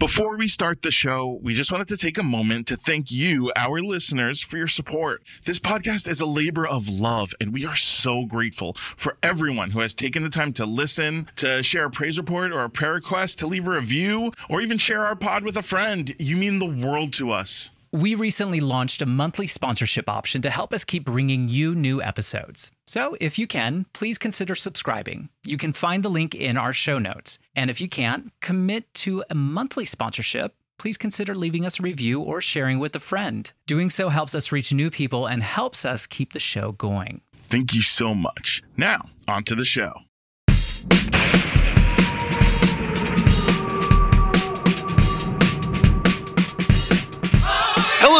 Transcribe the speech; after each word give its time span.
Before 0.00 0.34
we 0.34 0.48
start 0.48 0.80
the 0.80 0.90
show, 0.90 1.38
we 1.42 1.52
just 1.52 1.70
wanted 1.70 1.88
to 1.88 1.96
take 1.98 2.16
a 2.16 2.22
moment 2.22 2.66
to 2.68 2.76
thank 2.78 3.12
you, 3.12 3.52
our 3.54 3.82
listeners, 3.82 4.40
for 4.40 4.56
your 4.56 4.66
support. 4.66 5.22
This 5.44 5.58
podcast 5.58 6.08
is 6.08 6.22
a 6.22 6.26
labor 6.26 6.66
of 6.66 6.88
love, 6.88 7.34
and 7.38 7.52
we 7.52 7.66
are 7.66 7.76
so 7.76 8.24
grateful 8.24 8.72
for 8.96 9.18
everyone 9.22 9.72
who 9.72 9.80
has 9.80 9.92
taken 9.92 10.22
the 10.22 10.30
time 10.30 10.54
to 10.54 10.64
listen, 10.64 11.28
to 11.36 11.62
share 11.62 11.84
a 11.84 11.90
praise 11.90 12.16
report 12.16 12.50
or 12.50 12.64
a 12.64 12.70
prayer 12.70 12.94
request, 12.94 13.38
to 13.40 13.46
leave 13.46 13.68
a 13.68 13.72
review, 13.72 14.32
or 14.48 14.62
even 14.62 14.78
share 14.78 15.04
our 15.04 15.16
pod 15.16 15.44
with 15.44 15.58
a 15.58 15.62
friend. 15.62 16.14
You 16.18 16.38
mean 16.38 16.60
the 16.60 16.86
world 16.86 17.12
to 17.14 17.30
us. 17.32 17.70
We 17.92 18.14
recently 18.14 18.60
launched 18.60 19.02
a 19.02 19.06
monthly 19.06 19.48
sponsorship 19.48 20.08
option 20.08 20.42
to 20.42 20.50
help 20.50 20.72
us 20.72 20.84
keep 20.84 21.04
bringing 21.04 21.48
you 21.48 21.74
new 21.74 22.00
episodes. 22.00 22.70
So, 22.86 23.16
if 23.20 23.36
you 23.36 23.48
can, 23.48 23.86
please 23.92 24.16
consider 24.16 24.54
subscribing. 24.54 25.28
You 25.42 25.56
can 25.56 25.72
find 25.72 26.04
the 26.04 26.08
link 26.08 26.32
in 26.32 26.56
our 26.56 26.72
show 26.72 27.00
notes. 27.00 27.40
And 27.56 27.68
if 27.68 27.80
you 27.80 27.88
can't, 27.88 28.30
commit 28.40 28.94
to 28.94 29.24
a 29.28 29.34
monthly 29.34 29.84
sponsorship. 29.84 30.54
Please 30.78 30.96
consider 30.96 31.34
leaving 31.34 31.66
us 31.66 31.80
a 31.80 31.82
review 31.82 32.20
or 32.20 32.40
sharing 32.40 32.78
with 32.78 32.94
a 32.94 33.00
friend. 33.00 33.52
Doing 33.66 33.90
so 33.90 34.08
helps 34.08 34.36
us 34.36 34.52
reach 34.52 34.72
new 34.72 34.88
people 34.88 35.26
and 35.26 35.42
helps 35.42 35.84
us 35.84 36.06
keep 36.06 36.32
the 36.32 36.38
show 36.38 36.70
going. 36.70 37.22
Thank 37.48 37.74
you 37.74 37.82
so 37.82 38.14
much. 38.14 38.62
Now, 38.76 39.10
on 39.26 39.42
to 39.44 39.56
the 39.56 39.64
show. 39.64 39.94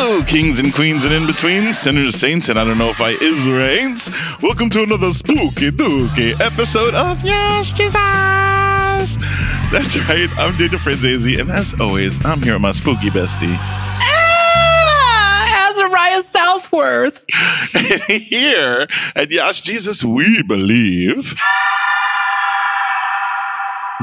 Hello, 0.02 0.24
kings 0.24 0.58
and 0.58 0.72
queens 0.72 1.04
and 1.04 1.12
in 1.12 1.26
between, 1.26 1.74
sinners, 1.74 2.14
saints, 2.14 2.48
and 2.48 2.58
I 2.58 2.64
don't 2.64 2.78
know 2.78 2.88
if 2.88 3.02
I 3.02 3.10
is 3.10 3.46
rains. 3.46 4.10
Welcome 4.40 4.70
to 4.70 4.82
another 4.82 5.12
spooky 5.12 5.70
dooky 5.70 6.40
episode 6.40 6.94
of 6.94 7.22
Yas 7.22 7.70
Jesus. 7.70 7.92
That's 9.70 9.98
right, 10.08 10.30
I'm 10.38 10.56
Danny 10.56 10.78
Franzese, 10.78 11.38
and 11.38 11.50
as 11.50 11.78
always, 11.78 12.18
I'm 12.24 12.40
here 12.40 12.54
with 12.54 12.62
my 12.62 12.70
spooky 12.70 13.10
bestie. 13.10 13.54
Ah, 13.58 15.68
Azariah 15.68 16.22
Southworth. 16.22 17.22
And 17.74 18.02
here 18.22 18.86
at 19.14 19.30
Yas 19.30 19.60
Jesus, 19.60 20.02
we 20.02 20.42
believe. 20.44 21.34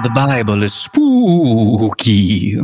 The 0.03 0.11
Bible 0.11 0.61
is 0.61 0.75
spooky. 0.75 2.55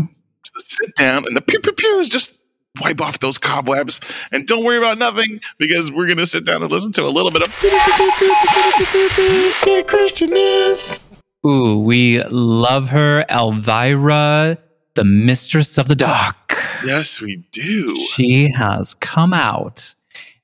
Sit 0.59 0.95
down 0.95 1.25
and 1.25 1.35
the 1.35 1.41
pew 1.41 1.59
pew 1.59 1.73
pews 1.73 2.09
just 2.09 2.42
wipe 2.81 3.01
off 3.01 3.19
those 3.19 3.37
cobwebs 3.37 3.99
and 4.31 4.47
don't 4.47 4.63
worry 4.63 4.77
about 4.77 4.97
nothing 4.97 5.39
because 5.59 5.91
we're 5.91 6.07
going 6.07 6.17
to 6.17 6.25
sit 6.25 6.45
down 6.45 6.63
and 6.63 6.71
listen 6.71 6.91
to 6.93 7.03
a 7.03 7.09
little 7.09 7.31
bit 7.31 7.43
of 7.43 7.53
Christian 9.87 10.29
news. 10.29 10.99
Ooh, 11.45 11.79
we 11.79 12.23
love 12.23 12.89
her, 12.89 13.25
Elvira, 13.29 14.57
the 14.95 15.03
mistress 15.03 15.77
of 15.77 15.87
the 15.87 15.95
dark. 15.95 16.57
Yes, 16.85 17.21
we 17.21 17.37
do. 17.51 17.95
She 17.95 18.49
has 18.51 18.93
come 18.95 19.33
out. 19.33 19.93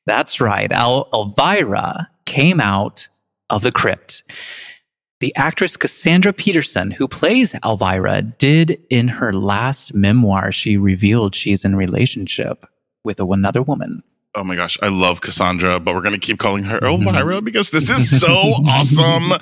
That's 0.06 0.42
right. 0.42 0.72
El- 0.72 1.08
Elvira 1.14 2.10
came 2.26 2.60
out 2.60 3.08
of 3.50 3.64
the 3.64 3.72
crypt. 3.72 4.24
The 5.20 5.36
actress 5.36 5.76
Cassandra 5.76 6.32
Peterson, 6.32 6.92
who 6.92 7.08
plays 7.08 7.54
Elvira, 7.66 8.22
did 8.22 8.82
in 8.90 9.10
her 9.10 9.34
last 9.34 9.94
memoir, 9.94 10.54
she 10.54 10.78
revealed 10.78 11.36
she's 11.36 11.66
in 11.66 11.76
relationship 11.76 12.66
with 13.04 13.20
a, 13.20 13.26
another 13.26 13.62
woman. 13.62 14.02
Oh 14.36 14.46
my 14.46 14.56
gosh, 14.56 14.78
I 14.82 14.88
love 14.88 15.20
Cassandra, 15.20 15.80
but 15.80 15.94
we're 15.94 16.04
going 16.04 16.14
to 16.14 16.26
keep 16.26 16.38
calling 16.38 16.64
her 16.64 16.80
mm-hmm. 16.80 17.06
Elvira 17.06 17.42
because 17.42 17.72
this 17.72 17.90
is 17.90 18.22
so 18.22 18.32
awesome. 18.68 19.34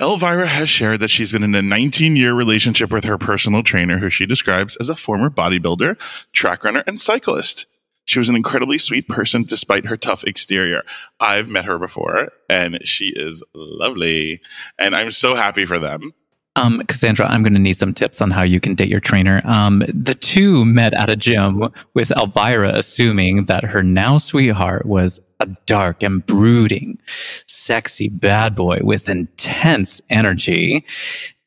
Elvira 0.00 0.46
has 0.46 0.70
shared 0.70 1.00
that 1.00 1.10
she's 1.10 1.32
been 1.32 1.42
in 1.42 1.54
a 1.54 1.60
19 1.60 2.16
year 2.16 2.32
relationship 2.32 2.90
with 2.90 3.04
her 3.04 3.18
personal 3.18 3.62
trainer, 3.62 3.98
who 3.98 4.08
she 4.08 4.24
describes 4.24 4.76
as 4.76 4.88
a 4.88 4.96
former 4.96 5.28
bodybuilder, 5.28 5.98
track 6.32 6.64
runner, 6.64 6.82
and 6.86 6.98
cyclist. 6.98 7.66
She 8.10 8.18
was 8.18 8.28
an 8.28 8.34
incredibly 8.34 8.76
sweet 8.76 9.06
person 9.06 9.44
despite 9.44 9.86
her 9.86 9.96
tough 9.96 10.24
exterior. 10.24 10.82
I've 11.20 11.48
met 11.48 11.64
her 11.66 11.78
before 11.78 12.32
and 12.48 12.80
she 12.82 13.12
is 13.14 13.40
lovely. 13.54 14.40
And 14.80 14.96
I'm 14.96 15.12
so 15.12 15.36
happy 15.36 15.64
for 15.64 15.78
them. 15.78 16.12
Um, 16.56 16.82
Cassandra, 16.88 17.28
I'm 17.28 17.44
going 17.44 17.54
to 17.54 17.60
need 17.60 17.76
some 17.76 17.94
tips 17.94 18.20
on 18.20 18.32
how 18.32 18.42
you 18.42 18.58
can 18.58 18.74
date 18.74 18.88
your 18.88 18.98
trainer. 18.98 19.40
Um, 19.44 19.84
the 19.94 20.14
two 20.14 20.64
met 20.64 20.92
at 20.92 21.08
a 21.08 21.14
gym 21.14 21.72
with 21.94 22.10
Elvira 22.10 22.74
assuming 22.74 23.44
that 23.44 23.62
her 23.62 23.84
now 23.84 24.18
sweetheart 24.18 24.86
was 24.86 25.20
a 25.38 25.46
dark 25.66 26.02
and 26.02 26.26
brooding, 26.26 26.98
sexy 27.46 28.08
bad 28.08 28.56
boy 28.56 28.80
with 28.82 29.08
intense 29.08 30.02
energy, 30.10 30.84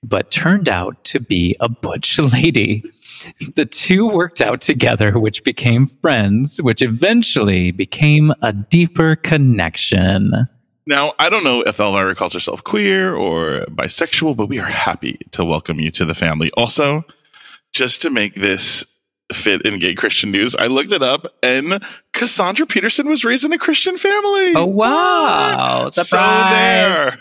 but 0.01 0.31
turned 0.31 0.69
out 0.69 1.03
to 1.03 1.19
be 1.19 1.57
a 1.59 1.67
butch 1.67 2.17
lady. 2.19 2.85
The 3.55 3.65
two 3.65 4.09
worked 4.09 4.41
out 4.41 4.61
together, 4.61 5.17
which 5.19 5.43
became 5.43 5.87
friends, 5.87 6.61
which 6.61 6.81
eventually 6.81 7.71
became 7.71 8.33
a 8.41 8.53
deeper 8.53 9.15
connection. 9.15 10.47
Now, 10.85 11.13
I 11.17 11.29
don't 11.29 11.43
know 11.43 11.61
if 11.61 11.79
Elvira 11.79 12.13
calls 12.15 12.33
herself 12.33 12.63
queer 12.63 13.15
or 13.15 13.65
bisexual, 13.67 14.35
but 14.35 14.47
we 14.47 14.59
are 14.59 14.65
happy 14.65 15.17
to 15.31 15.45
welcome 15.45 15.79
you 15.79 15.91
to 15.91 16.05
the 16.05 16.13
family. 16.13 16.51
Also, 16.57 17.05
just 17.71 18.01
to 18.01 18.09
make 18.09 18.35
this 18.35 18.85
fit 19.31 19.61
in 19.65 19.79
gay 19.79 19.95
Christian 19.95 20.31
news, 20.31 20.55
I 20.55 20.67
looked 20.67 20.91
it 20.91 21.01
up 21.01 21.25
and 21.41 21.81
Cassandra 22.11 22.67
Peterson 22.67 23.07
was 23.07 23.23
raised 23.23 23.45
in 23.45 23.53
a 23.53 23.57
Christian 23.57 23.97
family. 23.97 24.53
Oh, 24.55 24.65
wow. 24.65 25.87
So 25.87 26.17
there. 26.17 27.17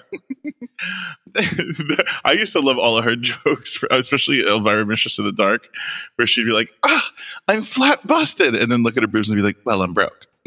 I 2.24 2.32
used 2.32 2.52
to 2.52 2.60
love 2.60 2.78
all 2.78 2.96
of 2.98 3.04
her 3.04 3.16
jokes, 3.16 3.82
especially 3.90 4.46
Elvira 4.46 4.84
Mistress 4.86 5.18
of 5.18 5.24
the 5.24 5.32
Dark, 5.32 5.68
where 6.16 6.26
she'd 6.26 6.44
be 6.44 6.52
like, 6.52 6.72
ah, 6.84 7.10
I'm 7.48 7.62
flat 7.62 8.06
busted. 8.06 8.54
And 8.54 8.70
then 8.70 8.82
look 8.82 8.96
at 8.96 9.02
her 9.02 9.06
boobs 9.08 9.30
and 9.30 9.36
be 9.36 9.42
like, 9.42 9.56
well, 9.64 9.82
I'm 9.82 9.94
broke. 9.94 10.26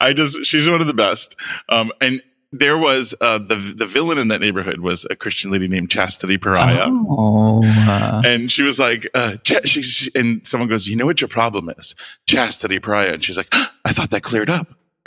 I 0.00 0.12
just 0.12 0.44
she's 0.44 0.68
one 0.68 0.80
of 0.80 0.86
the 0.86 0.94
best. 0.94 1.36
Um, 1.68 1.92
and 2.00 2.22
there 2.52 2.76
was 2.76 3.14
uh, 3.20 3.38
the 3.38 3.54
the 3.54 3.86
villain 3.86 4.18
in 4.18 4.28
that 4.28 4.40
neighborhood 4.40 4.80
was 4.80 5.06
a 5.08 5.14
Christian 5.16 5.52
lady 5.52 5.68
named 5.68 5.90
Chastity 5.90 6.36
Pariah, 6.38 6.86
Oh, 6.88 7.62
uh, 7.64 8.22
and 8.24 8.50
she 8.50 8.64
was 8.64 8.80
like, 8.80 9.06
uh, 9.14 9.36
Ch- 9.44 9.68
she, 9.68 9.82
she, 9.82 10.10
and 10.16 10.44
someone 10.44 10.68
goes, 10.68 10.88
"You 10.88 10.96
know 10.96 11.06
what 11.06 11.20
your 11.20 11.28
problem 11.28 11.70
is, 11.78 11.94
Chastity 12.26 12.80
Pariah," 12.80 13.12
and 13.12 13.22
she's 13.22 13.36
like, 13.36 13.46
"I 13.84 13.92
thought 13.92 14.10
that 14.10 14.22
cleared 14.24 14.50
up." 14.50 14.66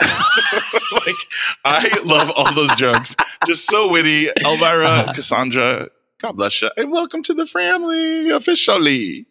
like 1.06 1.16
I 1.64 2.00
love 2.04 2.30
all 2.36 2.52
those 2.54 2.74
jokes, 2.76 3.16
just 3.46 3.66
so 3.66 3.88
witty. 3.88 4.28
Elvira, 4.44 4.86
Uh-huh. 4.86 5.12
Cassandra, 5.12 5.88
God 6.20 6.32
bless 6.32 6.62
you, 6.62 6.70
and 6.76 6.90
welcome 6.90 7.22
to 7.24 7.34
the 7.34 7.46
family 7.46 8.30
officially. 8.30 9.26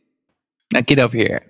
now 0.72 0.82
get 0.82 1.00
over 1.00 1.18
here. 1.18 1.50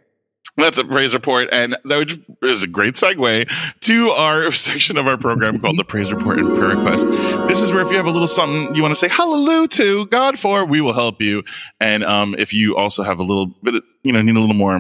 That's 0.56 0.78
a 0.78 0.84
praise 0.84 1.16
report. 1.16 1.50
And 1.52 1.76
that 1.86 2.16
is 2.44 2.62
a 2.62 2.68
great 2.68 2.94
segue 2.94 3.50
to 3.82 4.10
our 4.12 4.52
section 4.68 4.98
of 4.98 5.08
our 5.08 5.18
program 5.18 5.60
called 5.60 5.80
the 5.80 5.84
Praise 5.84 6.14
Report 6.14 6.38
and 6.38 6.56
Prayer 6.56 6.76
Request. 6.76 7.08
This 7.48 7.60
is 7.60 7.74
where 7.74 7.84
if 7.84 7.90
you 7.90 7.98
have 7.98 8.06
a 8.06 8.12
little 8.12 8.28
something 8.28 8.76
you 8.76 8.84
want 8.84 8.92
to 8.92 8.96
say 8.96 9.08
hallelujah 9.08 9.68
to 9.70 10.06
God 10.08 10.38
for, 10.38 10.64
we 10.64 10.80
will 10.80 10.94
help 10.94 11.24
you. 11.24 11.44
And 11.80 12.04
um, 12.04 12.36
if 12.38 12.54
you 12.54 12.78
also 12.78 13.02
have 13.02 13.20
a 13.20 13.24
little 13.24 13.48
bit, 13.64 13.74
of, 13.78 13.84
you 14.04 14.14
know, 14.14 14.22
need 14.22 14.36
a 14.36 14.40
little 14.40 14.54
more 14.56 14.80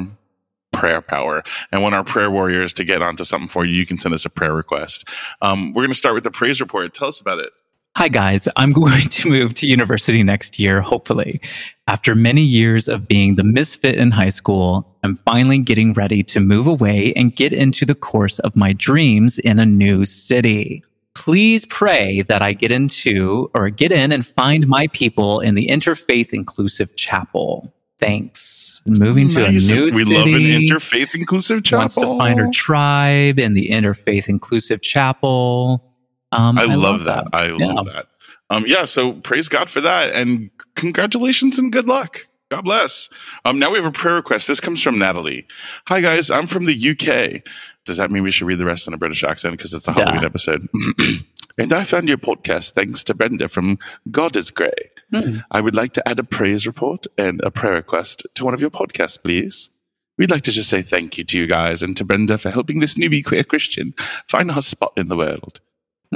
prayer 0.83 1.01
power 1.01 1.41
and 1.71 1.81
when 1.81 1.93
our 1.93 2.03
prayer 2.03 2.29
warriors 2.29 2.73
to 2.73 2.83
get 2.83 3.01
onto 3.01 3.23
something 3.23 3.47
for 3.47 3.63
you, 3.63 3.73
you 3.73 3.85
can 3.85 3.97
send 3.97 4.13
us 4.13 4.25
a 4.25 4.29
prayer 4.29 4.53
request. 4.53 5.07
Um, 5.41 5.71
we're 5.73 5.83
going 5.83 5.87
to 5.87 5.93
start 5.93 6.13
with 6.13 6.25
the 6.25 6.31
praise 6.31 6.59
report. 6.59 6.93
Tell 6.93 7.07
us 7.07 7.21
about 7.21 7.39
it. 7.39 7.53
Hi, 7.95 8.09
guys. 8.09 8.49
I'm 8.57 8.73
going 8.81 9.03
to 9.03 9.29
move 9.29 9.53
to 9.53 9.65
university 9.65 10.23
next 10.23 10.59
year, 10.59 10.81
hopefully. 10.81 11.39
After 11.87 12.15
many 12.15 12.41
years 12.41 12.89
of 12.89 13.07
being 13.07 13.35
the 13.35 13.45
misfit 13.45 13.95
in 13.95 14.11
high 14.11 14.27
school, 14.27 14.85
I'm 15.03 15.15
finally 15.15 15.59
getting 15.59 15.93
ready 15.93 16.21
to 16.23 16.41
move 16.41 16.67
away 16.67 17.13
and 17.15 17.33
get 17.33 17.53
into 17.53 17.85
the 17.85 17.95
course 17.95 18.39
of 18.39 18.57
my 18.57 18.73
dreams 18.73 19.39
in 19.39 19.59
a 19.59 19.65
new 19.65 20.03
city. 20.03 20.83
Please 21.15 21.65
pray 21.67 22.23
that 22.23 22.41
I 22.41 22.51
get 22.51 22.73
into 22.73 23.49
or 23.55 23.69
get 23.69 23.93
in 23.93 24.11
and 24.11 24.27
find 24.27 24.67
my 24.67 24.87
people 24.87 25.39
in 25.39 25.55
the 25.55 25.69
Interfaith 25.69 26.33
Inclusive 26.33 26.93
Chapel. 26.97 27.73
Thanks. 28.05 28.81
Moving 28.85 29.29
to 29.29 29.45
a 29.45 29.49
new 29.49 29.53
we 29.55 29.59
city. 29.59 30.13
love 30.15 30.27
an 30.27 30.33
interfaith 30.41 31.15
inclusive 31.15 31.63
chapel. 31.63 31.79
Wants 31.79 31.95
to 31.95 32.17
find 32.17 32.39
her 32.39 32.49
tribe 32.51 33.39
in 33.39 33.53
the 33.53 33.69
Interfaith 33.69 34.27
Inclusive 34.27 34.81
Chapel. 34.81 35.83
Um, 36.31 36.57
I, 36.57 36.65
love, 36.65 37.05
that. 37.05 37.27
I 37.31 37.47
Yeah. 37.47 37.55
love 37.73 37.85
that. 37.85 38.07
Um, 38.49 38.65
yeah, 38.67 38.85
so 38.85 39.13
praise 39.13 39.47
God 39.49 39.69
for 39.69 39.81
that 39.81 40.13
and 40.13 40.49
congratulations 40.75 41.57
and 41.57 41.71
good 41.71 41.87
luck. 41.87 42.27
God 42.51 42.65
bless. 42.65 43.09
Um, 43.45 43.57
now 43.57 43.71
we 43.71 43.77
have 43.77 43.85
a 43.85 43.91
prayer 43.91 44.15
request. 44.15 44.47
This 44.47 44.59
comes 44.59 44.81
from 44.83 44.99
Natalie. 44.99 45.47
Hi 45.87 46.01
guys, 46.01 46.29
I'm 46.29 46.45
from 46.45 46.65
the 46.65 46.73
UK. 46.73 47.41
Does 47.85 47.97
that 47.97 48.11
mean 48.11 48.23
we 48.23 48.31
should 48.31 48.47
read 48.47 48.59
the 48.59 48.65
rest 48.65 48.87
in 48.87 48.93
a 48.93 48.97
British 48.97 49.23
accent 49.23 49.57
because 49.57 49.73
it's 49.73 49.87
a 49.87 49.93
Duh. 49.93 50.03
Halloween 50.05 50.23
episode? 50.25 50.67
and 51.57 51.71
I 51.73 51.83
found 51.83 52.07
your 52.07 52.17
podcast 52.17 52.73
thanks 52.73 53.03
to 53.05 53.13
Brenda 53.13 53.47
from 53.47 53.77
God 54.09 54.35
is 54.35 54.49
Grey. 54.51 54.71
Hmm. 55.11 55.37
I 55.51 55.61
would 55.61 55.75
like 55.75 55.93
to 55.93 56.07
add 56.07 56.19
a 56.19 56.23
praise 56.23 56.65
report 56.65 57.05
and 57.17 57.41
a 57.43 57.51
prayer 57.51 57.73
request 57.73 58.25
to 58.35 58.45
one 58.45 58.53
of 58.53 58.61
your 58.61 58.71
podcasts, 58.71 59.21
please. 59.21 59.69
We'd 60.17 60.31
like 60.31 60.43
to 60.43 60.51
just 60.51 60.69
say 60.69 60.81
thank 60.81 61.17
you 61.17 61.23
to 61.23 61.37
you 61.37 61.47
guys 61.47 61.81
and 61.83 61.97
to 61.97 62.05
Brenda 62.05 62.37
for 62.37 62.49
helping 62.51 62.79
this 62.79 62.95
newbie 62.95 63.25
queer 63.25 63.43
Christian 63.43 63.93
find 64.29 64.51
her 64.51 64.61
spot 64.61 64.93
in 64.97 65.07
the 65.07 65.17
world. 65.17 65.59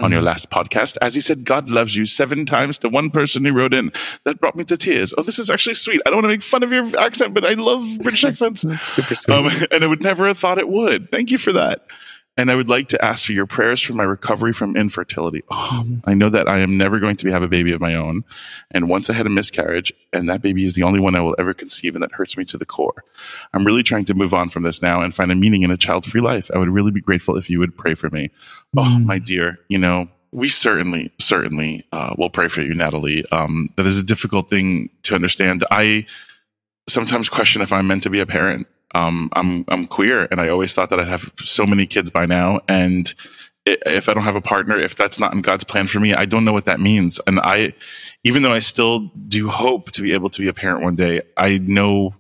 on 0.04 0.12
your 0.12 0.22
last 0.22 0.52
podcast. 0.52 0.96
As 1.02 1.16
he 1.16 1.22
said, 1.22 1.44
God 1.44 1.72
loves 1.72 1.96
you 1.96 2.06
seven 2.06 2.46
times 2.46 2.78
to 2.80 2.90
one 2.90 3.10
person 3.10 3.44
who 3.44 3.52
wrote 3.52 3.74
in. 3.74 3.92
That 4.26 4.40
brought 4.40 4.56
me 4.56 4.64
to 4.66 4.78
tears. 4.78 5.12
Oh, 5.18 5.24
this 5.24 5.40
is 5.40 5.50
actually 5.50 5.74
sweet. 5.74 6.02
I 6.06 6.12
don't 6.12 6.18
want 6.18 6.26
to 6.26 6.30
make 6.30 6.44
fun 6.44 6.62
of 6.62 6.72
your 6.72 6.86
accent, 7.00 7.34
but 7.34 7.44
I 7.44 7.54
love 7.54 7.84
British 8.04 8.24
accents. 8.24 8.62
Super 8.62 9.16
sweet. 9.16 9.34
Um, 9.34 9.50
and 9.72 9.84
I 9.84 9.88
would 9.88 10.04
never 10.04 10.28
have 10.28 10.38
thought 10.38 10.60
it 10.60 10.70
would. 10.70 11.12
Thank 11.12 11.32
you 11.32 11.40
for 11.40 11.52
that. 11.54 11.88
And 12.38 12.52
I 12.52 12.56
would 12.56 12.70
like 12.70 12.88
to 12.90 13.04
ask 13.04 13.26
for 13.26 13.34
your 13.34 13.48
prayers 13.48 13.82
for 13.82 13.94
my 13.94 14.04
recovery 14.04 14.54
from 14.54 14.78
infertility. 14.78 15.42
Oh, 15.50 15.84
I 16.06 16.14
know 16.14 16.30
that 16.30 16.48
I 16.48 16.60
am 16.60 16.78
never 16.78 17.00
going 17.00 17.16
to 17.18 17.32
have 17.32 17.42
a 17.42 17.48
baby 17.48 17.74
of 17.74 17.82
my 17.82 17.96
own. 17.96 18.24
And 18.70 18.88
once 18.88 19.10
I 19.10 19.14
had 19.14 19.26
a 19.26 19.30
miscarriage, 19.32 19.92
and 20.14 20.30
that 20.30 20.44
baby 20.44 20.64
is 20.64 20.76
the 20.76 20.84
only 20.84 21.00
one 21.00 21.16
I 21.16 21.22
will 21.22 21.36
ever 21.40 21.54
conceive, 21.56 21.96
and 21.96 22.04
that 22.04 22.12
hurts 22.12 22.38
me 22.38 22.46
to 22.46 22.58
the 22.58 22.66
core. 22.66 23.04
I'm 23.54 23.66
really 23.66 23.82
trying 23.82 24.06
to 24.06 24.14
move 24.14 24.36
on 24.36 24.50
from 24.50 24.62
this 24.64 24.82
now 24.84 25.02
and 25.02 25.16
find 25.16 25.32
a 25.32 25.36
meaning 25.36 25.64
in 25.64 25.72
a 25.72 25.78
child 25.78 26.06
free 26.06 26.22
life. 26.22 26.52
I 26.54 26.60
would 26.60 26.70
really 26.70 26.92
be 26.92 27.02
grateful 27.02 27.36
if 27.38 27.50
you 27.50 27.58
would 27.60 27.76
pray 27.76 27.96
for 27.96 28.10
me. 28.12 28.30
Oh, 28.78 28.84
Mm. 28.84 29.06
my 29.06 29.18
dear, 29.20 29.58
you 29.68 29.80
know, 29.80 30.08
we 30.32 30.48
certainly, 30.50 31.12
certainly 31.20 31.86
uh, 31.92 32.14
will 32.18 32.30
pray 32.30 32.50
for 32.50 32.62
you, 32.62 32.74
Natalie. 32.76 33.26
Um, 33.32 33.70
that 33.78 33.88
is 33.88 33.98
a 33.98 34.04
difficult 34.04 34.50
thing 34.50 34.90
to 35.04 35.16
understand. 35.16 35.64
I 35.72 36.06
sometimes 36.88 37.30
question 37.30 37.62
if 37.62 37.74
I'm 37.74 37.88
meant 37.88 38.04
to 38.04 38.10
be 38.10 38.20
a 38.20 38.26
parent. 38.26 38.68
Um, 38.96 39.30
I'm 39.34 39.66
I'm 39.68 39.86
queer, 39.86 40.28
and 40.32 40.40
I 40.40 40.50
always 40.50 40.74
thought 40.74 40.90
that 40.90 41.00
I'd 41.00 41.08
have 41.08 41.32
so 41.40 41.66
many 41.66 41.86
kids 41.86 42.10
by 42.10 42.26
now. 42.26 42.62
And 42.68 43.14
if 43.66 44.08
I 44.08 44.14
don't 44.14 44.24
have 44.24 44.36
a 44.36 44.42
partner, 44.42 44.78
if 44.78 44.96
that's 44.96 45.20
not 45.20 45.34
in 45.34 45.42
God's 45.42 45.64
plan 45.64 45.88
for 45.88 46.00
me, 46.00 46.14
I 46.14 46.26
don't 46.26 46.46
know 46.46 46.54
what 46.54 46.66
that 46.66 46.80
means. 46.80 47.20
And 47.28 47.40
I, 47.40 47.74
even 48.24 48.42
though 48.44 48.54
I 48.54 48.60
still 48.60 49.12
do 49.28 49.50
hope 49.50 49.92
to 49.92 50.02
be 50.02 50.14
able 50.14 50.30
to 50.30 50.42
be 50.42 50.48
a 50.48 50.54
parent 50.54 50.84
one 50.84 50.96
day, 50.96 51.22
I 51.36 51.58
know 51.58 52.16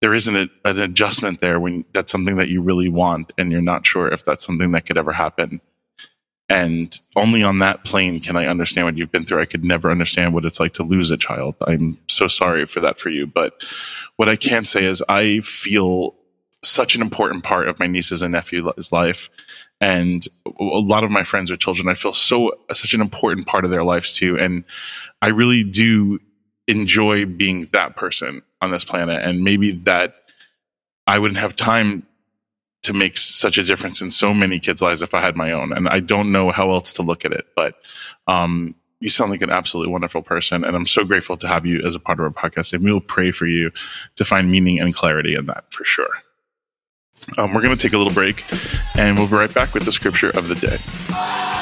there 0.00 0.14
isn't 0.14 0.50
an 0.64 0.78
adjustment 0.78 1.40
there 1.40 1.58
when 1.58 1.84
that's 1.92 2.12
something 2.12 2.36
that 2.36 2.48
you 2.48 2.62
really 2.62 2.88
want, 2.88 3.32
and 3.38 3.50
you're 3.50 3.62
not 3.62 3.86
sure 3.86 4.08
if 4.08 4.24
that's 4.24 4.44
something 4.44 4.72
that 4.72 4.86
could 4.86 4.98
ever 4.98 5.12
happen. 5.12 5.60
And 6.48 7.00
only 7.16 7.42
on 7.42 7.60
that 7.60 7.84
plane 7.84 8.20
can 8.20 8.36
I 8.36 8.46
understand 8.46 8.86
what 8.86 8.98
you've 8.98 9.12
been 9.12 9.24
through. 9.24 9.40
I 9.40 9.46
could 9.46 9.64
never 9.64 9.90
understand 9.90 10.34
what 10.34 10.44
it's 10.44 10.60
like 10.60 10.72
to 10.74 10.82
lose 10.82 11.10
a 11.10 11.16
child. 11.16 11.54
I'm 11.66 11.98
so 12.08 12.28
sorry 12.28 12.66
for 12.66 12.80
that 12.80 12.98
for 12.98 13.08
you. 13.08 13.26
But 13.26 13.64
what 14.16 14.28
I 14.28 14.36
can 14.36 14.64
say 14.64 14.84
is 14.84 15.02
I 15.08 15.40
feel 15.40 16.14
such 16.62 16.96
an 16.96 17.02
important 17.02 17.44
part 17.44 17.68
of 17.68 17.78
my 17.78 17.86
nieces 17.86 18.22
and 18.22 18.32
nephew's 18.32 18.92
life. 18.92 19.30
And 19.80 20.26
a 20.46 20.52
lot 20.62 21.04
of 21.04 21.10
my 21.10 21.24
friends 21.24 21.50
with 21.50 21.60
children, 21.60 21.88
I 21.88 21.94
feel 21.94 22.12
so 22.12 22.58
such 22.72 22.94
an 22.94 23.00
important 23.00 23.46
part 23.46 23.64
of 23.64 23.70
their 23.70 23.84
lives 23.84 24.14
too. 24.14 24.38
And 24.38 24.64
I 25.22 25.28
really 25.28 25.64
do 25.64 26.20
enjoy 26.66 27.26
being 27.26 27.66
that 27.72 27.96
person 27.96 28.42
on 28.60 28.70
this 28.70 28.84
planet. 28.84 29.22
And 29.22 29.44
maybe 29.44 29.72
that 29.72 30.14
I 31.06 31.18
wouldn't 31.18 31.40
have 31.40 31.56
time 31.56 32.06
to 32.84 32.92
make 32.92 33.16
such 33.16 33.58
a 33.58 33.62
difference 33.62 34.00
in 34.02 34.10
so 34.10 34.32
many 34.32 34.58
kids' 34.60 34.82
lives 34.82 35.02
if 35.02 35.14
I 35.14 35.20
had 35.20 35.36
my 35.36 35.52
own. 35.52 35.72
And 35.72 35.88
I 35.88 36.00
don't 36.00 36.30
know 36.30 36.50
how 36.50 36.70
else 36.70 36.92
to 36.94 37.02
look 37.02 37.24
at 37.24 37.32
it. 37.32 37.46
But 37.56 37.74
um, 38.26 38.74
you 39.00 39.08
sound 39.08 39.30
like 39.30 39.42
an 39.42 39.50
absolutely 39.50 39.90
wonderful 39.90 40.22
person. 40.22 40.64
And 40.64 40.76
I'm 40.76 40.86
so 40.86 41.04
grateful 41.04 41.36
to 41.38 41.48
have 41.48 41.64
you 41.64 41.82
as 41.84 41.96
a 41.96 42.00
part 42.00 42.20
of 42.20 42.24
our 42.24 42.30
podcast. 42.30 42.74
And 42.74 42.84
we'll 42.84 43.00
pray 43.00 43.30
for 43.30 43.46
you 43.46 43.70
to 44.16 44.24
find 44.24 44.50
meaning 44.50 44.80
and 44.80 44.94
clarity 44.94 45.34
in 45.34 45.46
that 45.46 45.64
for 45.70 45.84
sure. 45.84 46.08
Um, 47.38 47.54
we're 47.54 47.62
going 47.62 47.74
to 47.74 47.82
take 47.82 47.94
a 47.94 47.98
little 47.98 48.12
break 48.12 48.44
and 48.96 49.16
we'll 49.16 49.28
be 49.28 49.34
right 49.34 49.52
back 49.52 49.72
with 49.72 49.84
the 49.84 49.92
scripture 49.92 50.30
of 50.30 50.48
the 50.48 50.54
day. 50.54 51.53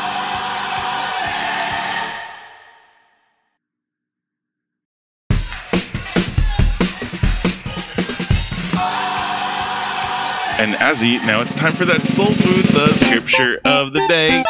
And 10.62 10.75
Azzy, 10.75 11.20
now 11.26 11.41
it's 11.41 11.55
time 11.55 11.73
for 11.73 11.85
that 11.87 12.03
soul 12.03 12.25
food, 12.25 12.64
the 12.67 12.87
scripture 12.94 13.61
of 13.64 13.93
the 13.93 14.06
day. 14.06 14.44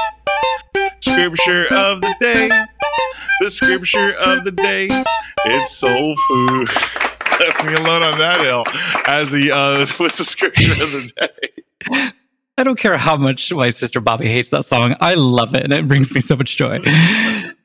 Scripture 1.00 1.64
of 1.72 2.02
the 2.02 2.14
day. 2.20 2.50
The 3.40 3.50
scripture 3.50 4.12
of 4.20 4.44
the 4.44 4.52
day. 4.52 4.88
It's 5.46 5.74
soul 5.74 6.14
food. 6.28 6.68
Left 7.40 7.64
me 7.64 7.72
alone 7.72 8.02
on 8.02 8.18
that 8.18 8.42
hill. 8.42 8.62
Azzy, 9.06 9.50
uh, 9.50 9.86
what's 9.96 10.18
the 10.18 10.24
scripture 10.24 10.72
of 10.72 10.92
the 10.92 11.12
day? 11.16 12.02
I 12.58 12.62
don't 12.62 12.78
care 12.78 12.98
how 12.98 13.16
much 13.16 13.50
my 13.50 13.70
sister 13.70 14.02
Bobby 14.02 14.26
hates 14.26 14.50
that 14.50 14.66
song. 14.66 14.94
I 15.00 15.14
love 15.14 15.54
it 15.54 15.64
and 15.64 15.72
it 15.72 15.88
brings 15.88 16.14
me 16.14 16.20
so 16.20 16.36
much 16.36 16.58
joy. 16.58 16.78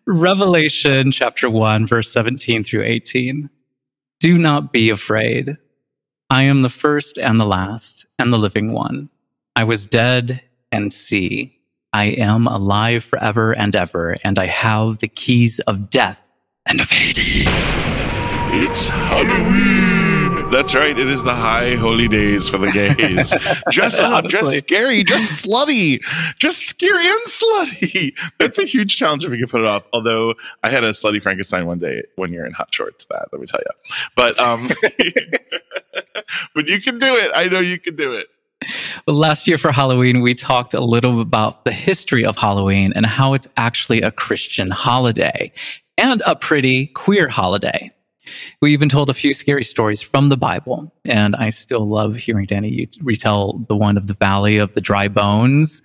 Revelation 0.05 1.11
chapter 1.11 1.49
1, 1.49 1.85
verse 1.85 2.09
17 2.13 2.63
through 2.63 2.85
18. 2.85 3.49
Do 4.21 4.37
not 4.37 4.71
be 4.71 4.89
afraid. 4.89 5.57
I 6.29 6.43
am 6.43 6.61
the 6.61 6.69
first 6.69 7.17
and 7.17 7.39
the 7.39 7.45
last 7.45 8.05
and 8.19 8.33
the 8.33 8.37
living 8.37 8.73
one. 8.73 9.09
I 9.55 9.63
was 9.63 9.85
dead 9.85 10.41
and 10.73 10.91
see. 10.91 11.57
I 11.93 12.05
am 12.05 12.47
alive 12.47 13.05
forever 13.05 13.53
and 13.53 13.73
ever, 13.73 14.17
and 14.25 14.37
I 14.37 14.45
have 14.47 14.97
the 14.99 15.07
keys 15.07 15.59
of 15.59 15.89
death 15.89 16.19
and 16.65 16.81
of 16.81 16.89
Hades. 16.89 17.47
It's 17.47 18.87
Halloween. 18.89 19.96
That's 20.49 20.73
right. 20.73 20.97
It 20.97 21.09
is 21.09 21.23
the 21.23 21.33
high 21.33 21.75
holy 21.75 22.07
days 22.07 22.47
for 22.47 22.57
the 22.57 22.71
gays. 22.71 23.33
Dress 23.69 23.99
up, 23.99 24.25
just 24.25 24.57
scary, 24.57 25.03
just 25.03 25.45
slutty, 25.45 26.01
just 26.39 26.65
scary 26.67 27.05
and 27.05 27.21
slutty. 27.25 28.13
That's 28.39 28.57
a 28.57 28.63
huge 28.63 28.95
challenge 28.95 29.25
if 29.25 29.31
we 29.31 29.37
can 29.37 29.47
put 29.47 29.61
it 29.61 29.67
off. 29.67 29.85
Although 29.91 30.35
I 30.63 30.69
had 30.69 30.83
a 30.83 30.91
slutty 30.91 31.21
Frankenstein 31.21 31.65
one 31.65 31.79
day, 31.79 32.03
one 32.15 32.31
year 32.31 32.45
in 32.45 32.53
hot 32.53 32.73
shorts. 32.73 33.05
That 33.05 33.27
let 33.31 33.41
me 33.41 33.45
tell 33.47 33.59
you. 33.59 33.95
But 34.15 34.39
um, 34.39 34.69
but 36.55 36.67
you 36.67 36.81
can 36.81 36.97
do 36.97 37.13
it. 37.13 37.31
I 37.35 37.49
know 37.49 37.59
you 37.59 37.77
can 37.77 37.95
do 37.95 38.13
it. 38.13 38.27
Well, 39.05 39.17
last 39.17 39.47
year 39.47 39.57
for 39.57 39.71
Halloween, 39.71 40.21
we 40.21 40.33
talked 40.33 40.73
a 40.73 40.79
little 40.79 41.19
about 41.21 41.65
the 41.65 41.71
history 41.73 42.25
of 42.25 42.37
Halloween 42.37 42.93
and 42.95 43.05
how 43.05 43.33
it's 43.33 43.47
actually 43.57 44.01
a 44.01 44.11
Christian 44.11 44.71
holiday 44.71 45.51
and 45.97 46.23
a 46.25 46.35
pretty 46.35 46.87
queer 46.87 47.27
holiday. 47.27 47.91
We 48.59 48.73
even 48.73 48.89
told 48.89 49.11
a 49.11 49.13
few 49.13 49.35
scary 49.35 49.63
stories 49.63 50.01
from 50.01 50.29
the 50.29 50.37
Bible, 50.37 50.91
and 51.05 51.35
I 51.35 51.51
still 51.51 51.85
love 51.85 52.15
hearing 52.15 52.47
Danny 52.47 52.69
you 52.69 52.87
retell 53.03 53.63
the 53.67 53.75
one 53.75 53.97
of 53.97 54.07
the 54.07 54.15
Valley 54.15 54.57
of 54.57 54.73
the 54.73 54.81
Dry 54.81 55.07
Bones. 55.07 55.83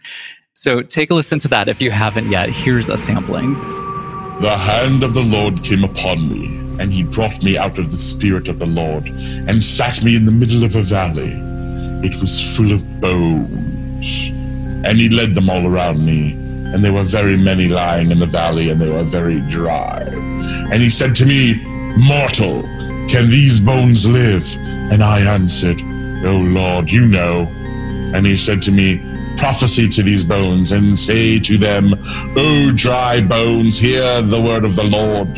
So 0.54 0.80
take 0.80 1.10
a 1.10 1.14
listen 1.14 1.38
to 1.40 1.48
that 1.48 1.68
if 1.68 1.82
you 1.82 1.90
haven't 1.90 2.30
yet. 2.30 2.48
Here's 2.48 2.88
a 2.88 2.96
sampling. 2.96 3.52
The 4.40 4.56
hand 4.56 5.04
of 5.04 5.12
the 5.12 5.22
Lord 5.22 5.62
came 5.62 5.84
upon 5.84 6.30
me, 6.30 6.46
and 6.82 6.94
he 6.94 7.02
brought 7.02 7.42
me 7.42 7.58
out 7.58 7.78
of 7.78 7.90
the 7.92 7.98
spirit 7.98 8.48
of 8.48 8.58
the 8.58 8.64
Lord, 8.64 9.06
and 9.06 9.62
sat 9.62 10.02
me 10.02 10.16
in 10.16 10.24
the 10.24 10.32
middle 10.32 10.64
of 10.64 10.74
a 10.74 10.80
valley. 10.80 11.34
It 12.02 12.18
was 12.22 12.56
full 12.56 12.72
of 12.72 13.02
bones. 13.02 14.30
And 14.86 14.98
he 14.98 15.10
led 15.10 15.34
them 15.34 15.50
all 15.50 15.66
around 15.66 16.06
me, 16.06 16.32
and 16.72 16.82
there 16.82 16.94
were 16.94 17.04
very 17.04 17.36
many 17.36 17.68
lying 17.68 18.10
in 18.10 18.18
the 18.18 18.24
valley, 18.24 18.70
and 18.70 18.80
they 18.80 18.88
were 18.88 19.04
very 19.04 19.42
dry. 19.50 20.00
And 20.00 20.80
he 20.80 20.88
said 20.88 21.14
to 21.16 21.26
me, 21.26 21.62
Mortal, 21.96 22.62
can 23.08 23.28
these 23.28 23.60
bones 23.60 24.08
live? 24.08 24.56
And 24.56 25.02
I 25.02 25.20
answered, 25.20 25.78
O 26.24 26.38
Lord, 26.38 26.90
you 26.90 27.06
know. 27.06 27.42
And 28.14 28.26
he 28.26 28.36
said 28.36 28.62
to 28.62 28.72
me, 28.72 29.02
Prophesy 29.36 29.88
to 29.88 30.02
these 30.02 30.24
bones 30.24 30.72
and 30.72 30.98
say 30.98 31.38
to 31.40 31.58
them, 31.58 31.94
O 32.36 32.72
dry 32.74 33.20
bones, 33.20 33.78
hear 33.78 34.22
the 34.22 34.40
word 34.40 34.64
of 34.64 34.76
the 34.76 34.84
Lord. 34.84 35.28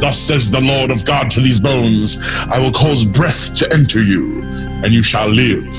Thus 0.00 0.18
says 0.18 0.50
the 0.50 0.60
Lord 0.60 0.90
of 0.90 1.04
God 1.04 1.30
to 1.32 1.40
these 1.40 1.60
bones 1.60 2.18
I 2.48 2.58
will 2.58 2.72
cause 2.72 3.04
breath 3.04 3.54
to 3.54 3.72
enter 3.72 4.02
you, 4.02 4.42
and 4.42 4.92
you 4.92 5.02
shall 5.02 5.28
live, 5.28 5.72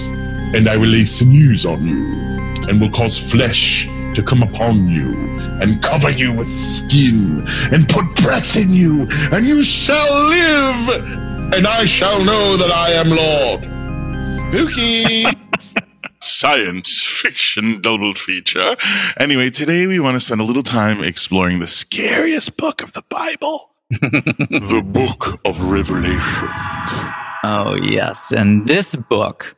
and 0.55 0.69
I 0.69 0.77
will 0.77 0.89
lay 0.89 1.05
sinews 1.05 1.65
on 1.65 1.85
you, 1.85 2.67
and 2.69 2.79
will 2.79 2.91
cause 2.91 3.19
flesh 3.19 3.87
to 4.15 4.23
come 4.23 4.41
upon 4.41 4.89
you, 4.89 5.13
and 5.61 5.81
cover 5.81 6.09
you 6.09 6.33
with 6.33 6.47
skin, 6.47 7.45
and 7.71 7.87
put 7.87 8.05
breath 8.15 8.55
in 8.55 8.69
you, 8.69 9.07
and 9.31 9.45
you 9.45 9.61
shall 9.61 10.27
live, 10.27 10.89
and 11.53 11.67
I 11.67 11.85
shall 11.85 12.23
know 12.23 12.57
that 12.57 12.71
I 12.71 12.91
am 12.91 13.09
Lord. 13.09 13.75
Spooky! 14.23 15.25
Science 16.21 17.03
fiction 17.03 17.81
double 17.81 18.15
feature. 18.15 18.75
Anyway, 19.19 19.51
today 19.51 19.85
we 19.85 19.99
want 19.99 20.15
to 20.15 20.19
spend 20.19 20.41
a 20.41 20.43
little 20.43 20.63
time 20.63 21.03
exploring 21.03 21.59
the 21.59 21.67
scariest 21.67 22.57
book 22.57 22.81
of 22.81 22.93
the 22.93 23.03
Bible. 23.09 23.71
the 23.91 24.81
book 24.83 25.39
of 25.45 25.61
Revelation. 25.65 26.49
Oh, 27.43 27.77
yes. 27.79 28.31
And 28.31 28.65
this 28.65 28.95
book 28.95 29.55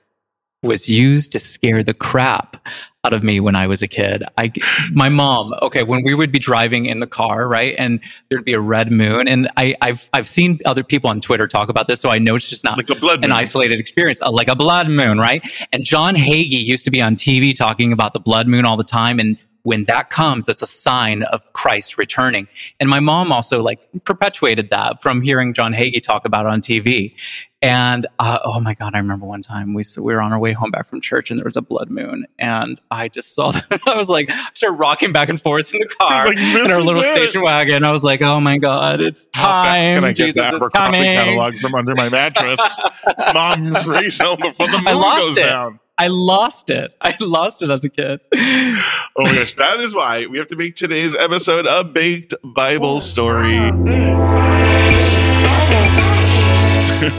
was 0.67 0.89
used 0.89 1.31
to 1.31 1.39
scare 1.39 1.83
the 1.83 1.93
crap 1.93 2.57
out 3.03 3.13
of 3.13 3.23
me 3.23 3.39
when 3.39 3.55
I 3.55 3.67
was 3.67 3.81
a 3.81 3.87
kid. 3.87 4.23
I, 4.37 4.51
my 4.91 5.07
mom, 5.07 5.53
okay, 5.61 5.83
when 5.83 6.03
we 6.03 6.13
would 6.13 6.31
be 6.31 6.39
driving 6.39 6.85
in 6.87 6.99
the 6.99 7.07
car, 7.07 7.47
right, 7.47 7.73
and 7.77 8.01
there'd 8.29 8.43
be 8.43 8.53
a 8.53 8.59
red 8.59 8.91
moon, 8.91 9.27
and 9.27 9.47
I, 9.55 9.75
I've 9.81 10.09
I've 10.13 10.27
seen 10.27 10.59
other 10.65 10.83
people 10.83 11.09
on 11.09 11.21
Twitter 11.21 11.47
talk 11.47 11.69
about 11.69 11.87
this, 11.87 12.01
so 12.01 12.09
I 12.09 12.19
know 12.19 12.35
it's 12.35 12.49
just 12.49 12.65
not 12.65 12.77
Like 12.77 12.89
a 12.89 12.95
blood 12.95 13.23
an 13.23 13.29
moon. 13.29 13.39
isolated 13.39 13.79
experience, 13.79 14.21
uh, 14.21 14.29
like 14.31 14.49
a 14.49 14.55
blood 14.55 14.89
moon, 14.89 15.19
right? 15.19 15.45
And 15.71 15.85
John 15.85 16.15
Hagee 16.15 16.63
used 16.63 16.83
to 16.85 16.91
be 16.91 17.01
on 17.01 17.15
TV 17.15 17.55
talking 17.55 17.93
about 17.93 18.13
the 18.13 18.19
blood 18.19 18.47
moon 18.47 18.65
all 18.65 18.77
the 18.77 18.83
time, 18.83 19.19
and 19.19 19.37
when 19.67 19.83
that 19.83 20.09
comes, 20.09 20.45
that's 20.45 20.61
a 20.61 20.67
sign 20.67 21.23
of 21.23 21.51
Christ 21.51 21.97
returning. 21.97 22.47
And 22.79 22.89
my 22.89 23.01
mom 23.01 23.33
also 23.33 23.61
like 23.61 23.81
perpetuated 24.05 24.69
that 24.69 25.01
from 25.01 25.21
hearing 25.21 25.53
John 25.53 25.73
Hagee 25.73 26.01
talk 26.01 26.25
about 26.25 26.45
it 26.45 26.49
on 26.53 26.61
TV. 26.61 27.13
And 27.61 28.05
uh, 28.17 28.39
oh 28.45 28.61
my 28.61 28.75
God, 28.75 28.95
I 28.95 28.99
remember 28.99 29.25
one 29.25 29.41
time 29.41 29.73
we, 29.73 29.83
we 29.97 30.13
were 30.13 30.21
on 30.21 30.31
our 30.31 30.39
way 30.39 30.53
home 30.53 30.71
back 30.71 30.87
from 30.87 31.01
church 31.01 31.29
and 31.29 31.37
there 31.37 31.43
was 31.43 31.57
a 31.57 31.61
blood 31.61 31.89
moon. 31.89 32.25
And 32.39 32.79
I 32.91 33.09
just 33.09 33.35
saw 33.35 33.51
that. 33.69 33.81
I 33.85 33.97
was 33.97 34.07
like, 34.07 34.29
I 34.31 34.47
started 34.53 34.77
rocking 34.77 35.11
back 35.11 35.27
and 35.27 35.41
forth 35.41 35.73
in 35.73 35.79
the 35.81 35.87
car 35.87 36.27
Like, 36.27 36.37
in 36.37 36.71
our 36.71 36.79
little 36.81 37.01
it. 37.01 37.11
station 37.13 37.41
wagon. 37.41 37.83
I 37.83 37.91
was 37.91 38.05
like, 38.05 38.21
oh 38.21 38.39
my 38.39 38.59
God, 38.59 39.01
it's 39.01 39.27
How 39.35 39.63
fast 39.63 39.87
time. 39.89 39.95
can 39.95 40.03
I 40.05 40.07
get 40.13 40.15
Jesus 40.27 40.35
that 40.43 40.53
is 40.53 40.63
coming. 40.73 41.03
catalog 41.03 41.55
from 41.55 41.75
under 41.75 41.93
my 41.93 42.07
mattress? 42.07 42.61
Mom, 43.33 43.73
race 43.85 44.17
home 44.17 44.37
before 44.39 44.67
the 44.67 44.81
moon 44.81 44.93
goes 45.01 45.37
it. 45.37 45.41
down. 45.41 45.79
I 45.99 46.07
lost 46.07 46.69
it. 46.69 46.95
I 47.01 47.15
lost 47.19 47.63
it 47.63 47.71
as 47.71 47.83
a 47.83 47.89
kid. 47.89 48.19
Oh 48.33 48.83
my 49.17 49.33
gosh, 49.33 49.55
that 49.55 49.79
is 49.79 49.95
why 49.95 50.27
we 50.27 50.37
have 50.37 50.47
to 50.47 50.55
make 50.55 50.75
today's 50.75 51.15
episode 51.15 51.65
a 51.65 51.83
baked 51.83 52.35
Bible 52.43 52.99
story. 52.99 53.57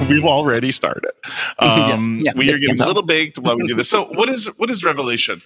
We've 0.08 0.24
already 0.24 0.70
started. 0.72 1.10
Um, 1.60 2.18
Yeah, 2.20 2.32
yeah, 2.32 2.38
we 2.38 2.50
are 2.52 2.58
getting 2.58 2.80
a 2.80 2.86
little 2.86 3.02
baked 3.02 3.36
while 3.38 3.56
we 3.56 3.64
do 3.64 3.74
this. 3.74 3.88
So, 3.90 4.04
what 4.06 4.28
is 4.28 4.46
what 4.58 4.70
is 4.70 4.84
Revelation? 4.84 5.42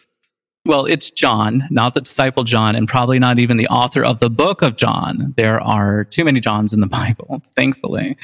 Well, 0.66 0.84
it's 0.84 1.10
John, 1.10 1.64
not 1.70 1.94
the 1.94 2.02
disciple 2.02 2.44
John, 2.44 2.76
and 2.76 2.86
probably 2.86 3.18
not 3.18 3.38
even 3.38 3.56
the 3.56 3.66
author 3.68 4.04
of 4.04 4.20
the 4.20 4.28
book 4.28 4.60
of 4.62 4.76
John. 4.76 5.32
There 5.36 5.58
are 5.60 6.04
too 6.04 6.24
many 6.24 6.38
Johns 6.38 6.74
in 6.74 6.80
the 6.80 6.86
Bible, 6.86 7.42
thankfully. 7.56 8.16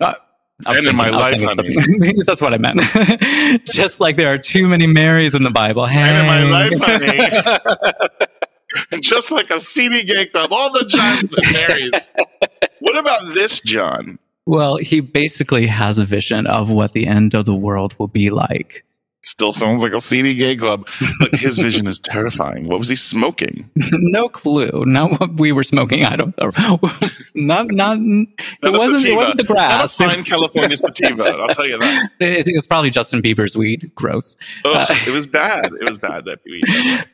Uh, 0.00 0.14
And 0.66 0.86
in 0.86 0.96
my 0.96 1.10
life, 1.10 1.38
thinking 1.38 2.22
That's 2.26 2.40
what 2.40 2.54
I 2.54 2.58
meant. 2.58 2.80
Just 3.66 4.00
like 4.00 4.16
there 4.16 4.32
are 4.32 4.38
too 4.38 4.68
many 4.68 4.86
Marys 4.86 5.34
in 5.34 5.42
the 5.42 5.50
Bible. 5.50 5.86
And 5.86 6.16
in 6.16 6.26
my 6.26 6.44
life, 6.44 6.72
honey. 6.80 7.18
Just 9.00 9.30
like 9.30 9.50
a 9.50 9.60
CD 9.60 10.04
gay 10.04 10.26
club, 10.26 10.52
all 10.52 10.72
the 10.72 10.86
Johns 10.86 11.36
and 11.36 11.52
Marys. 11.52 12.12
What 12.80 12.96
about 12.96 13.34
this 13.34 13.60
John? 13.60 14.18
well, 14.46 14.76
he 14.76 15.00
basically 15.00 15.66
has 15.66 15.98
a 15.98 16.04
vision 16.04 16.46
of 16.46 16.70
what 16.70 16.92
the 16.92 17.06
end 17.06 17.34
of 17.34 17.44
the 17.44 17.54
world 17.54 17.94
will 17.98 18.08
be 18.08 18.30
like. 18.30 18.84
Still 19.26 19.52
sounds 19.52 19.82
like 19.82 19.92
a 19.92 20.00
CD 20.00 20.36
gay 20.36 20.54
club, 20.54 20.86
but 21.18 21.34
his 21.34 21.58
vision 21.66 21.88
is 21.88 21.98
terrifying. 21.98 22.68
What 22.68 22.78
was 22.78 22.88
he 22.88 22.94
smoking? 22.94 23.68
no 23.92 24.28
clue. 24.28 24.84
Not 24.86 25.18
what 25.18 25.40
we 25.40 25.50
were 25.50 25.64
smoking. 25.64 26.04
I 26.04 26.14
don't 26.14 26.38
know. 26.38 26.78
not, 27.34 27.66
not, 27.72 27.98
it 27.98 28.70
wasn't, 28.70 29.04
it 29.04 29.16
wasn't 29.16 29.38
the 29.38 29.42
Not 29.42 29.50
a 29.50 29.52
grass. 29.52 29.96
fine 29.96 30.22
California 30.22 30.76
sativa. 30.76 31.24
I'll 31.24 31.48
tell 31.48 31.66
you 31.66 31.76
that. 31.76 32.08
It, 32.20 32.46
it 32.46 32.54
was 32.54 32.68
probably 32.68 32.90
Justin 32.90 33.20
Bieber's 33.20 33.56
weed. 33.56 33.90
Gross. 33.96 34.36
Ugh, 34.64 34.96
it 35.08 35.10
was 35.10 35.26
bad. 35.26 35.72
It 35.72 35.88
was 35.88 35.98
bad 35.98 36.24
that 36.26 36.38
week. 36.44 36.64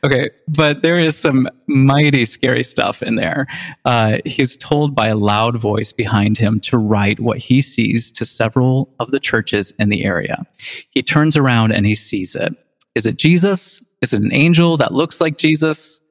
Okay, 0.03 0.29
but 0.47 0.83
there 0.83 0.99
is 0.99 1.17
some 1.17 1.49
mighty 1.65 2.25
scary 2.25 2.63
stuff 2.63 3.01
in 3.01 3.15
there. 3.15 3.47
Uh, 3.85 4.19
he's 4.23 4.55
told 4.57 4.93
by 4.93 5.07
a 5.07 5.15
loud 5.15 5.57
voice 5.57 5.91
behind 5.91 6.37
him 6.37 6.59
to 6.59 6.77
write 6.77 7.19
what 7.19 7.39
he 7.39 7.59
sees 7.59 8.11
to 8.11 8.23
several 8.23 8.87
of 8.99 9.09
the 9.09 9.19
churches 9.19 9.73
in 9.79 9.89
the 9.89 10.05
area. 10.05 10.45
He 10.91 11.01
turns 11.01 11.35
around 11.35 11.71
and 11.71 11.87
he 11.87 11.95
sees 12.03 12.35
it. 12.35 12.53
Is 12.95 13.05
it 13.05 13.17
Jesus? 13.17 13.81
Is 14.01 14.13
it 14.13 14.21
an 14.21 14.33
angel 14.33 14.77
that 14.77 14.93
looks 14.93 15.19
like 15.19 15.37
Jesus? 15.37 16.01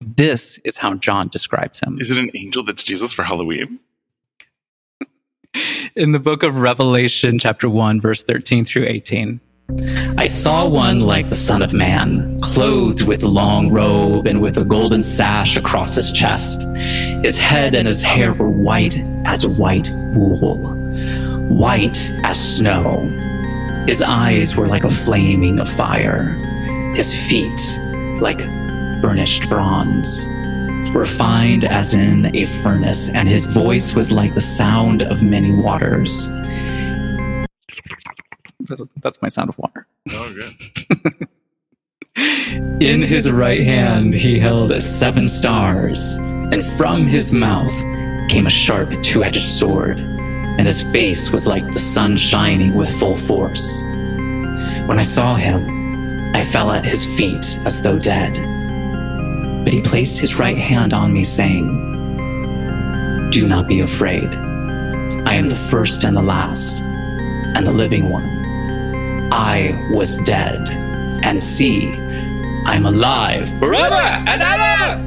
This 0.00 0.58
is 0.64 0.76
how 0.76 0.94
John 0.94 1.28
describes 1.28 1.80
him. 1.80 1.98
Is 1.98 2.10
it 2.10 2.18
an 2.18 2.30
angel 2.34 2.62
that's 2.62 2.84
Jesus 2.84 3.12
for 3.12 3.22
Halloween? 3.22 3.80
in 5.96 6.12
the 6.12 6.18
book 6.18 6.42
of 6.42 6.58
Revelation, 6.58 7.38
chapter 7.38 7.68
1, 7.68 8.00
verse 8.00 8.22
13 8.22 8.64
through 8.64 8.84
18. 8.86 9.40
I 10.16 10.26
saw 10.26 10.68
one 10.68 11.00
like 11.00 11.28
the 11.28 11.34
Son 11.34 11.60
of 11.60 11.74
Man, 11.74 12.38
clothed 12.40 13.06
with 13.06 13.24
a 13.24 13.28
long 13.28 13.70
robe 13.70 14.26
and 14.26 14.40
with 14.40 14.58
a 14.58 14.64
golden 14.64 15.02
sash 15.02 15.56
across 15.56 15.96
his 15.96 16.12
chest. 16.12 16.62
His 17.24 17.36
head 17.36 17.74
and 17.74 17.86
his 17.86 18.02
hair 18.02 18.32
were 18.32 18.50
white 18.50 18.96
as 19.24 19.46
white 19.46 19.90
wool, 20.14 20.58
white 21.48 22.10
as 22.22 22.56
snow. 22.56 23.10
His 23.86 24.02
eyes 24.02 24.56
were 24.56 24.66
like 24.66 24.84
a 24.84 24.90
flaming 24.90 25.60
of 25.60 25.68
fire, 25.68 26.32
his 26.94 27.14
feet 27.28 27.60
like 28.20 28.38
burnished 29.02 29.48
bronze 29.48 30.26
refined 30.94 31.64
as 31.64 31.94
in 31.94 32.34
a 32.34 32.46
furnace, 32.46 33.08
and 33.08 33.28
his 33.28 33.46
voice 33.46 33.94
was 33.94 34.12
like 34.12 34.34
the 34.34 34.40
sound 34.40 35.02
of 35.02 35.22
many 35.22 35.54
waters. 35.54 36.28
That's 39.02 39.20
my 39.22 39.28
sound 39.28 39.50
of 39.50 39.58
water. 39.58 39.86
Oh, 40.10 40.34
good. 40.34 41.28
In 42.80 43.02
his 43.02 43.30
right 43.30 43.62
hand, 43.62 44.14
he 44.14 44.38
held 44.38 44.82
seven 44.82 45.28
stars, 45.28 46.14
and 46.16 46.64
from 46.64 47.06
his 47.06 47.32
mouth 47.32 47.72
came 48.28 48.46
a 48.46 48.50
sharp 48.50 48.90
two 49.02 49.22
edged 49.22 49.48
sword, 49.48 49.98
and 50.58 50.66
his 50.66 50.82
face 50.82 51.30
was 51.30 51.46
like 51.46 51.70
the 51.72 51.78
sun 51.78 52.16
shining 52.16 52.74
with 52.74 52.90
full 52.98 53.16
force. 53.16 53.80
When 54.86 54.98
I 54.98 55.02
saw 55.02 55.34
him, 55.34 56.34
I 56.34 56.44
fell 56.44 56.70
at 56.70 56.84
his 56.84 57.06
feet 57.16 57.58
as 57.64 57.80
though 57.82 57.98
dead. 57.98 58.34
But 59.64 59.72
he 59.72 59.80
placed 59.80 60.18
his 60.18 60.38
right 60.38 60.56
hand 60.56 60.94
on 60.94 61.12
me, 61.12 61.24
saying, 61.24 61.66
Do 63.30 63.48
not 63.48 63.66
be 63.66 63.80
afraid. 63.80 64.28
I 65.26 65.34
am 65.34 65.48
the 65.48 65.56
first 65.56 66.04
and 66.04 66.16
the 66.16 66.22
last, 66.22 66.78
and 66.78 67.66
the 67.66 67.72
living 67.72 68.10
one. 68.10 68.36
I 69.32 69.90
was 69.92 70.16
dead, 70.18 70.68
and 71.24 71.42
see, 71.42 71.88
I'm 72.64 72.86
alive 72.86 73.48
forever 73.58 73.94
and 73.94 74.42
ever! 74.42 75.02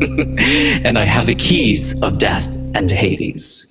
and 0.86 0.98
I 0.98 1.04
have 1.04 1.26
the 1.26 1.34
keys 1.34 2.00
of 2.02 2.18
death 2.18 2.56
and 2.74 2.90
Hades. 2.90 3.69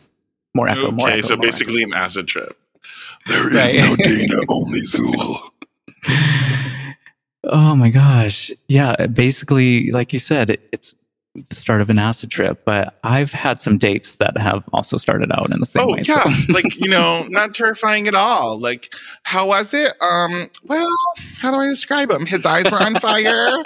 More 0.54 0.68
echo, 0.68 0.92
more 0.92 1.08
Okay, 1.08 1.20
echo. 1.20 1.28
so 1.28 1.36
more 1.36 1.44
basically 1.46 1.84
an 1.84 1.94
acid 1.94 2.28
trip. 2.28 2.58
There 3.28 3.52
is 3.54 3.74
no 3.74 3.96
Dana, 3.98 4.40
only 4.50 4.80
Zuul. 4.82 5.50
Oh 7.44 7.76
my 7.76 7.90
gosh. 7.90 8.52
Yeah, 8.68 9.08
basically, 9.08 9.92
like 9.92 10.14
you 10.14 10.20
said, 10.20 10.50
it, 10.50 10.68
it's 10.72 10.96
the 11.50 11.56
start 11.56 11.82
of 11.82 11.90
an 11.90 12.00
acid 12.00 12.30
trip, 12.32 12.64
but 12.66 13.00
I've 13.04 13.32
had 13.32 13.60
some 13.60 13.78
dates 13.78 14.16
that 14.16 14.38
have 14.38 14.68
also 14.74 14.98
started 14.98 15.32
out 15.32 15.52
in 15.52 15.60
the 15.60 15.66
same 15.66 15.84
Oh 15.84 15.94
way. 15.94 16.02
yeah, 16.06 16.24
so- 16.24 16.54
like 16.54 16.76
you 16.80 16.90
know, 16.90 17.24
not 17.30 17.54
terrifying 17.54 18.08
at 18.08 18.16
all. 18.16 18.60
Like, 18.60 18.94
how 19.24 19.48
was 19.48 19.74
it? 19.74 19.94
Um, 20.02 20.50
well, 20.66 20.88
how 21.38 21.52
do 21.52 21.58
I 21.58 21.68
describe 21.68 22.12
him? 22.12 22.26
His 22.26 22.46
eyes 22.46 22.70
were 22.72 22.82
on 22.82 22.96
fire. 23.00 23.64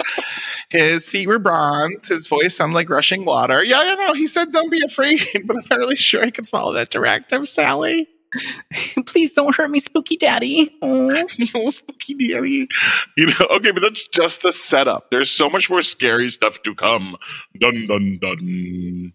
His 0.70 1.08
feet 1.10 1.26
were 1.28 1.38
bronze. 1.38 2.08
His 2.08 2.26
voice 2.26 2.56
sounded 2.56 2.74
like 2.74 2.88
rushing 2.90 3.24
water. 3.24 3.62
Yeah, 3.64 3.82
you 3.82 3.96
know, 4.06 4.12
he 4.14 4.26
said, 4.26 4.52
"Don't 4.52 4.70
be 4.70 4.80
afraid," 4.84 5.20
but 5.44 5.56
I'm 5.56 5.62
not 5.70 5.78
really 5.78 5.96
sure 5.96 6.22
I 6.24 6.30
could 6.30 6.46
follow 6.48 6.72
that 6.74 6.90
directive, 6.90 7.46
Sally. 7.48 8.08
Please 9.06 9.32
don't 9.32 9.54
hurt 9.54 9.70
me, 9.70 9.80
spooky 9.80 10.16
daddy. 10.16 10.70
Oh. 10.82 11.24
oh, 11.54 11.70
spooky 11.70 12.14
daddy. 12.14 12.68
You 13.16 13.26
know, 13.26 13.46
okay, 13.52 13.70
but 13.70 13.80
that's 13.80 14.06
just 14.08 14.42
the 14.42 14.52
setup. 14.52 15.10
There's 15.10 15.30
so 15.30 15.48
much 15.48 15.70
more 15.70 15.82
scary 15.82 16.28
stuff 16.28 16.62
to 16.62 16.74
come. 16.74 17.16
Dun 17.58 17.86
dun 17.86 18.18
dun. 18.20 19.12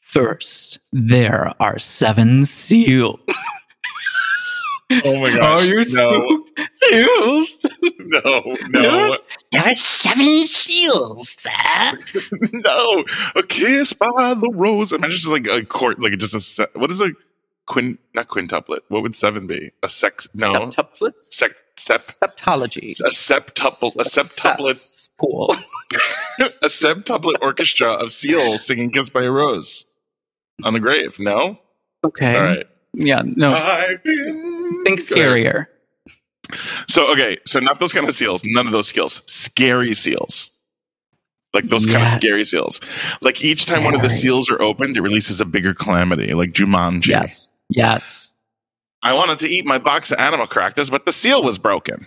First, 0.00 0.80
there 0.92 1.52
are 1.60 1.78
seven 1.78 2.44
seals. 2.44 3.20
Oh 5.04 5.20
my 5.20 5.30
gosh. 5.30 5.62
Are 5.62 5.70
you 5.70 5.76
no, 5.76 5.82
spooked? 5.84 6.72
Seals? 6.72 7.66
no, 8.00 8.56
no, 8.70 9.16
There 9.52 9.62
are 9.62 9.72
seven 9.72 10.46
seals, 10.48 11.28
sir. 11.28 11.92
no. 12.52 13.04
A 13.36 13.42
kiss 13.44 13.92
by 13.92 14.34
the 14.34 14.50
rose. 14.52 14.92
Imagine 14.92 15.10
just 15.12 15.28
like 15.28 15.46
a 15.46 15.64
court, 15.64 16.00
like 16.00 16.18
just 16.18 16.34
a 16.34 16.40
se- 16.40 16.66
what 16.74 16.90
is 16.90 17.00
a 17.00 17.12
quin? 17.70 17.98
Not 18.14 18.28
quintuplet. 18.28 18.80
What 18.88 19.02
would 19.02 19.14
seven 19.16 19.46
be? 19.46 19.70
A 19.82 19.88
sex? 19.88 20.28
No, 20.34 20.52
Septuplets? 20.52 21.22
sec, 21.22 21.50
sep, 21.76 22.00
Septology. 22.00 22.98
a 23.00 23.10
septuple, 23.10 23.94
a 23.96 24.04
septuplet, 24.04 25.08
Pool. 25.18 25.54
a 26.62 26.66
septuplet 26.66 27.36
orchestra 27.40 27.88
of 27.92 28.10
seals 28.12 28.66
singing 28.66 28.90
"Kiss 28.90 29.08
by 29.08 29.22
a 29.24 29.30
Rose" 29.30 29.86
on 30.64 30.72
the 30.74 30.80
grave. 30.80 31.18
No, 31.18 31.58
Okay. 32.04 32.36
all 32.36 32.42
right. 32.42 32.66
Yeah, 32.92 33.22
no. 33.24 33.52
Think 34.84 35.00
scarier. 35.00 35.66
So 36.88 37.10
okay, 37.12 37.38
so 37.46 37.60
not 37.60 37.78
those 37.78 37.92
kind 37.92 38.08
of 38.08 38.14
seals. 38.14 38.42
None 38.44 38.66
of 38.66 38.72
those 38.72 38.88
skills. 38.88 39.22
Scary 39.26 39.94
seals. 39.94 40.50
Like 41.54 41.68
those 41.68 41.84
kind 41.86 42.02
of 42.02 42.08
scary 42.08 42.44
seals. 42.44 42.80
Like 43.22 43.44
each 43.44 43.66
time 43.66 43.82
one 43.84 43.94
of 43.94 44.02
the 44.02 44.08
seals 44.10 44.50
are 44.50 44.60
opened, 44.62 44.96
it 44.96 45.00
releases 45.02 45.40
a 45.40 45.44
bigger 45.44 45.74
calamity, 45.74 46.32
like 46.34 46.50
Jumanji. 46.52 47.08
Yes. 47.08 47.52
Yes. 47.70 48.34
I 49.02 49.14
wanted 49.14 49.38
to 49.40 49.48
eat 49.48 49.64
my 49.64 49.78
box 49.78 50.12
of 50.12 50.18
animal 50.18 50.46
crackers, 50.46 50.90
but 50.90 51.06
the 51.06 51.12
seal 51.12 51.42
was 51.42 51.58
broken. 51.58 52.06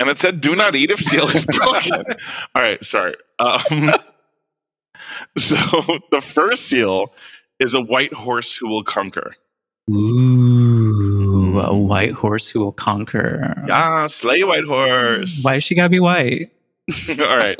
And 0.00 0.08
it 0.08 0.18
said, 0.18 0.40
do 0.40 0.56
not 0.56 0.74
eat 0.74 0.90
if 0.90 0.98
seal 0.98 1.28
is 1.28 1.46
broken. 1.58 2.04
All 2.54 2.62
right, 2.62 2.82
sorry. 2.84 3.14
Um, 3.38 3.90
so 5.36 5.56
the 6.10 6.20
first 6.20 6.66
seal 6.66 7.12
is 7.60 7.74
a 7.74 7.80
white 7.80 8.12
horse 8.12 8.56
who 8.56 8.68
will 8.68 8.82
conquer. 8.82 9.34
Ooh, 9.90 11.60
a 11.60 11.76
white 11.76 12.12
horse 12.12 12.48
who 12.48 12.60
will 12.60 12.72
conquer. 12.72 13.54
Ah, 13.68 14.06
slay 14.06 14.42
white 14.44 14.64
horse. 14.64 15.42
Why 15.42 15.56
is 15.56 15.64
she 15.64 15.74
gotta 15.74 15.90
be 15.90 16.00
white? 16.00 16.50
All 17.08 17.36
right. 17.36 17.56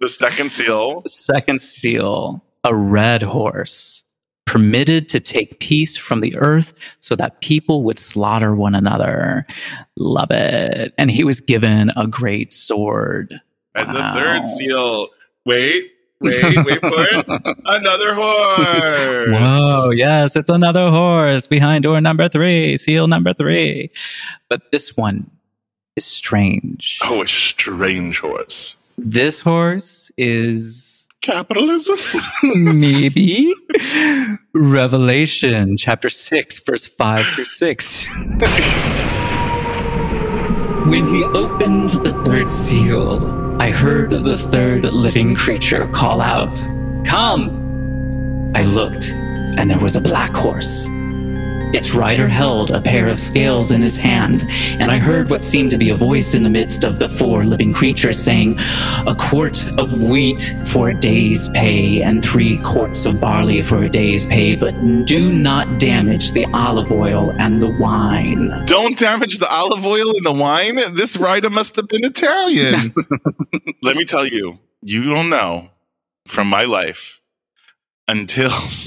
The 0.00 0.08
second 0.08 0.50
seal. 0.50 1.02
Second 1.06 1.60
seal, 1.60 2.44
a 2.64 2.74
red 2.74 3.22
horse, 3.22 4.04
permitted 4.48 5.10
to 5.10 5.20
take 5.20 5.60
peace 5.60 5.98
from 5.98 6.20
the 6.20 6.34
earth 6.38 6.72
so 7.00 7.14
that 7.14 7.42
people 7.42 7.82
would 7.82 7.98
slaughter 7.98 8.54
one 8.54 8.74
another. 8.74 9.46
Love 9.98 10.30
it. 10.30 10.94
And 10.96 11.10
he 11.10 11.22
was 11.22 11.38
given 11.38 11.92
a 11.96 12.06
great 12.06 12.54
sword. 12.54 13.38
And 13.74 13.94
the 13.94 14.02
third 14.14 14.48
seal. 14.48 15.08
Wait, 15.44 15.92
wait, 16.22 16.64
wait 16.64 16.80
for 16.80 16.90
it. 16.94 17.26
Another 17.66 18.14
horse. 18.14 19.28
Whoa, 19.28 19.90
yes, 19.90 20.34
it's 20.34 20.48
another 20.48 20.88
horse 20.88 21.46
behind 21.46 21.82
door 21.82 22.00
number 22.00 22.26
three, 22.30 22.78
seal 22.78 23.06
number 23.06 23.34
three. 23.34 23.90
But 24.48 24.72
this 24.72 24.96
one 24.96 25.30
is 25.94 26.06
strange. 26.06 27.00
Oh, 27.04 27.22
a 27.22 27.28
strange 27.28 28.20
horse. 28.20 28.76
This 28.96 29.40
horse 29.40 30.10
is 30.16 31.07
Capitalism. 31.28 31.98
maybe 32.80 33.52
Revelation 34.54 35.76
chapter 35.76 36.08
6, 36.08 36.64
verse 36.64 36.86
5 36.86 37.26
through 37.26 37.44
6. 37.44 38.06
when 40.86 41.04
he 41.04 41.24
opened 41.24 41.90
the 41.90 42.18
third 42.24 42.50
seal, 42.50 43.60
I 43.60 43.68
heard 43.68 44.10
the 44.10 44.38
third 44.38 44.84
living 44.84 45.34
creature 45.34 45.86
call 45.88 46.22
out, 46.22 46.56
Come! 47.04 47.50
I 48.54 48.64
looked, 48.64 49.10
and 49.10 49.70
there 49.70 49.78
was 49.80 49.96
a 49.96 50.00
black 50.00 50.34
horse. 50.34 50.88
Its 51.74 51.94
rider 51.94 52.28
held 52.28 52.70
a 52.70 52.80
pair 52.80 53.08
of 53.08 53.20
scales 53.20 53.72
in 53.72 53.82
his 53.82 53.96
hand, 53.96 54.46
and 54.80 54.90
I 54.90 54.98
heard 54.98 55.28
what 55.28 55.44
seemed 55.44 55.70
to 55.72 55.78
be 55.78 55.90
a 55.90 55.94
voice 55.94 56.34
in 56.34 56.42
the 56.42 56.50
midst 56.50 56.84
of 56.84 56.98
the 56.98 57.08
four 57.08 57.44
living 57.44 57.74
creatures 57.74 58.18
saying, 58.18 58.58
A 59.06 59.14
quart 59.14 59.66
of 59.78 60.02
wheat 60.02 60.54
for 60.66 60.88
a 60.88 60.98
day's 60.98 61.48
pay, 61.50 62.02
and 62.02 62.24
three 62.24 62.58
quarts 62.62 63.04
of 63.04 63.20
barley 63.20 63.60
for 63.60 63.82
a 63.82 63.88
day's 63.88 64.24
pay, 64.26 64.56
but 64.56 64.74
do 65.04 65.32
not 65.32 65.78
damage 65.78 66.32
the 66.32 66.46
olive 66.54 66.90
oil 66.90 67.34
and 67.38 67.62
the 67.62 67.70
wine. 67.78 68.50
Don't 68.64 68.98
damage 68.98 69.38
the 69.38 69.48
olive 69.48 69.84
oil 69.84 70.10
and 70.16 70.24
the 70.24 70.32
wine. 70.32 70.76
This 70.94 71.16
rider 71.18 71.50
must 71.50 71.76
have 71.76 71.88
been 71.88 72.04
Italian. 72.04 72.94
Let 73.82 73.96
me 73.96 74.04
tell 74.04 74.26
you, 74.26 74.58
you 74.80 75.04
don't 75.04 75.28
know 75.28 75.68
from 76.26 76.48
my 76.48 76.64
life 76.64 77.17
until 78.08 78.50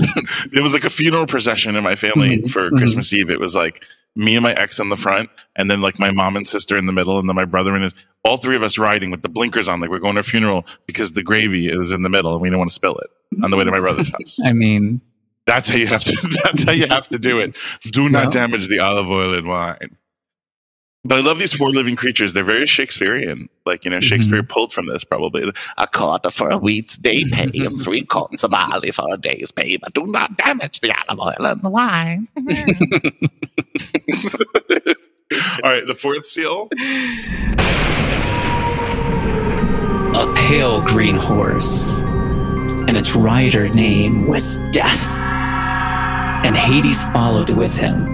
it 0.51 0.61
was 0.61 0.73
like 0.73 0.83
a 0.83 0.89
funeral 0.89 1.25
procession 1.27 1.75
in 1.75 1.83
my 1.83 1.95
family 1.95 2.39
Mhm, 2.39 2.49
for 2.49 2.69
mhm. 2.71 2.77
Christmas 2.77 3.13
Eve. 3.13 3.29
It 3.29 3.39
was 3.39 3.55
like 3.55 3.83
me 4.15 4.35
and 4.35 4.43
my 4.43 4.53
ex 4.53 4.79
on 4.79 4.89
the 4.89 4.97
front, 4.97 5.29
and 5.55 5.69
then 5.71 5.79
like 5.81 5.99
my 5.99 6.11
mom 6.11 6.35
and 6.35 6.47
sister 6.47 6.75
in 6.77 6.85
the 6.85 6.91
middle, 6.93 7.17
and 7.19 7.29
then 7.29 7.35
my 7.35 7.45
brother 7.45 7.73
and 7.75 7.83
his 7.83 7.93
all 8.23 8.37
three 8.37 8.55
of 8.55 8.63
us 8.63 8.77
riding 8.77 9.09
with 9.11 9.21
the 9.23 9.29
blinkers 9.29 9.67
on, 9.67 9.79
like 9.79 9.89
we're 9.89 9.99
going 9.99 10.15
to 10.15 10.19
a 10.19 10.23
funeral 10.23 10.65
because 10.85 11.13
the 11.13 11.23
gravy 11.23 11.69
is 11.69 11.91
in 11.91 12.03
the 12.03 12.09
middle 12.09 12.33
and 12.33 12.41
we 12.41 12.47
didn't 12.49 12.59
want 12.59 12.69
to 12.69 12.75
spill 12.75 12.97
it 12.97 13.09
on 13.43 13.49
the 13.51 13.57
way 13.57 13.63
to 13.63 13.71
my 13.71 13.79
brother's 13.79 14.09
house. 14.11 14.37
I 14.45 14.53
mean, 14.53 15.01
That's 15.47 15.69
how 15.69 15.75
you 15.77 15.87
have 15.87 16.03
to. 16.03 16.37
That's 16.43 16.63
how 16.63 16.71
you 16.73 16.87
have 16.87 17.07
to 17.09 17.17
do 17.17 17.39
it. 17.39 17.55
Do 17.91 18.09
not 18.09 18.25
Well. 18.25 18.31
damage 18.31 18.67
the 18.67 18.79
olive 18.79 19.09
oil 19.09 19.33
and 19.33 19.47
wine. 19.47 19.97
But 21.03 21.17
I 21.17 21.21
love 21.21 21.39
these 21.39 21.53
four 21.53 21.71
living 21.71 21.95
creatures. 21.95 22.33
They're 22.33 22.43
very 22.43 22.67
Shakespearean. 22.67 23.49
Like 23.65 23.85
you 23.85 23.91
know, 23.91 23.99
Shakespeare 23.99 24.39
mm-hmm. 24.39 24.53
pulled 24.53 24.71
from 24.71 24.85
this 24.85 25.03
probably. 25.03 25.51
A 25.77 25.87
quarter 25.87 26.29
for 26.29 26.49
a 26.49 26.57
week's 26.59 26.95
day 26.95 27.25
pay 27.31 27.65
and 27.65 27.81
three 27.81 28.05
quarts 28.05 28.43
of 28.43 28.51
barley 28.51 28.91
for 28.91 29.11
a 29.11 29.17
day's 29.17 29.51
pay, 29.51 29.77
but 29.77 29.93
do 29.93 30.05
not 30.05 30.37
damage 30.37 30.79
the 30.79 30.93
olive 31.09 31.19
oil 31.19 31.45
and 31.47 31.61
the 31.63 31.69
wine. 31.69 32.27
All 35.63 35.71
right, 35.71 35.87
the 35.87 35.95
fourth 35.95 36.25
seal. 36.25 36.67
a 40.13 40.33
pale 40.35 40.81
green 40.81 41.15
horse, 41.15 42.01
and 42.01 42.97
its 42.97 43.15
rider 43.15 43.69
name 43.69 44.27
was 44.27 44.59
Death. 44.71 45.07
And 46.43 46.55
Hades 46.55 47.03
followed 47.05 47.49
with 47.51 47.75
him. 47.75 48.10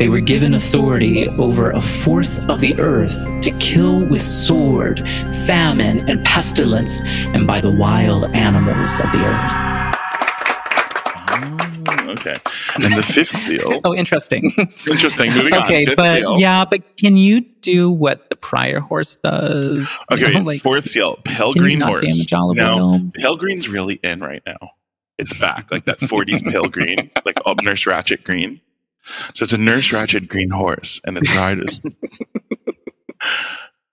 They 0.00 0.08
were 0.08 0.20
given 0.20 0.54
authority 0.54 1.28
over 1.28 1.72
a 1.72 1.80
fourth 1.82 2.38
of 2.48 2.60
the 2.60 2.74
earth 2.80 3.14
to 3.42 3.50
kill 3.58 4.06
with 4.06 4.22
sword, 4.22 5.06
famine, 5.46 6.08
and 6.08 6.24
pestilence, 6.24 7.02
and 7.04 7.46
by 7.46 7.60
the 7.60 7.70
wild 7.70 8.24
animals 8.34 8.98
of 8.98 9.12
the 9.12 9.22
earth. 9.22 9.52
Oh, 11.86 12.12
okay, 12.12 12.36
and 12.76 12.96
the 12.96 13.02
fifth 13.02 13.28
seal. 13.28 13.78
Oh, 13.84 13.94
interesting. 13.94 14.50
Interesting. 14.90 15.34
Moving 15.34 15.52
okay, 15.52 15.80
on. 15.80 15.86
Fifth 15.88 15.96
but 15.96 16.12
seal. 16.12 16.40
yeah, 16.40 16.64
but 16.64 16.96
can 16.96 17.18
you 17.18 17.42
do 17.60 17.90
what 17.90 18.30
the 18.30 18.36
prior 18.36 18.80
horse 18.80 19.18
does? 19.22 19.80
You 19.80 19.86
Okay, 20.12 20.32
know, 20.32 20.40
like, 20.40 20.62
fourth 20.62 20.88
seal. 20.88 21.16
Pale 21.26 21.52
green 21.52 21.82
horse. 21.82 22.26
Now. 22.32 23.00
Pale 23.12 23.36
green's 23.36 23.68
really 23.68 24.00
in 24.02 24.20
right 24.20 24.42
now. 24.46 24.70
It's 25.18 25.38
back, 25.38 25.70
like 25.70 25.84
that 25.84 26.00
40s 26.00 26.42
pale 26.50 26.68
green, 26.68 27.10
like 27.26 27.36
Nurse 27.62 27.84
Ratched 27.84 28.24
green. 28.24 28.62
So 29.34 29.42
it's 29.44 29.52
a 29.52 29.58
Nurse 29.58 29.90
Ratched 29.90 30.28
green 30.28 30.50
horse, 30.50 31.00
and 31.04 31.16
its 31.18 31.34
riders. 31.34 31.82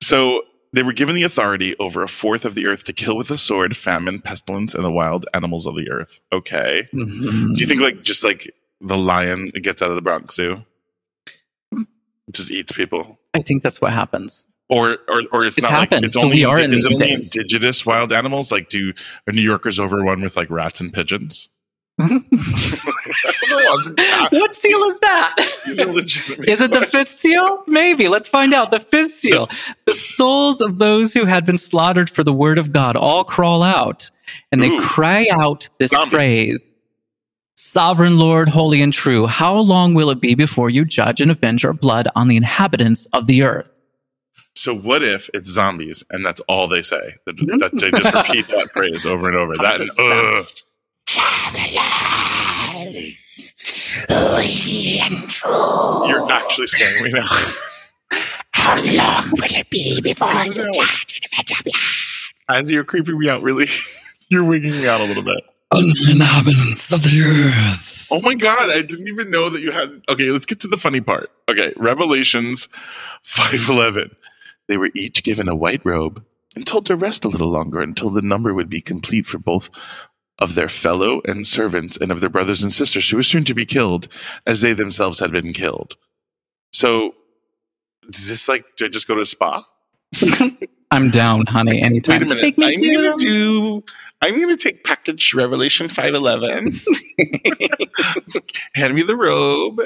so 0.01 0.41
they 0.73 0.83
were 0.83 0.93
given 0.93 1.15
the 1.15 1.23
authority 1.23 1.75
over 1.79 2.03
a 2.03 2.07
fourth 2.07 2.45
of 2.45 2.55
the 2.55 2.67
earth 2.67 2.83
to 2.85 2.93
kill 2.93 3.17
with 3.17 3.31
a 3.31 3.37
sword, 3.37 3.75
famine, 3.75 4.21
pestilence, 4.21 4.75
and 4.75 4.83
the 4.83 4.91
wild 4.91 5.25
animals 5.33 5.65
of 5.65 5.75
the 5.75 5.89
earth. 5.89 6.19
Okay. 6.31 6.87
Mhm. 6.93 7.55
Do 7.55 7.61
you 7.61 7.67
think 7.67 7.81
like 7.81 8.03
just 8.03 8.23
like 8.23 8.51
the 8.81 8.97
lion 8.97 9.51
gets 9.61 9.81
out 9.81 9.89
of 9.89 9.95
the 9.95 10.01
Bronx 10.01 10.35
Zoo, 10.35 10.63
just 12.31 12.51
eats 12.51 12.71
people? 12.71 13.19
I 13.33 13.39
think 13.39 13.63
that's 13.63 13.81
what 13.81 13.93
happens. 13.93 14.45
Or, 14.69 14.97
or, 15.07 15.21
or 15.31 15.45
it's, 15.45 15.57
It's 15.57 15.63
not 15.63 15.71
happened, 15.71 15.91
like 15.91 16.03
it's 16.03 16.13
so 16.13 16.23
only, 16.23 16.43
are 16.43 16.59
in 16.59 16.73
is 16.73 16.83
it 16.83 16.91
only 16.91 17.05
days. 17.05 17.33
indigenous 17.37 17.85
wild 17.85 18.11
animals? 18.11 18.51
Like, 18.51 18.67
do 18.67 18.91
are 19.25 19.31
New 19.31 19.41
Yorkers 19.41 19.79
overrun 19.79 20.19
with 20.19 20.35
like 20.35 20.49
rats 20.51 20.81
and 20.81 20.91
pigeons? 20.91 21.47
I 21.99 22.07
don't 22.07 22.31
know. 22.31 23.57
I'm- 23.57 24.29
what 24.31 24.53
seal 24.55 24.77
is 24.83 24.99
that? 24.99 25.35
These 25.65 25.79
are 25.79 25.91
legitimate 25.91 26.47
Is 26.49 26.61
it 26.61 26.71
the 26.71 26.85
fifth 26.85 27.09
seal? 27.09 27.63
Maybe. 27.67 28.07
Let's 28.07 28.27
find 28.27 28.53
out. 28.53 28.71
The 28.71 28.79
fifth 28.79 29.15
seal. 29.15 29.47
The 29.85 29.93
souls 29.93 30.61
of 30.61 30.77
those 30.79 31.13
who 31.13 31.25
had 31.25 31.45
been 31.45 31.57
slaughtered 31.57 32.09
for 32.09 32.23
the 32.23 32.33
word 32.33 32.59
of 32.59 32.71
God 32.71 32.95
all 32.95 33.23
crawl 33.23 33.63
out 33.63 34.09
and 34.51 34.61
they 34.61 34.69
Ooh. 34.69 34.81
cry 34.81 35.27
out 35.31 35.69
this 35.79 35.91
Zombies. 35.91 36.11
phrase 36.11 36.75
Sovereign 37.55 38.19
Lord, 38.19 38.49
holy 38.49 38.81
and 38.83 38.93
true, 38.93 39.25
how 39.25 39.57
long 39.57 39.95
will 39.95 40.11
it 40.11 40.21
be 40.21 40.35
before 40.35 40.69
you 40.69 40.85
judge 40.85 41.21
and 41.21 41.31
avenge 41.31 41.65
our 41.65 41.73
blood 41.73 42.07
on 42.15 42.27
the 42.27 42.37
inhabitants 42.37 43.07
of 43.13 43.25
the 43.25 43.41
earth? 43.43 43.71
So 44.55 44.75
what 44.75 45.01
if 45.01 45.29
it's 45.33 45.49
zombies 45.49 46.03
and 46.11 46.23
that's 46.23 46.39
all 46.41 46.67
they 46.67 46.83
say? 46.83 47.13
That, 47.25 47.35
that 47.37 47.71
they 47.73 47.89
just 47.91 48.13
repeat 48.27 48.47
that 48.49 48.69
phrase 48.73 49.07
over 49.07 49.27
and 49.27 49.37
over. 49.37 49.55
That 49.57 49.81
and 49.81 50.47
Sound. 51.07 52.95
you're 56.09 56.31
actually 56.31 56.67
scaring 56.67 57.03
me 57.03 57.11
now. 57.11 57.25
How 58.51 58.75
long 58.75 59.23
will 59.31 59.43
it 59.43 59.69
be 59.69 60.01
before 60.01 60.27
you 60.43 60.53
know. 60.53 60.71
judge 60.73 61.21
and 61.33 61.49
avenge? 61.49 62.33
As 62.49 62.69
you're 62.71 62.83
creeping 62.83 63.17
me 63.19 63.29
out, 63.29 63.41
really, 63.41 63.67
you're 64.29 64.43
wigging 64.43 64.71
me 64.71 64.87
out 64.87 65.01
a 65.01 65.05
little 65.05 65.23
bit. 65.23 65.43
On 65.73 65.81
the 65.81 66.11
inhabitants 66.13 66.91
of 66.91 67.03
the 67.03 67.21
earth. 67.21 68.07
Oh 68.09 68.21
my 68.21 68.35
god, 68.35 68.69
I 68.69 68.81
didn't 68.81 69.07
even 69.09 69.29
know 69.29 69.49
that 69.49 69.61
you 69.61 69.71
had. 69.71 70.01
Okay, 70.09 70.31
let's 70.31 70.45
get 70.45 70.61
to 70.61 70.67
the 70.67 70.77
funny 70.77 71.01
part. 71.01 71.29
Okay, 71.49 71.73
Revelations 71.75 72.69
five 73.21 73.67
eleven. 73.69 74.15
They 74.67 74.77
were 74.77 74.91
each 74.95 75.23
given 75.23 75.49
a 75.49 75.55
white 75.55 75.81
robe 75.83 76.23
and 76.55 76.65
told 76.65 76.85
to 76.85 76.95
rest 76.95 77.25
a 77.25 77.29
little 77.29 77.49
longer 77.49 77.81
until 77.81 78.09
the 78.09 78.21
number 78.21 78.53
would 78.53 78.69
be 78.69 78.81
complete 78.81 79.25
for 79.25 79.39
both 79.39 79.69
of 80.39 80.55
their 80.55 80.69
fellow 80.69 81.21
and 81.25 81.45
servants 81.45 81.97
and 81.97 82.11
of 82.11 82.19
their 82.19 82.29
brothers 82.29 82.63
and 82.63 82.73
sisters 82.73 83.09
who 83.09 83.17
were 83.17 83.23
soon 83.23 83.43
to 83.45 83.53
be 83.53 83.65
killed, 83.65 84.07
as 84.45 84.61
they 84.61 84.73
themselves 84.73 85.19
had 85.19 85.31
been 85.31 85.53
killed. 85.53 85.95
So, 86.71 87.15
is 88.09 88.29
this 88.29 88.47
like 88.47 88.65
to 88.77 88.89
just 88.89 89.07
go 89.07 89.15
to 89.15 89.21
a 89.21 89.25
spa? 89.25 89.63
I'm 90.91 91.09
down, 91.09 91.45
honey, 91.47 91.81
anytime. 91.81 92.19
Wait 92.19 92.21
a 92.21 92.25
minute. 92.25 92.39
Take 92.39 92.57
me 92.57 92.73
I'm 92.73 92.79
to 92.79 92.93
gonna 92.93 93.17
do. 93.17 93.83
I'm 94.21 94.39
gonna 94.39 94.57
take 94.57 94.83
package 94.83 95.33
Revelation 95.33 95.89
five 95.89 96.13
eleven. 96.13 96.71
Hand 98.73 98.95
me 98.95 99.01
the 99.01 99.17
robe. 99.17 99.81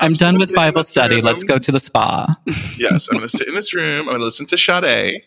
I'm 0.00 0.12
just 0.12 0.20
done 0.20 0.38
with 0.38 0.54
Bible 0.54 0.82
study. 0.82 1.16
room. 1.16 1.24
Let's 1.24 1.44
go 1.44 1.58
to 1.58 1.72
the 1.72 1.80
spa. 1.80 2.34
Yes, 2.78 3.08
I'm 3.08 3.18
gonna 3.18 3.28
sit 3.28 3.48
in 3.48 3.54
this 3.54 3.74
room. 3.74 4.08
I'm 4.08 4.14
gonna 4.14 4.24
listen 4.24 4.46
to 4.46 4.56
Sade. 4.56 5.22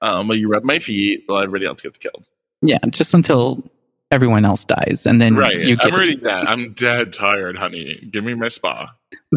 Um, 0.00 0.28
while 0.28 0.36
you 0.36 0.48
rub 0.48 0.62
my 0.62 0.78
feet 0.78 1.24
while 1.26 1.42
everybody 1.42 1.66
else 1.66 1.82
gets 1.82 1.98
killed. 1.98 2.26
Yeah, 2.62 2.78
just 2.90 3.14
until 3.14 3.62
everyone 4.10 4.44
else 4.44 4.64
dies, 4.64 5.04
and 5.06 5.20
then 5.20 5.36
Right. 5.36 5.56
you 5.56 5.76
get 5.76 5.86
I'm 5.86 5.92
already 5.94 6.16
dead. 6.16 6.46
I'm 6.46 6.72
dead 6.72 7.12
tired, 7.12 7.56
honey. 7.56 8.06
Give 8.10 8.24
me 8.24 8.34
my 8.34 8.48
spa. 8.48 8.94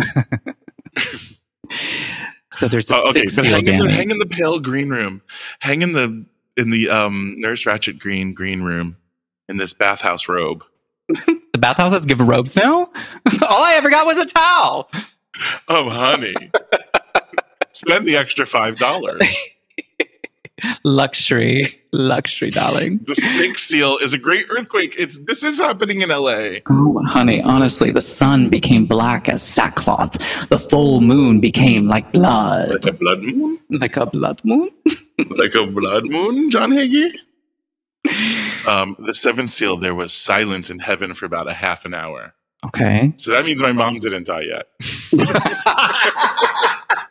So 2.51 2.67
there's 2.67 2.89
a 2.89 2.95
Oh, 2.95 3.09
okay, 3.11 3.27
seal, 3.27 3.45
hang 3.45 3.67
in, 3.67 3.79
the, 3.85 3.91
hang 3.93 4.09
in 4.09 4.17
the 4.17 4.25
pale 4.25 4.59
green 4.59 4.89
room. 4.89 5.21
Hang 5.59 5.83
in 5.83 5.91
the 5.91 6.25
in 6.57 6.71
the 6.71 6.89
um 6.89 7.35
Nurse 7.37 7.63
Ratched 7.65 7.99
green 7.99 8.33
green 8.33 8.63
room 8.63 8.97
in 9.47 9.57
this 9.57 9.73
bathhouse 9.73 10.27
robe. 10.27 10.63
The 11.51 11.59
bathhouses 11.59 12.05
give 12.05 12.21
robes 12.21 12.55
now. 12.55 12.73
All 13.47 13.63
I 13.63 13.73
ever 13.75 13.89
got 13.89 14.05
was 14.05 14.17
a 14.17 14.25
towel. 14.25 14.89
Oh, 15.67 15.89
honey. 15.89 16.33
Spend 17.73 18.07
the 18.07 18.15
extra 18.15 18.45
five 18.45 18.77
dollars. 18.77 19.21
Luxury, 20.83 21.65
luxury, 21.91 22.49
darling. 22.49 22.99
The 23.03 23.15
sixth 23.15 23.65
seal 23.65 23.97
is 23.97 24.13
a 24.13 24.17
great 24.17 24.45
earthquake. 24.49 24.95
It's 24.97 25.17
this 25.19 25.43
is 25.43 25.59
happening 25.59 26.01
in 26.01 26.09
LA. 26.09 26.59
Oh, 26.69 27.03
honey, 27.05 27.41
honestly, 27.41 27.91
the 27.91 28.01
sun 28.01 28.49
became 28.49 28.85
black 28.85 29.27
as 29.29 29.43
sackcloth. 29.43 30.13
The 30.49 30.57
full 30.59 31.01
moon 31.01 31.39
became 31.39 31.87
like 31.87 32.11
blood, 32.11 32.69
Like 32.71 32.85
a 32.85 32.91
blood 32.93 33.21
moon? 33.23 33.59
like 33.69 33.97
a 33.97 34.05
blood 34.05 34.41
moon. 34.43 34.69
Like 35.29 35.53
a 35.53 35.65
blood 35.67 36.05
moon, 36.05 36.49
John 36.49 36.71
Hagee? 36.71 37.11
Um, 38.65 38.95
the 38.99 39.13
seventh 39.13 39.49
seal, 39.51 39.75
there 39.75 39.93
was 39.93 40.13
silence 40.13 40.69
in 40.69 40.79
heaven 40.79 41.13
for 41.13 41.25
about 41.25 41.49
a 41.49 41.53
half 41.53 41.83
an 41.83 41.93
hour. 41.93 42.33
Okay. 42.65 43.11
So 43.17 43.31
that 43.31 43.43
means 43.45 43.61
my 43.61 43.73
mom 43.73 43.99
didn't 43.99 44.27
die 44.27 44.41
yet. 44.47 44.67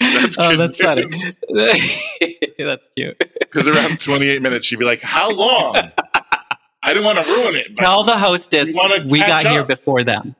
That's 0.00 0.36
oh, 0.38 0.56
that's 0.56 0.76
funny. 0.76 1.02
that's 2.58 2.88
cute. 2.96 3.18
Because 3.18 3.68
around 3.68 4.00
28 4.00 4.42
minutes, 4.42 4.66
she'd 4.66 4.78
be 4.78 4.84
like, 4.84 5.00
How 5.00 5.34
long? 5.34 5.76
I 6.82 6.88
didn't 6.92 7.04
want 7.04 7.18
to 7.18 7.24
ruin 7.24 7.54
it. 7.56 7.74
Tell 7.76 8.04
the 8.04 8.16
hostess 8.18 8.68
We 8.68 9.00
we 9.10 9.18
got 9.20 9.42
catch 9.42 9.52
here 9.52 9.64
before 9.64 10.04
them. 10.04 10.34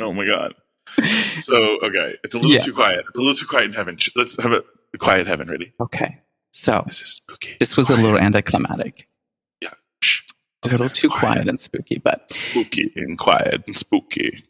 oh 0.00 0.12
my 0.12 0.24
God. 0.26 0.54
So, 1.40 1.78
okay. 1.82 2.14
It's 2.22 2.34
a 2.34 2.38
little 2.38 2.52
Yeah. 2.52 2.58
too 2.60 2.72
quiet. 2.72 3.04
It's 3.08 3.18
a 3.18 3.20
little 3.20 3.34
too 3.34 3.46
quiet 3.46 3.66
in 3.66 3.72
heaven. 3.72 3.98
Let's 4.14 4.40
have 4.42 4.52
a 4.52 4.62
quiet 4.98 5.26
heaven. 5.26 5.48
Ready? 5.48 5.72
Okay. 5.80 6.20
So 6.52 6.84
This 6.86 7.02
is 7.02 7.10
spooky. 7.16 7.56
this 7.58 7.76
was 7.76 7.90
a 7.90 7.96
little 7.96 8.18
anticlimactic. 8.18 9.08
Shh. 10.00 10.22
A 10.66 10.68
little 10.68 10.88
too 10.88 11.08
quiet 11.08 11.48
and 11.48 11.58
spooky, 11.58 11.98
but 11.98 12.30
Spooky 12.30 12.92
and 12.96 13.18
quiet 13.18 13.64
and 13.66 13.76
spooky. 13.76 14.44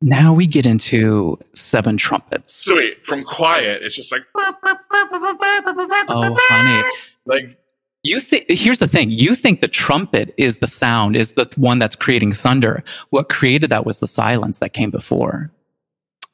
Now 0.00 0.32
we 0.32 0.46
get 0.46 0.66
into 0.66 1.38
seven 1.54 1.96
trumpets. 1.96 2.54
So, 2.54 2.76
wait, 2.76 3.04
from 3.06 3.24
quiet, 3.24 3.82
it's 3.82 3.96
just 3.96 4.12
like, 4.12 4.22
Oh, 4.34 6.36
honey. 6.48 6.88
like, 7.26 7.58
You 8.02 8.20
think 8.20 8.46
here's 8.48 8.78
the 8.78 8.88
thing. 8.88 9.10
You 9.10 9.34
think 9.34 9.60
the 9.60 9.68
trumpet 9.68 10.34
is 10.38 10.58
the 10.58 10.66
sound, 10.66 11.16
is 11.16 11.32
the 11.34 11.50
one 11.56 11.78
that's 11.78 11.96
creating 11.96 12.32
thunder. 12.32 12.82
What 13.10 13.28
created 13.28 13.70
that 13.70 13.84
was 13.84 14.00
the 14.00 14.08
silence 14.08 14.58
that 14.60 14.70
came 14.72 14.90
before. 14.90 15.50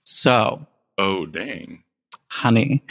So, 0.05 0.65
oh, 0.99 1.27
dang. 1.27 1.83
honey, 2.29 2.85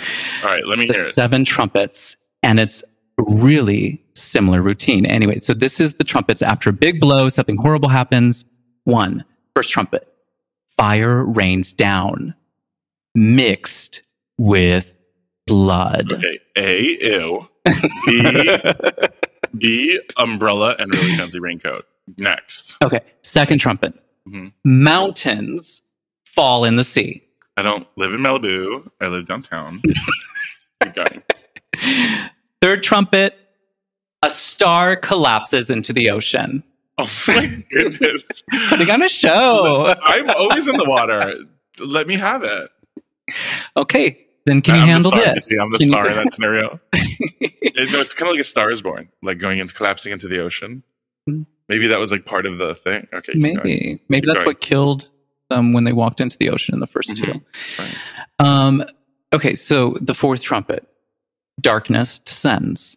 All 0.44 0.50
right, 0.50 0.66
let 0.66 0.78
me 0.78 0.88
the 0.88 0.94
hear 0.94 1.02
it. 1.02 1.14
seven 1.14 1.46
trumpets, 1.46 2.18
and 2.44 2.60
it's 2.60 2.84
really 3.18 4.04
similar 4.14 4.62
routine. 4.62 5.06
Anyway, 5.06 5.38
so 5.38 5.54
this 5.54 5.80
is 5.80 5.96
the 5.96 6.04
trumpets 6.04 6.42
after 6.42 6.70
a 6.70 6.74
big 6.74 7.00
blow, 7.00 7.30
something 7.30 7.56
horrible 7.58 7.88
happens. 7.90 8.44
One, 8.84 9.24
first 9.56 9.72
trumpet, 9.72 10.08
fire 10.78 11.24
rains 11.26 11.74
down, 11.74 12.36
mixed 13.14 14.04
with 14.38 14.96
blood. 15.48 16.12
Okay. 16.14 16.40
A, 16.58 16.82
ew. 17.02 17.48
B, 18.06 18.58
B, 19.58 20.00
umbrella 20.18 20.76
and 20.80 20.92
really 20.94 21.16
fancy 21.16 21.40
raincoat. 21.40 21.86
Next. 22.18 22.78
Okay, 22.84 23.00
second 23.24 23.58
trumpet, 23.60 23.94
Mhm. 24.28 24.52
mountains 24.64 25.82
fall 26.26 26.66
in 26.66 26.76
the 26.76 26.84
sea. 26.84 27.24
I 27.58 27.62
don't 27.64 27.88
live 27.96 28.14
in 28.14 28.20
Malibu. 28.20 28.90
I 29.02 29.08
live 29.08 29.28
downtown. 29.28 29.82
Third 32.62 32.84
trumpet, 32.84 33.38
a 34.22 34.30
star 34.30 34.96
collapses 34.96 35.70
into 35.70 35.94
the 35.94 36.10
ocean. 36.10 36.64
Oh 36.97 37.10
my 37.27 37.63
goodness. 37.71 38.41
Putting 38.69 38.89
on 38.89 39.01
a 39.03 39.10
show. 39.10 39.93
I'm 40.03 40.29
always 40.29 40.67
in 40.67 40.77
the 40.77 40.86
water. 40.86 41.34
Let 41.86 42.08
me 42.08 42.15
have 42.15 42.43
it. 42.43 42.69
Okay, 43.75 44.25
then 44.45 44.62
can 44.62 44.75
you 44.75 44.81
I'm 44.81 44.88
handle 44.88 45.12
this? 45.12 45.34
You 45.36 45.39
see, 45.41 45.58
I'm 45.60 45.71
the 45.71 45.77
Can 45.79 45.88
you- 45.88 45.91
star 45.91 46.08
in 46.08 46.15
that 46.15 46.31
scenario. 46.34 46.79
It- 46.93 47.91
no, 47.91 47.99
it's 47.99 48.13
kind 48.13 48.29
of 48.29 48.34
like 48.36 48.39
a 48.41 48.45
star 48.45 48.71
is 48.71 48.81
born, 48.81 49.10
like 49.21 49.39
going 49.39 49.60
into 49.60 49.73
collapsing 49.73 50.13
into 50.13 50.27
the 50.29 50.39
ocean. 50.39 50.84
Hmm. 51.27 51.41
Maybe 51.67 51.88
that 51.88 51.99
was 51.99 52.12
like 52.13 52.25
part 52.25 52.45
of 52.45 52.60
the 52.60 52.75
thing. 52.75 53.08
Okay. 53.13 53.34
going. 53.34 53.41
Maybe, 53.41 53.99
maybe 54.08 54.21
Keep 54.21 54.27
that's 54.27 54.38
going. 54.38 54.45
what 54.45 54.62
killed 54.62 55.10
them 55.49 55.73
when 55.73 55.84
they 55.84 55.93
walked 55.93 56.21
into 56.21 56.38
the 56.38 56.49
ocean 56.49 56.73
in 56.75 56.79
the 56.79 56.88
1st 56.88 57.10
Mhm. 57.15 57.23
two. 57.34 57.41
Right. 57.79 57.95
Um, 58.39 58.84
okay, 59.34 59.55
so 59.55 59.97
the 59.99 60.13
fourth 60.13 60.43
trumpet, 60.43 60.88
darkness 61.60 62.19
descends. 62.19 62.95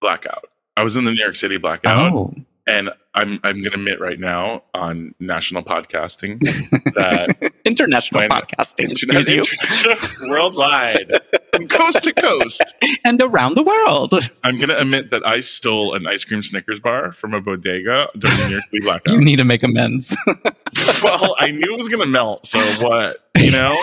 Blackout. 0.00 0.44
I 0.76 0.84
was 0.84 0.96
in 0.96 1.04
the 1.04 1.12
New 1.12 1.22
York 1.22 1.34
City 1.36 1.58
blackout, 1.58 2.12
Oh, 2.12 2.34
and 2.66 2.90
I'm 3.14 3.38
I'm 3.44 3.60
going 3.62 3.72
to 3.72 3.74
admit 3.78 4.00
right 4.00 4.18
now 4.18 4.64
on 4.74 5.14
national 5.20 5.62
podcasting 5.62 6.40
that 6.94 7.52
international 7.64 8.22
podcasting, 8.28 8.90
you, 9.28 9.44
internet- 9.44 10.30
worldwide, 10.30 11.12
from 11.54 11.68
coast 11.68 12.04
to 12.04 12.12
coast, 12.12 12.62
and 13.04 13.22
around 13.22 13.54
the 13.56 13.62
world. 13.62 14.12
I'm 14.44 14.56
going 14.56 14.68
to 14.68 14.80
admit 14.80 15.10
that 15.12 15.26
I 15.26 15.40
stole 15.40 15.94
an 15.94 16.06
ice 16.06 16.24
cream 16.24 16.42
Snickers 16.42 16.80
bar 16.80 17.12
from 17.12 17.34
a 17.34 17.40
bodega 17.40 18.08
during 18.18 18.36
the 18.36 18.44
New 18.46 18.52
York 18.52 18.64
City 18.64 18.80
blackout. 18.80 19.14
You 19.14 19.20
need 19.20 19.36
to 19.36 19.44
make 19.44 19.62
amends. 19.62 20.16
well, 21.02 21.34
I 21.38 21.50
knew 21.52 21.72
it 21.72 21.78
was 21.78 21.88
going 21.88 22.02
to 22.02 22.06
melt, 22.10 22.46
so 22.46 22.60
what? 22.84 23.18
You 23.38 23.52
know. 23.52 23.82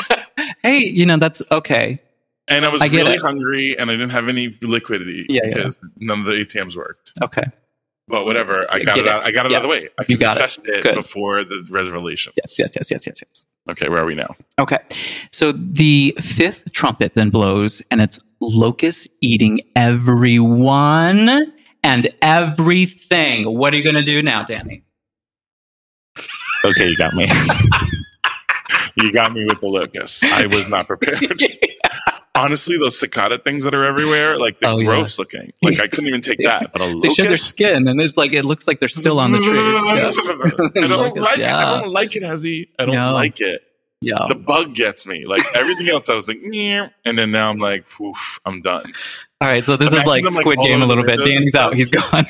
hey, 0.61 0.79
you 0.79 1.05
know 1.05 1.17
that's 1.17 1.41
okay. 1.51 1.99
And 2.49 2.65
I 2.65 2.69
was 2.69 2.81
I 2.81 2.87
really 2.87 3.13
it. 3.13 3.21
hungry, 3.21 3.77
and 3.79 3.89
I 3.89 3.93
didn't 3.93 4.09
have 4.11 4.27
any 4.27 4.53
liquidity 4.61 5.25
Yeah, 5.29 5.41
yeah. 5.45 5.55
because 5.55 5.77
none 5.97 6.19
of 6.19 6.25
the 6.25 6.33
ATMs 6.33 6.75
worked. 6.75 7.13
Okay. 7.21 7.43
But 8.07 8.25
whatever, 8.25 8.65
I 8.69 8.83
got 8.83 8.95
get 8.95 9.05
it. 9.05 9.11
Out, 9.11 9.23
I 9.23 9.31
got 9.31 9.45
it 9.45 9.53
out 9.53 9.63
of 9.63 9.69
the 9.69 9.73
Yes, 9.75 9.83
way. 9.83 9.89
I 9.99 10.05
you 10.09 10.17
got 10.17 10.37
it. 10.37 10.59
it, 10.85 10.95
before 10.95 11.43
the 11.45 11.65
reservation. 11.69 12.33
Yes, 12.35 12.59
yes, 12.59 12.71
yes, 12.75 12.91
yes, 12.91 13.07
yes, 13.07 13.21
yes. 13.25 13.45
Okay, 13.69 13.87
where 13.87 13.99
are 14.01 14.05
we 14.05 14.13
now? 14.15 14.35
Okay. 14.59 14.79
So 15.31 15.53
the 15.53 16.13
fifth 16.19 16.69
trumpet 16.73 17.13
then 17.15 17.29
blows 17.29 17.81
and 17.91 18.01
it's 18.01 18.19
locusts 18.41 19.07
eating 19.21 19.61
everyone 19.77 21.53
and 21.81 22.07
everything. 22.21 23.57
What 23.57 23.73
are 23.73 23.77
you 23.77 23.83
going 23.83 23.95
to 23.95 24.03
do 24.03 24.21
now, 24.21 24.43
Danny? 24.43 24.83
Okay, 26.65 26.89
you 26.89 26.97
got 26.97 27.13
me. 27.13 27.27
you 28.95 29.13
got 29.13 29.33
me 29.33 29.45
with 29.45 29.61
the 29.61 29.67
locust. 29.67 30.25
I 30.25 30.45
was 30.47 30.69
not 30.69 30.87
prepared. 30.87 31.23
Honestly, 32.35 32.77
those 32.79 32.97
cicada 32.99 33.37
things 33.37 33.63
that 33.63 33.75
are 33.75 33.83
everywhere, 33.85 34.37
like 34.39 34.59
they're 34.59 34.71
Oh, 34.71 34.79
yeah. 34.79 34.85
gross 34.87 35.19
looking. 35.19 35.53
Like 35.61 35.79
I 35.79 35.87
couldn't 35.87 36.07
even 36.07 36.21
take 36.21 36.39
that. 36.43 36.71
But 36.73 36.81
a 36.81 36.85
they 36.85 36.93
locust. 36.93 37.17
show 37.17 37.23
their 37.25 37.37
skin 37.37 37.87
and 37.87 38.01
it's 38.01 38.17
like, 38.17 38.33
it 38.33 38.43
looks 38.43 38.65
like 38.67 38.79
they're 38.79 38.87
still 38.89 39.19
on 39.19 39.31
the 39.33 39.37
tree. 39.37 39.45
I 40.83 40.87
don't 40.87 40.89
Locust, 40.89 41.17
like 41.17 41.37
it. 41.37 41.41
yeah. 41.41 41.57
I 41.57 41.81
don't 41.81 41.91
like 41.91 42.15
it, 42.15 42.23
Azzy. 42.23 42.69
I 42.79 42.85
don't 42.85 42.95
No. 42.95 43.13
like 43.13 43.39
it. 43.39 43.61
Yeah. 44.01 44.25
The 44.27 44.35
bug 44.35 44.73
gets 44.73 45.05
me. 45.07 45.25
Like 45.25 45.43
everything 45.55 45.87
else, 45.89 46.09
I 46.09 46.15
was 46.15 46.27
like, 46.27 46.39
and 46.43 47.17
then 47.17 47.31
now 47.31 47.49
I'm 47.49 47.57
like, 47.59 47.85
"Oof, 48.01 48.37
I'm 48.45 48.61
done." 48.61 48.91
All 49.39 49.47
right. 49.47 49.63
So 49.63 49.77
this 49.77 49.93
is 49.93 50.05
like 50.05 50.25
them, 50.25 50.33
Squid 50.33 50.57
all 50.57 50.65
Game 50.65 50.81
a 50.81 50.85
little 50.85 51.05
bit. 51.05 51.23
Danny's 51.23 51.55
out. 51.55 51.73
He's 51.73 51.89
gone. 51.89 52.25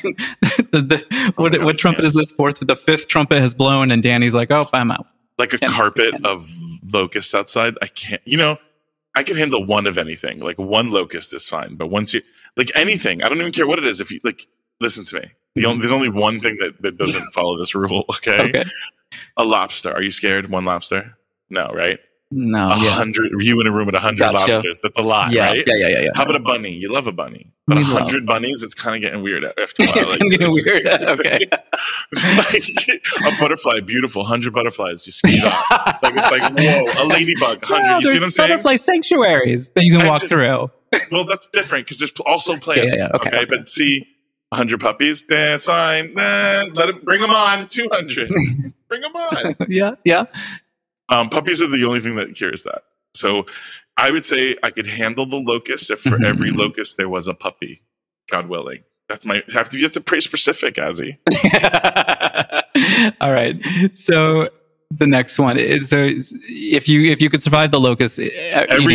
the, 0.70 0.70
the, 0.72 1.32
Oh 1.36 1.42
what, 1.42 1.52
God, 1.52 1.64
what 1.64 1.76
trumpet 1.78 2.02
yeah. 2.02 2.06
is 2.08 2.14
this 2.14 2.30
fourth? 2.30 2.60
The 2.60 2.76
fifth 2.76 3.08
trumpet 3.08 3.40
has 3.40 3.54
blown 3.54 3.90
and 3.90 4.00
Danny's 4.04 4.36
like, 4.36 4.52
oh, 4.52 4.68
I'm 4.72 4.92
out. 4.92 5.06
Like 5.36 5.52
a 5.52 5.58
carpet 5.58 6.24
of 6.24 6.48
locusts 6.92 7.34
outside. 7.34 7.74
I 7.82 7.88
can't. 7.88 8.22
You 8.24 8.36
know, 8.38 8.58
I 9.14 9.22
can 9.22 9.36
handle 9.36 9.64
one 9.64 9.86
of 9.86 9.98
anything. 9.98 10.40
Like 10.40 10.58
one 10.58 10.90
locust 10.90 11.34
is 11.34 11.48
fine, 11.48 11.76
but 11.76 11.88
once 11.88 12.14
you 12.14 12.22
like 12.56 12.70
anything, 12.74 13.22
I 13.22 13.28
don't 13.28 13.38
even 13.38 13.52
care 13.52 13.66
what 13.66 13.78
it 13.78 13.84
is. 13.84 14.00
If 14.00 14.10
you 14.10 14.20
like, 14.24 14.46
listen 14.80 15.04
to 15.06 15.16
me. 15.20 15.30
The 15.54 15.62
mm-hmm. 15.62 15.70
only, 15.70 15.80
there's 15.80 15.92
only 15.92 16.08
one 16.08 16.40
thing 16.40 16.56
that, 16.60 16.80
that 16.82 16.98
doesn't 16.98 17.22
follow 17.34 17.56
this 17.58 17.74
rule. 17.74 18.04
Okay? 18.10 18.48
Okay. 18.48 18.64
a 19.36 19.44
lobster. 19.44 19.92
Are 19.92 20.02
you 20.02 20.10
scared? 20.10 20.50
One 20.50 20.64
lobster? 20.64 21.16
No, 21.50 21.70
right? 21.72 21.98
No. 22.36 22.68
A 22.68 22.72
Oh, 22.74 22.82
yeah. 22.82 22.90
hundred. 22.90 23.30
You 23.38 23.60
in 23.60 23.66
a 23.68 23.70
room 23.72 23.86
with 23.86 23.94
a 23.94 24.00
hundred 24.00 24.18
Gotcha. 24.32 24.52
lobsters. 24.52 24.80
That's 24.82 24.98
a 24.98 25.02
lot, 25.02 25.30
Yeah, 25.30 25.44
right? 25.46 25.62
yeah. 25.66 25.74
Yeah. 25.76 25.86
Yeah. 25.88 26.00
Yeah. 26.00 26.10
How 26.16 26.24
about 26.24 26.34
a 26.34 26.40
bunny? 26.40 26.72
You 26.72 26.92
love 26.92 27.06
a 27.06 27.12
bunny, 27.12 27.52
but 27.68 27.78
a 27.78 27.82
hundred 27.84 28.26
bunnies, 28.26 28.62
it's 28.64 28.74
kind 28.74 28.96
of 28.96 29.02
getting 29.02 29.22
weird 29.22 29.44
after 29.44 29.84
a 29.84 29.86
while. 29.86 29.94
it's 29.98 30.10
Like, 30.10 30.30
getting 30.30 30.50
weird. 30.52 30.86
Okay. 31.14 31.38
like, 32.36 33.02
a 33.36 33.40
butterfly, 33.40 33.80
beautiful, 33.80 34.24
hundred 34.24 34.52
butterflies, 34.52 35.06
you 35.06 35.12
ski 35.12 35.40
off. 35.44 36.02
Like 36.02 36.14
it's 36.16 36.30
like 36.30 36.52
whoa, 36.58 37.02
a 37.02 37.06
ladybug, 37.06 37.62
No, 37.70 37.76
hundred. 37.76 38.02
you 38.02 38.08
see 38.10 38.14
what 38.18 38.24
I'm 38.24 38.30
saying? 38.30 38.50
butterfly 38.50 38.76
sanctuaries 38.76 39.68
that 39.70 39.84
you 39.84 39.92
can 39.92 40.02
I 40.02 40.08
walk 40.08 40.20
just- 40.22 40.32
through. 40.32 40.70
Well, 41.10 41.24
that's 41.24 41.46
different 41.48 41.86
because 41.86 41.98
there's 41.98 42.12
also 42.24 42.56
plants. 42.56 43.00
yeah, 43.00 43.08
okay, 43.16 43.28
okay, 43.28 43.36
okay. 43.38 43.44
but 43.46 43.68
see, 43.68 44.06
hundred 44.52 44.78
puppies, 44.80 45.24
that's 45.28 45.66
fine. 45.66 46.14
Nah, 46.14 46.66
let 46.74 46.86
them 46.86 47.00
bring 47.02 47.20
them 47.20 47.30
on. 47.30 47.66
Two 47.68 47.88
hundred, 47.92 48.30
bring 48.88 49.00
them 49.00 49.14
on. 49.16 49.56
yeah, 49.68 49.94
yeah. 50.04 50.24
Um, 51.08 51.28
puppies 51.28 51.60
are 51.62 51.66
the 51.68 51.84
only 51.84 52.00
thing 52.00 52.16
that 52.16 52.34
cures 52.34 52.62
that. 52.64 52.82
So 53.14 53.46
I 53.96 54.10
would 54.10 54.24
say 54.24 54.56
I 54.62 54.70
could 54.70 54.86
handle 54.86 55.26
the 55.26 55.36
locust 55.36 55.90
if 55.90 56.00
for 56.00 56.24
every 56.24 56.50
locust 56.62 56.96
there 56.96 57.08
was 57.08 57.28
a 57.28 57.34
puppy, 57.34 57.82
God 58.30 58.48
willing. 58.48 58.84
That's 59.08 59.26
my 59.26 59.36
you 59.46 59.52
have 59.54 59.68
to 59.68 59.76
be 59.76 59.82
just 59.82 59.96
a 59.96 60.00
pretty 60.00 60.22
specific, 60.22 60.76
Azzy. 60.76 61.18
All 63.20 63.30
right. 63.32 63.54
So 63.96 64.48
the 64.90 65.06
next 65.06 65.38
one 65.38 65.58
is 65.58 65.88
so 65.90 66.08
if 66.08 66.88
you 66.88 67.10
if 67.10 67.20
you 67.20 67.28
could 67.30 67.42
survive 67.42 67.70
the 67.70 67.80
locust 67.80 68.18
eating 68.18 68.32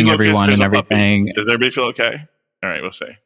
locust, 0.06 0.12
everyone 0.12 0.50
and 0.50 0.60
a 0.60 0.64
puppy. 0.70 0.94
everything, 0.94 1.32
Does 1.36 1.48
everybody 1.48 1.70
feel 1.70 1.84
okay? 1.84 2.16
All 2.62 2.70
right, 2.70 2.82
we'll 2.82 2.90
say. 2.90 3.18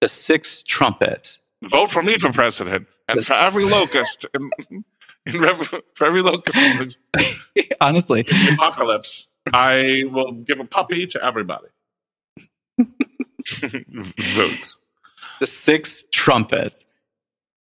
the 0.00 0.08
sixth 0.08 0.64
trumpet. 0.66 1.38
Vote 1.62 1.90
for 1.90 2.02
me 2.02 2.16
for 2.16 2.32
president, 2.32 2.86
and 3.08 3.18
This- 3.18 3.28
for 3.28 3.34
every 3.34 3.64
locust, 3.64 4.26
in, 5.34 5.40
rev- 5.40 5.82
for 5.94 6.06
every 6.06 6.22
locust 6.22 7.02
Honestly, 7.80 8.20
in 8.20 8.26
the 8.26 8.54
apocalypse, 8.54 9.28
I 9.52 10.04
will 10.10 10.32
give 10.32 10.60
a 10.60 10.64
puppy 10.64 11.06
to 11.06 11.24
everybody. 11.24 11.68
Votes. 12.78 14.80
The 15.40 15.46
sixth 15.46 16.10
trumpet. 16.10 16.84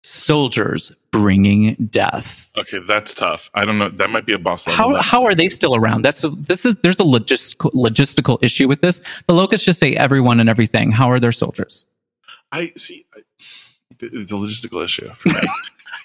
Soldiers 0.02 0.92
bringing 1.10 1.74
death. 1.90 2.48
Okay, 2.56 2.78
that's 2.86 3.12
tough. 3.12 3.50
I 3.54 3.64
don't 3.64 3.76
know. 3.76 3.88
That 3.88 4.08
might 4.08 4.24
be 4.24 4.34
a 4.34 4.38
boss 4.38 4.66
level. 4.66 4.94
How, 4.94 5.02
how 5.02 5.24
are 5.24 5.34
they 5.34 5.48
still 5.48 5.74
around? 5.74 6.02
That's 6.02 6.22
this 6.38 6.64
is 6.64 6.76
there's 6.76 7.00
a 7.00 7.04
logistical 7.04 7.72
logistical 7.72 8.38
issue 8.40 8.68
with 8.68 8.82
this. 8.82 9.00
The 9.26 9.34
locusts 9.34 9.66
just 9.66 9.80
say 9.80 9.96
everyone 9.96 10.38
and 10.38 10.48
everything. 10.48 10.92
How 10.92 11.10
are 11.10 11.18
their 11.18 11.32
soldiers? 11.32 11.86
I 12.52 12.72
see. 12.76 13.04
I, 13.16 13.20
it's 14.00 14.30
a 14.30 14.36
logistical 14.36 14.84
issue. 14.84 15.10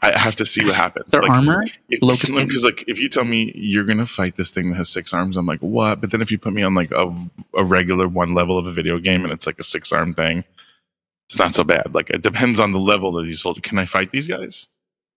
I 0.04 0.18
have 0.18 0.36
to 0.38 0.46
see 0.46 0.66
what 0.66 0.74
happens. 0.76 1.12
Their 1.12 1.22
Like, 1.22 1.32
armor? 1.32 1.64
Because 1.90 2.32
like 2.66 2.84
if 2.88 3.00
you 3.00 3.08
tell 3.08 3.24
me 3.24 3.52
you're 3.56 3.84
gonna 3.84 4.06
fight 4.06 4.36
this 4.36 4.52
thing 4.52 4.70
that 4.70 4.76
has 4.76 4.90
six 4.90 5.14
arms, 5.14 5.38
I'm 5.38 5.46
like, 5.46 5.60
what? 5.60 6.02
But 6.02 6.12
then 6.12 6.22
if 6.22 6.32
you 6.32 6.40
put 6.40 6.54
me 6.54 6.64
on 6.64 6.74
like 6.74 6.92
a, 6.92 7.16
a 7.56 7.64
regular 7.64 8.08
one 8.08 8.34
level 8.34 8.58
of 8.58 8.66
a 8.66 8.72
video 8.72 8.98
game 8.98 9.24
and 9.24 9.32
it's 9.32 9.46
like 9.46 9.60
a 9.60 9.64
six 9.64 9.92
arm 9.92 10.16
thing, 10.16 10.44
it's 11.30 11.38
not 11.38 11.54
so 11.54 11.64
bad. 11.64 11.94
Like 11.94 12.10
it 12.10 12.24
depends 12.24 12.60
on 12.60 12.72
the 12.72 12.80
level 12.80 13.12
that 13.14 13.26
these 13.26 13.42
soldiers. 13.42 13.62
Can 13.62 13.78
I 13.78 13.86
fight 13.86 14.12
these 14.12 14.28
guys? 14.28 14.70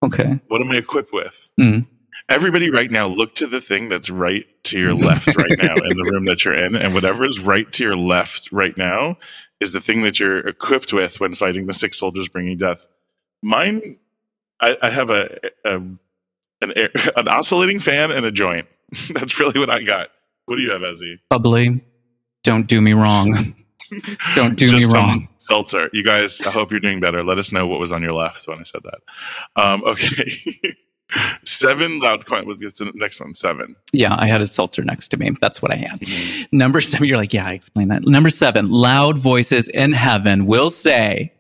Okay. 0.04 0.38
What 0.48 0.60
am 0.60 0.70
I 0.70 0.76
equipped 0.76 1.12
with? 1.12 1.50
Mm. 1.58 1.86
Everybody, 2.28 2.70
right 2.70 2.90
now, 2.90 3.06
look 3.06 3.34
to 3.36 3.46
the 3.46 3.60
thing 3.60 3.88
that's 3.88 4.08
right 4.08 4.46
to 4.64 4.78
your 4.78 4.94
left 4.94 5.36
right 5.36 5.58
now 5.62 5.74
in 5.74 5.96
the 5.96 6.08
room 6.10 6.24
that 6.26 6.44
you're 6.44 6.54
in, 6.54 6.74
and 6.76 6.94
whatever 6.94 7.24
is 7.24 7.40
right 7.40 7.70
to 7.72 7.84
your 7.84 7.96
left 7.96 8.50
right 8.52 8.76
now 8.78 9.18
is 9.60 9.72
the 9.72 9.80
thing 9.80 10.02
that 10.02 10.20
you're 10.20 10.46
equipped 10.46 10.92
with 10.92 11.20
when 11.20 11.34
fighting 11.34 11.66
the 11.66 11.72
six 11.72 11.98
soldiers 11.98 12.28
bringing 12.28 12.56
death. 12.56 12.86
Mine, 13.42 13.98
I, 14.64 14.76
I 14.82 14.90
have 14.90 15.10
a, 15.10 15.38
a 15.64 15.74
an 15.74 16.72
air, 16.76 16.90
an 17.16 17.28
oscillating 17.28 17.80
fan 17.80 18.10
and 18.10 18.24
a 18.24 18.32
joint. 18.32 18.66
That's 19.12 19.38
really 19.38 19.58
what 19.58 19.70
I 19.70 19.82
got. 19.82 20.08
What 20.46 20.56
do 20.56 20.62
you 20.62 20.70
have, 20.70 20.82
Azzy? 20.82 21.18
Bubbly. 21.30 21.80
Don't 22.42 22.66
do 22.66 22.80
me 22.80 22.92
wrong. 22.92 23.54
Don't 24.34 24.56
do 24.56 24.66
me 24.76 24.84
wrong. 24.92 25.28
Seltzer. 25.38 25.88
You 25.92 26.02
guys, 26.02 26.42
I 26.42 26.50
hope 26.50 26.70
you're 26.70 26.80
doing 26.80 27.00
better. 27.00 27.22
Let 27.22 27.38
us 27.38 27.52
know 27.52 27.66
what 27.66 27.80
was 27.80 27.92
on 27.92 28.02
your 28.02 28.12
left 28.12 28.46
when 28.46 28.58
I 28.58 28.62
said 28.62 28.82
that. 28.84 29.62
Um, 29.62 29.82
okay. 29.84 30.30
Seven 31.44 32.00
loud 32.00 32.26
comment 32.26 32.46
was 32.46 32.58
the 32.58 32.92
next 32.94 33.20
one. 33.20 33.34
Seven. 33.34 33.76
Yeah, 33.92 34.16
I 34.18 34.26
had 34.26 34.40
a 34.40 34.46
seltzer 34.46 34.82
next 34.82 35.08
to 35.08 35.16
me. 35.16 35.30
That's 35.40 35.62
what 35.62 35.72
I 35.72 35.76
had. 35.76 36.04
Number 36.52 36.80
seven, 36.80 37.06
you're 37.06 37.18
like, 37.18 37.32
yeah, 37.32 37.46
I 37.46 37.52
explained 37.52 37.90
that. 37.90 38.04
Number 38.04 38.30
seven, 38.30 38.70
loud 38.70 39.18
voices 39.18 39.68
in 39.68 39.92
heaven 39.92 40.46
will 40.46 40.70
say, 40.70 41.32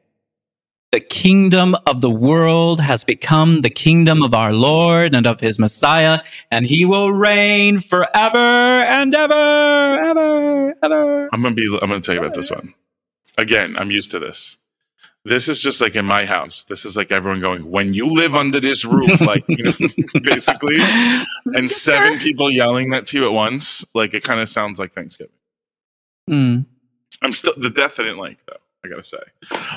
the 0.94 1.00
kingdom 1.00 1.74
of 1.86 2.02
the 2.02 2.08
world 2.08 2.80
has 2.80 3.02
become 3.02 3.62
the 3.62 3.68
kingdom 3.68 4.22
of 4.22 4.32
our 4.32 4.52
Lord 4.52 5.12
and 5.12 5.26
of 5.26 5.40
his 5.40 5.58
Messiah, 5.58 6.20
and 6.52 6.64
he 6.64 6.84
will 6.84 7.10
reign 7.10 7.80
forever 7.80 8.38
and 8.38 9.12
ever, 9.12 10.00
ever, 10.00 10.74
ever. 10.84 11.28
I'm 11.32 11.42
gonna 11.42 11.56
be. 11.56 11.66
I'm 11.82 11.88
gonna 11.88 12.00
tell 12.00 12.14
you 12.14 12.20
about 12.20 12.34
this 12.34 12.48
one. 12.48 12.74
Again, 13.36 13.74
I'm 13.76 13.90
used 13.90 14.12
to 14.12 14.20
this. 14.20 14.56
This 15.24 15.48
is 15.48 15.60
just 15.60 15.80
like 15.80 15.96
in 15.96 16.04
my 16.04 16.26
house. 16.26 16.62
This 16.62 16.84
is 16.84 16.96
like 16.96 17.10
everyone 17.10 17.40
going, 17.40 17.68
when 17.68 17.92
you 17.92 18.06
live 18.06 18.36
under 18.36 18.60
this 18.60 18.84
roof, 18.84 19.20
like 19.20 19.42
you 19.48 19.64
know, 19.64 19.72
basically, 20.22 20.76
and 21.46 21.68
seven 21.68 22.20
people 22.20 22.52
yelling 22.52 22.90
that 22.90 23.06
to 23.06 23.18
you 23.18 23.26
at 23.26 23.32
once. 23.32 23.84
Like 23.94 24.14
it 24.14 24.22
kind 24.22 24.38
of 24.38 24.48
sounds 24.48 24.78
like 24.78 24.92
Thanksgiving. 24.92 25.34
Mm, 26.30 26.66
I'm 27.20 27.32
still 27.32 27.54
the 27.56 27.70
death 27.70 27.98
I 27.98 28.04
didn't 28.04 28.18
like 28.18 28.38
though. 28.46 28.58
I 28.84 28.88
gotta 28.88 29.04
say. 29.04 29.18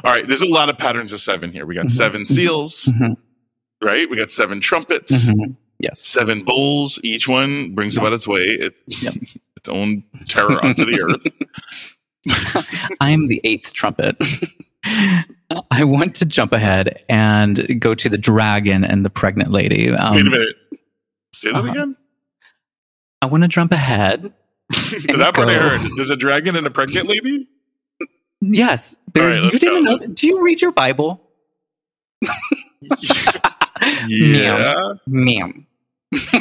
All 0.03 0.11
right, 0.13 0.27
there's 0.27 0.41
a 0.41 0.47
lot 0.47 0.69
of 0.69 0.77
patterns 0.77 1.13
of 1.13 1.19
seven 1.19 1.51
here. 1.51 1.65
We 1.65 1.75
got 1.75 1.85
Mhm. 1.85 1.91
seven 1.91 2.25
seals, 2.25 2.85
mhm, 2.85 3.15
right? 3.81 4.09
We 4.09 4.17
got 4.17 4.29
seven 4.31 4.59
trumpets, 4.59 5.27
mhm. 5.29 5.55
Yes. 5.79 6.01
seven 6.01 6.43
bowls. 6.43 6.99
Each 7.03 7.27
one 7.27 7.73
brings 7.75 7.95
Yep. 7.95 8.01
about 8.03 8.13
its 8.13 8.27
way 8.27 8.41
it, 8.41 8.75
Yep. 8.87 9.13
its 9.55 9.69
own 9.69 10.03
terror 10.27 10.63
onto 10.63 10.85
the 10.85 11.01
earth. 11.01 11.25
I'm 12.99 13.27
the 13.27 13.39
eighth 13.45 13.73
trumpet. 13.73 14.17
I 15.71 15.83
want 15.85 16.15
to 16.15 16.25
jump 16.25 16.51
ahead 16.51 17.03
and 17.07 17.79
go 17.79 17.95
to 17.95 18.09
the 18.09 18.17
dragon 18.17 18.83
and 18.83 19.05
the 19.05 19.09
pregnant 19.09 19.51
lady. 19.51 19.91
Um, 19.91 20.15
Wait 20.15 20.27
a 20.27 20.29
minute. 20.29 20.55
Say 21.33 21.51
that 21.51 21.59
uh-huh. 21.59 21.71
again. 21.71 21.95
I 23.21 23.27
want 23.27 23.43
to 23.43 23.47
jump 23.47 23.71
ahead. 23.71 24.33
that 24.69 25.31
part 25.33 25.47
I 25.49 25.53
go. 25.55 25.69
heard. 25.69 25.91
There's 25.95 26.09
a 26.09 26.17
dragon 26.17 26.55
and 26.57 26.67
a 26.67 26.71
pregnant 26.71 27.07
lady. 27.07 27.47
Yes, 28.41 28.97
right, 29.15 29.43
you 29.43 29.52
didn't 29.60 29.84
know. 29.84 29.97
Do 29.97 30.28
you 30.28 30.43
read 30.43 30.62
your 30.62 30.71
Bible, 30.71 31.21
Yeah, 34.08 34.93
ma'am? 35.08 35.65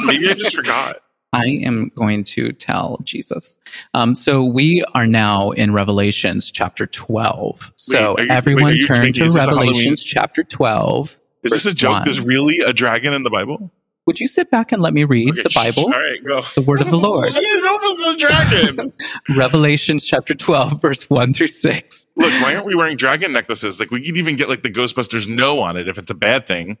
maybe 0.05 0.29
I 0.29 0.33
just 0.33 0.55
forgot. 0.55 0.97
I 1.33 1.45
am 1.63 1.91
going 1.95 2.23
to 2.25 2.53
tell 2.53 2.99
Jesus. 3.03 3.57
Um, 3.93 4.15
so 4.15 4.43
we 4.45 4.83
are 4.95 5.05
now 5.05 5.51
in 5.51 5.73
Revelations 5.73 6.49
chapter 6.49 6.87
12. 6.87 7.73
So 7.75 8.15
Wait, 8.17 8.23
you- 8.25 8.29
everyone 8.31 8.63
wait, 8.63 8.85
turn 8.87 9.11
to 9.13 9.25
is 9.25 9.33
this 9.33 9.43
a 9.43 9.49
Halloween? 9.49 9.67
Revelations 9.67 10.03
chapter 10.03 10.43
12. 10.43 11.19
Is 11.43 11.51
this 11.51 11.65
a 11.65 11.73
joke? 11.73 11.91
one. 11.91 12.03
There's 12.05 12.21
really 12.21 12.59
a 12.59 12.71
dragon 12.73 13.13
in 13.13 13.23
the 13.23 13.29
Bible. 13.29 13.71
Would 14.07 14.19
you 14.19 14.27
sit 14.27 14.49
back 14.49 14.71
and 14.71 14.81
let 14.81 14.93
me 14.93 15.03
read 15.03 15.31
Okay, 15.31 15.43
the 15.43 15.51
Bible, 15.53 15.83
All 15.83 15.89
right, 15.99 16.23
go. 16.25 16.41
the 16.55 16.61
word 16.61 16.81
of 16.81 16.89
the 16.89 16.97
Lord? 16.97 17.29
I 17.31 17.39
didn't 17.39 17.63
know 17.63 17.75
it 17.75 17.81
was 17.81 18.15
a 18.15 18.17
dragon. 18.75 18.93
Revelations 19.37 20.05
chapter 20.05 20.33
12, 20.33 20.81
verse 20.81 21.09
1 21.09 21.33
through 21.33 21.47
6. 21.47 22.07
Look, 22.15 22.31
why 22.41 22.55
aren't 22.55 22.65
we 22.65 22.73
wearing 22.73 22.95
dragon 22.97 23.33
necklaces? 23.33 23.79
Like 23.79 23.91
we 23.91 24.03
could 24.03 24.17
even 24.17 24.35
get 24.37 24.49
like 24.49 24.63
the 24.63 24.71
Ghostbusters 24.71 25.27
no 25.27 25.59
on 25.59 25.77
it 25.77 25.87
if 25.87 25.97
it's 25.97 26.09
a 26.09 26.15
bad 26.15 26.45
thing. 26.47 26.77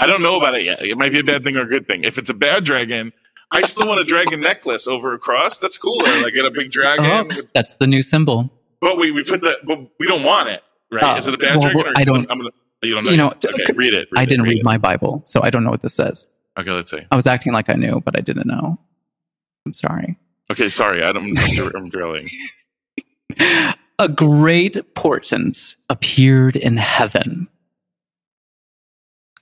I 0.00 0.06
don't 0.06 0.22
know 0.22 0.36
about 0.38 0.54
it 0.54 0.64
yet. 0.64 0.80
It 0.82 0.96
might 0.96 1.12
be 1.12 1.18
a 1.20 1.24
bad 1.24 1.44
thing 1.44 1.56
or 1.56 1.62
a 1.62 1.66
good 1.66 1.86
thing. 1.86 2.02
If 2.04 2.16
it's 2.16 2.30
a 2.30 2.34
bad 2.34 2.64
dragon, 2.64 3.12
I 3.52 3.62
still 3.62 3.86
want 3.86 4.00
a 4.00 4.04
dragon 4.04 4.40
necklace 4.40 4.88
over 4.88 5.12
a 5.14 5.18
cross. 5.18 5.58
That's 5.58 5.76
cooler. 5.76 6.04
Like 6.22 6.32
get 6.34 6.46
a 6.46 6.50
big 6.50 6.70
dragon. 6.70 7.04
Oh, 7.06 7.24
with- 7.24 7.52
that's 7.52 7.76
the 7.76 7.86
new 7.86 8.02
symbol. 8.02 8.50
but 8.80 8.96
we 8.98 9.10
we 9.12 9.22
put 9.24 9.42
that. 9.42 9.58
But 9.66 9.80
we 10.00 10.06
don't 10.06 10.22
want 10.22 10.48
it, 10.48 10.62
right? 10.90 11.02
Uh, 11.02 11.16
Is 11.16 11.28
it 11.28 11.34
a 11.34 11.38
bad 11.38 11.56
well, 11.56 11.70
dragon? 11.70 11.92
Or 11.92 11.98
I 11.98 12.04
don't- 12.04 12.30
I'm 12.30 12.38
gonna. 12.38 12.50
You 12.82 12.94
don't 12.94 13.04
know. 13.04 13.10
You 13.10 13.16
know, 13.16 13.28
okay, 13.32 13.72
read 13.74 13.92
it. 13.94 14.08
I 14.16 14.22
it, 14.22 14.28
didn't 14.28 14.44
read 14.44 14.58
it. 14.58 14.64
my 14.64 14.78
Bible, 14.78 15.20
so 15.24 15.42
I 15.42 15.50
don't 15.50 15.64
know 15.64 15.70
what 15.70 15.80
this 15.82 15.94
says. 15.94 16.26
Okay, 16.58 16.70
let's 16.70 16.90
see. 16.90 17.06
I 17.10 17.16
was 17.16 17.26
acting 17.26 17.52
like 17.52 17.70
I 17.70 17.74
knew, 17.74 18.00
but 18.00 18.16
I 18.16 18.20
didn't 18.20 18.46
know. 18.46 18.78
I'm 19.64 19.74
sorry. 19.74 20.18
Okay, 20.50 20.68
sorry. 20.68 21.02
I 21.02 21.12
don't. 21.12 21.38
I'm, 21.38 21.76
I'm 21.76 21.88
drilling. 21.88 22.28
A 24.00 24.08
great 24.08 24.94
portent 24.94 25.76
appeared 25.90 26.54
in 26.54 26.76
heaven. 26.76 27.48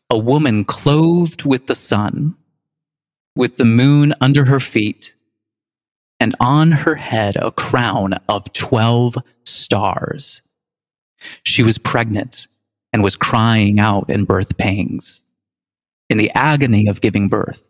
A 0.08 0.16
woman 0.16 0.64
clothed 0.64 1.44
with 1.44 1.66
the 1.66 1.74
sun, 1.74 2.34
with 3.34 3.56
the 3.56 3.66
moon 3.66 4.14
under 4.20 4.46
her 4.46 4.60
feet, 4.60 5.14
and 6.20 6.34
on 6.40 6.72
her 6.72 6.94
head 6.94 7.36
a 7.36 7.50
crown 7.50 8.14
of 8.28 8.50
12 8.52 9.18
stars. 9.44 10.42
She 11.42 11.62
was 11.62 11.76
pregnant 11.76 12.46
and 12.92 13.02
was 13.02 13.16
crying 13.16 13.78
out 13.78 14.08
in 14.08 14.24
birth 14.24 14.56
pangs, 14.56 15.22
in 16.08 16.18
the 16.18 16.30
agony 16.34 16.88
of 16.88 17.00
giving 17.00 17.28
birth. 17.28 17.68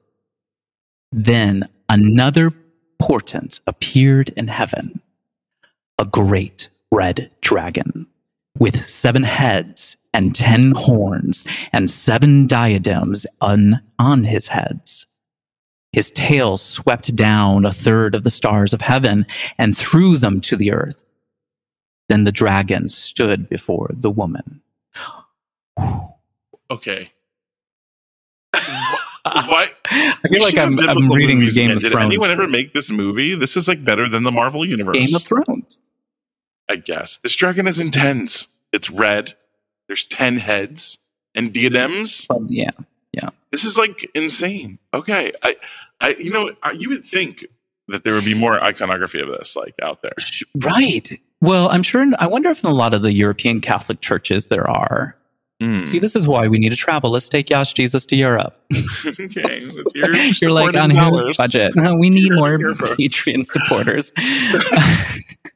Then 1.12 1.68
another 1.88 2.52
portent 2.98 3.60
appeared 3.66 4.30
in 4.30 4.48
heaven 4.48 5.00
a 5.98 6.04
great 6.04 6.68
red 6.92 7.30
dragon 7.40 8.06
with 8.58 8.88
seven 8.88 9.22
heads 9.22 9.96
and 10.12 10.34
ten 10.34 10.72
horns 10.72 11.46
and 11.72 11.90
seven 11.90 12.46
diadems 12.46 13.26
on, 13.40 13.82
on 13.98 14.24
his 14.24 14.48
heads. 14.48 15.06
His 15.92 16.10
tail 16.10 16.58
swept 16.58 17.14
down 17.16 17.64
a 17.64 17.72
third 17.72 18.14
of 18.14 18.24
the 18.24 18.30
stars 18.30 18.74
of 18.74 18.82
heaven 18.82 19.26
and 19.58 19.76
threw 19.76 20.18
them 20.18 20.40
to 20.42 20.56
the 20.56 20.72
earth. 20.72 21.04
Then 22.08 22.24
the 22.24 22.32
dragon 22.32 22.88
stood 22.88 23.48
before 23.48 23.90
the 23.92 24.10
woman. 24.10 24.60
Okay. 26.70 27.12
Why? 29.24 29.68
I 29.90 30.16
feel 30.28 30.42
like 30.42 30.56
I'm, 30.56 30.78
I'm 30.78 31.10
reading 31.10 31.40
the 31.40 31.50
Game 31.50 31.66
again. 31.66 31.76
of 31.76 31.82
Did 31.82 31.92
Thrones. 31.92 32.06
anyone 32.06 32.30
ever 32.30 32.46
make 32.48 32.72
this 32.72 32.90
movie? 32.90 33.34
This 33.34 33.56
is 33.56 33.68
like 33.68 33.84
better 33.84 34.08
than 34.08 34.22
the 34.22 34.32
Marvel 34.32 34.64
universe. 34.64 34.96
Game 34.96 35.14
of 35.14 35.22
Thrones. 35.22 35.82
I 36.68 36.76
guess 36.76 37.18
this 37.18 37.34
dragon 37.34 37.66
is 37.66 37.80
intense. 37.80 38.48
It's 38.72 38.90
red. 38.90 39.34
There's 39.88 40.04
ten 40.04 40.36
heads 40.38 40.98
and 41.34 41.52
diadems. 41.52 42.26
Um, 42.30 42.46
yeah. 42.48 42.70
This 43.52 43.64
is 43.64 43.78
like 43.78 44.10
insane. 44.14 44.78
Okay, 44.92 45.32
I, 45.42 45.56
I, 46.00 46.16
you 46.18 46.30
know, 46.30 46.52
I, 46.62 46.72
you 46.72 46.90
would 46.90 47.04
think 47.04 47.46
that 47.88 48.04
there 48.04 48.12
would 48.12 48.24
be 48.24 48.34
more 48.34 48.62
iconography 48.62 49.18
of 49.20 49.28
this 49.28 49.56
like 49.56 49.74
out 49.80 50.02
there. 50.02 50.12
Right. 50.56 51.08
Well, 51.40 51.70
I'm 51.70 51.82
sure. 51.82 52.04
I 52.18 52.26
wonder 52.26 52.50
if 52.50 52.62
in 52.62 52.68
a 52.68 52.74
lot 52.74 52.92
of 52.92 53.00
the 53.00 53.14
European 53.14 53.62
Catholic 53.62 54.00
churches 54.02 54.46
there 54.46 54.68
are. 54.68 55.16
Hmm. 55.60 55.84
See, 55.86 55.98
this 55.98 56.14
is 56.14 56.28
why 56.28 56.48
we 56.48 56.58
need 56.58 56.68
to 56.70 56.76
travel. 56.76 57.10
Let's 57.10 57.28
take 57.30 57.48
Yas 57.48 57.72
Jesus 57.72 58.04
to 58.06 58.16
Europe. 58.16 58.60
okay, 59.06 59.66
with 59.66 59.86
your 59.94 60.14
You're 60.42 60.50
like 60.50 60.66
supporting 60.74 60.80
on 60.80 60.90
his 60.90 60.98
dollars. 60.98 61.36
budget. 61.38 61.72
We 61.98 62.10
need 62.10 62.32
more. 62.32 62.58
Patreon 62.58 63.46
supporters. 63.46 64.12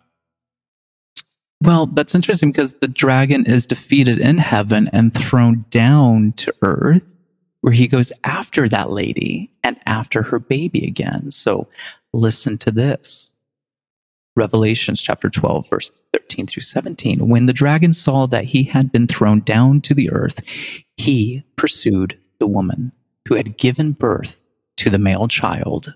Well, 1.62 1.86
that's 1.86 2.16
interesting 2.16 2.52
because 2.52 2.74
the 2.74 2.88
dragon 2.88 3.46
is 3.46 3.68
defeated 3.68 4.18
in 4.18 4.40
heaven 4.40 4.90
and 4.92 5.14
thrown 5.14 5.66
down 5.70 6.34
to 6.38 6.54
earth, 6.64 7.06
where 7.62 7.74
he 7.74 7.88
goes 7.88 8.12
after 8.24 8.68
that 8.68 8.90
lady 8.90 9.52
and 9.64 9.78
after 9.86 10.24
her 10.24 10.40
baby 10.40 10.88
again. 10.88 11.30
So 11.32 11.68
listen 12.14 12.58
to 12.60 12.72
this 12.72 13.32
Revelations 14.36 15.04
chapter 15.04 15.30
12, 15.30 15.70
verse 15.70 15.92
13 16.14 16.48
through 16.48 16.64
17. 16.64 17.28
When 17.28 17.46
the 17.46 17.54
dragon 17.54 17.94
saw 17.94 18.26
that 18.28 18.46
he 18.46 18.64
had 18.64 18.92
been 18.92 19.06
thrown 19.06 19.42
down 19.42 19.82
to 19.82 19.94
the 19.94 20.10
earth, 20.10 20.42
he 20.98 21.44
pursued 21.58 22.18
the 22.40 22.48
woman 22.48 22.92
who 23.28 23.36
had 23.36 23.58
given 23.58 23.92
birth 23.92 24.42
to 24.78 24.90
the 24.90 24.98
male 24.98 25.28
child. 25.28 25.94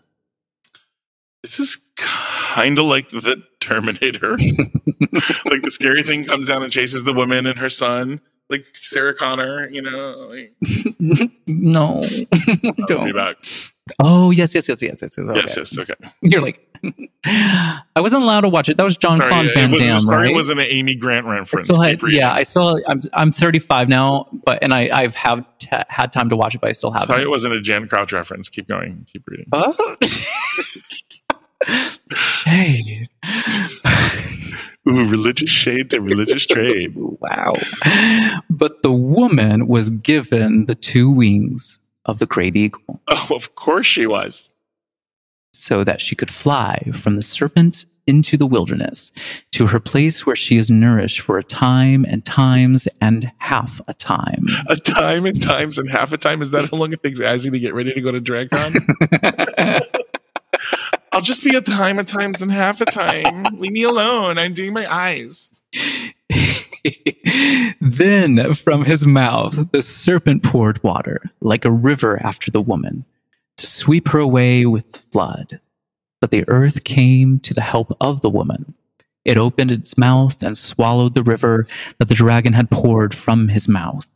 this 1.41 1.59
is 1.59 1.79
kind 1.95 2.77
of 2.77 2.85
like 2.85 3.09
the 3.09 3.43
Terminator. 3.65 4.31
like 4.31 5.61
the 5.61 5.71
scary 5.71 6.03
thing 6.03 6.23
comes 6.23 6.47
down 6.47 6.63
and 6.63 6.71
chases 6.71 7.03
the 7.03 7.13
woman 7.13 7.45
and 7.45 7.57
her 7.57 7.69
son, 7.69 8.21
like 8.49 8.65
Sarah 8.73 9.15
Connor. 9.15 9.69
You 9.69 9.81
know, 9.81 10.29
like, 10.29 10.53
no, 11.47 11.95
I'll 12.33 12.73
be 12.73 12.83
don't. 12.85 13.15
back. 13.15 13.37
Oh, 13.99 14.31
yes, 14.31 14.55
yes, 14.55 14.67
yes, 14.67 14.81
yes, 14.81 14.97
yes. 14.99 15.15
yes. 15.15 15.29
Okay. 15.29 15.39
Yes, 15.39 15.57
yes, 15.57 15.77
okay. 15.77 15.93
You're 16.21 16.41
like, 16.41 16.59
I 17.25 17.81
wasn't 17.97 18.23
allowed 18.23 18.41
to 18.41 18.49
watch 18.49 18.67
it. 18.67 18.77
That 18.77 18.83
was 18.83 18.97
John 18.97 19.19
Sorry, 19.19 19.47
it 19.47 19.53
Van 19.53 19.71
Damme, 19.71 19.99
sorry, 19.99 20.17
right? 20.17 20.31
it 20.31 20.33
wasn't 20.33 20.59
an 20.59 20.65
Amy 20.69 20.95
Grant 20.95 21.27
reference. 21.27 21.65
still 21.65 21.79
had, 21.79 22.01
yeah, 22.07 22.33
I 22.33 22.41
still, 22.43 22.79
I'm, 22.87 22.99
I'm 23.13 23.31
35 23.31 23.87
now, 23.87 24.27
but, 24.43 24.63
and 24.63 24.73
I, 24.73 24.89
I've 24.91 25.13
have 25.13 25.45
t- 25.59 25.69
had 25.87 26.11
time 26.11 26.29
to 26.29 26.35
watch 26.35 26.55
it, 26.55 26.61
but 26.61 26.71
I 26.71 26.73
still 26.73 26.89
haven't. 26.91 27.05
Sorry, 27.05 27.21
it 27.21 27.29
wasn't 27.29 27.53
a 27.53 27.61
Jan 27.61 27.87
Crouch 27.87 28.11
reference. 28.11 28.49
Keep 28.49 28.67
going. 28.67 29.05
Keep 29.07 29.27
reading. 29.27 29.49
Oh. 29.53 29.95
Shade. 32.13 33.09
Ooh, 34.87 35.07
religious 35.09 35.49
shade 35.49 35.89
to 35.89 35.99
religious 35.99 36.45
trade. 36.45 36.93
wow. 36.95 37.55
But 38.51 38.83
the 38.83 38.91
woman 38.91 39.67
was 39.67 39.89
given 39.89 40.65
the 40.65 40.75
two 40.75 41.09
wings 41.09 41.79
of 42.05 42.19
the 42.19 42.27
great 42.27 42.55
eagle 42.55 43.01
Oh, 43.07 43.27
of 43.31 43.55
course 43.55 43.87
she 43.87 44.05
was. 44.05 44.53
so 45.53 45.83
that 45.83 46.01
she 46.01 46.15
could 46.15 46.29
fly 46.29 46.91
from 46.93 47.15
the 47.15 47.23
serpent 47.23 47.85
into 48.07 48.37
the 48.37 48.45
wilderness 48.45 49.11
to 49.53 49.65
her 49.65 49.79
place 49.79 50.23
where 50.27 50.35
she 50.35 50.57
is 50.57 50.69
nourished 50.69 51.21
for 51.21 51.39
a 51.39 51.43
time 51.43 52.05
and 52.07 52.23
times 52.23 52.87
and 53.01 53.31
half 53.39 53.81
a 53.87 53.95
time. 53.95 54.45
A 54.67 54.75
time 54.75 55.25
and 55.25 55.41
times 55.41 55.79
and 55.79 55.89
half 55.89 56.13
a 56.13 56.17
time. 56.17 56.43
Is 56.43 56.51
that 56.51 56.69
how 56.69 56.77
long 56.77 56.93
it 56.93 57.01
takes 57.01 57.19
Azzy 57.19 57.49
to 57.49 57.57
get 57.59 57.73
ready 57.73 57.91
to 57.95 58.01
go 58.01 58.11
to 58.11 58.21
DragCon? 58.21 59.81
I'll 61.15 61.21
just 61.21 61.45
be 61.45 61.55
a 61.55 61.61
time 61.61 61.97
at 61.97 62.07
times 62.07 62.41
and 62.41 62.51
half 62.51 62.81
a 62.81 62.85
time. 62.85 63.45
Leave 63.53 63.71
me 63.71 63.83
alone. 63.83 64.37
I'm 64.37 64.53
doing 64.53 64.73
my 64.73 64.85
eyes. 64.93 65.63
then 67.79 68.53
from 68.53 68.83
his 68.83 69.07
mouth 69.07 69.71
the 69.71 69.81
serpent 69.81 70.43
poured 70.43 70.83
water 70.83 71.21
like 71.39 71.63
a 71.63 71.71
river 71.71 72.21
after 72.21 72.51
the 72.51 72.61
woman 72.61 73.05
to 73.55 73.65
sweep 73.65 74.09
her 74.09 74.19
away 74.19 74.65
with 74.65 74.91
the 74.91 74.99
flood. 75.13 75.61
But 76.19 76.31
the 76.31 76.43
earth 76.49 76.83
came 76.83 77.39
to 77.39 77.53
the 77.53 77.61
help 77.61 77.95
of 78.01 78.19
the 78.19 78.29
woman. 78.29 78.73
It 79.23 79.37
opened 79.37 79.71
its 79.71 79.97
mouth 79.97 80.43
and 80.43 80.57
swallowed 80.57 81.15
the 81.15 81.23
river 81.23 81.65
that 81.97 82.09
the 82.09 82.15
dragon 82.15 82.51
had 82.51 82.69
poured 82.69 83.13
from 83.13 83.47
his 83.47 83.69
mouth. 83.69 84.13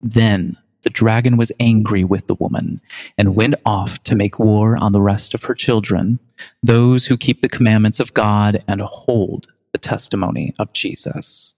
Then 0.00 0.56
the 0.82 0.90
dragon 0.90 1.36
was 1.36 1.52
angry 1.60 2.04
with 2.04 2.26
the 2.26 2.34
woman 2.34 2.80
and 3.18 3.34
went 3.34 3.54
off 3.64 4.02
to 4.04 4.14
make 4.14 4.38
war 4.38 4.76
on 4.76 4.92
the 4.92 5.02
rest 5.02 5.34
of 5.34 5.44
her 5.44 5.54
children, 5.54 6.18
those 6.62 7.06
who 7.06 7.16
keep 7.16 7.42
the 7.42 7.48
commandments 7.48 8.00
of 8.00 8.14
God 8.14 8.62
and 8.66 8.80
hold 8.80 9.52
the 9.72 9.78
testimony 9.78 10.54
of 10.58 10.72
Jesus. 10.72 11.54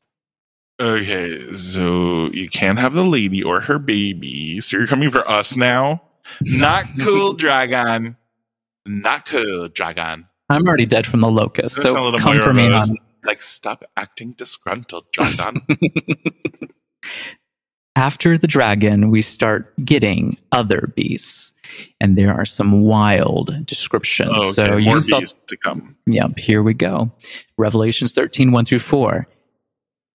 Okay, 0.80 1.52
so 1.52 2.30
you 2.32 2.48
can't 2.48 2.78
have 2.78 2.94
the 2.94 3.04
lady 3.04 3.42
or 3.42 3.60
her 3.60 3.78
baby. 3.78 4.60
So 4.60 4.78
you're 4.78 4.86
coming 4.86 5.10
for 5.10 5.28
us 5.30 5.56
now? 5.56 6.02
Not 6.40 6.84
cool, 7.00 7.34
Dragon. 7.34 8.16
Not 8.86 9.26
cool, 9.26 9.68
Dragon. 9.68 10.26
I'm 10.48 10.66
already 10.66 10.86
dead 10.86 11.06
from 11.06 11.20
the 11.20 11.30
locust, 11.30 11.76
That's 11.76 11.90
so 11.90 12.12
come 12.16 12.40
for 12.40 12.52
me. 12.52 12.68
Like, 13.24 13.40
stop 13.40 13.84
acting 13.96 14.32
disgruntled, 14.32 15.06
Dragon. 15.12 15.62
After 17.94 18.38
the 18.38 18.46
dragon, 18.46 19.10
we 19.10 19.20
start 19.20 19.74
getting 19.84 20.38
other 20.50 20.92
beasts, 20.96 21.52
and 22.00 22.16
there 22.16 22.32
are 22.32 22.46
some 22.46 22.82
wild 22.82 23.66
descriptions. 23.66 24.32
Oh, 24.34 24.44
okay, 24.44 24.52
so 24.52 24.78
more 24.80 24.96
you 24.96 25.02
thought, 25.02 25.20
beasts 25.20 25.44
to 25.48 25.56
come. 25.58 25.94
yep, 26.06 26.38
here 26.38 26.62
we 26.62 26.72
go. 26.72 27.12
Revelations 27.58 28.12
13, 28.12 28.50
1 28.50 28.64
through 28.64 28.78
4. 28.78 29.28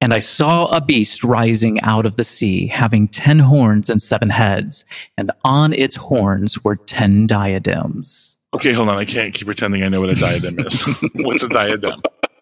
And 0.02 0.13
I 0.13 0.20
saw 0.20 0.66
a 0.68 0.80
beast 0.82 1.24
rising 1.24 1.80
out 1.82 2.06
of 2.06 2.18
the 2.18 2.24
sea, 2.24 2.68
having 2.68 3.08
ten 3.08 3.40
horns 3.40 3.90
and 3.90 4.02
seven 4.02 4.30
heads, 4.30 4.86
and 5.18 5.32
on 5.44 5.74
its 5.74 5.96
horns 5.96 6.63
were 6.63 6.76
ten 6.76 7.26
diadems. 7.26 8.38
Okay, 8.54 8.74
hold 8.74 8.90
on. 8.90 8.98
I 8.98 9.06
can't 9.06 9.34
keep 9.34 9.48
pretending 9.48 9.84
I 9.84 9.90
know 9.90 10.00
what 10.00 10.10
a 10.10 10.16
diadem 10.16 10.60
is. 10.60 10.84
What's 11.16 11.44
a 11.44 11.50
diadem? 11.50 12.02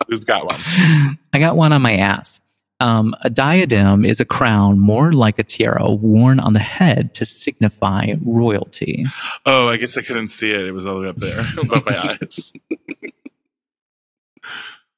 Who's 0.10 0.26
got 0.26 0.46
one? 0.46 1.18
I 1.34 1.40
got 1.40 1.56
one 1.56 1.72
on 1.72 1.82
my 1.82 1.96
ass. 1.96 2.42
Um, 2.82 3.16
a 3.22 3.30
diadem 3.30 4.04
is 4.04 4.20
a 4.20 4.26
crown 4.26 4.80
more 4.80 5.14
like 5.14 5.40
a 5.40 5.44
tiara 5.44 5.90
worn 5.90 6.40
on 6.42 6.54
the 6.54 6.60
head 6.60 7.14
to 7.16 7.26
signify 7.26 8.14
royalty. 8.26 9.06
Oh, 9.46 9.70
I 9.70 9.78
guess 9.78 9.98
I 9.98 10.02
couldn't 10.02 10.30
see 10.30 10.52
it. 10.52 10.66
It 10.66 10.74
was 10.74 10.86
all 10.86 10.96
the 10.96 11.02
way 11.04 11.08
up 11.10 11.16
there 11.16 11.46
above 11.58 11.86
my 11.86 12.18
eyes. 12.22 12.54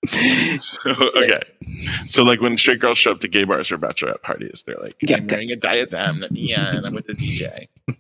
so, 0.58 0.92
okay. 1.16 1.42
So, 2.08 2.24
like 2.24 2.42
when 2.42 2.58
straight 2.58 2.80
girls 2.80 2.98
show 2.98 3.12
up 3.12 3.20
to 3.20 3.28
gay 3.28 3.44
bars 3.44 3.72
or 3.72 3.78
bachelorette 3.78 4.22
parties, 4.22 4.64
they're 4.66 4.78
like, 4.82 4.96
Yeah. 5.02 5.18
I'm 5.18 5.28
wearing 5.28 5.52
a 5.52 5.56
diadem. 5.56 6.26
Yeah, 6.32 6.76
and 6.76 6.86
I'm 6.86 6.94
with 6.94 7.08
the 7.08 7.14
DJ. 7.14 7.68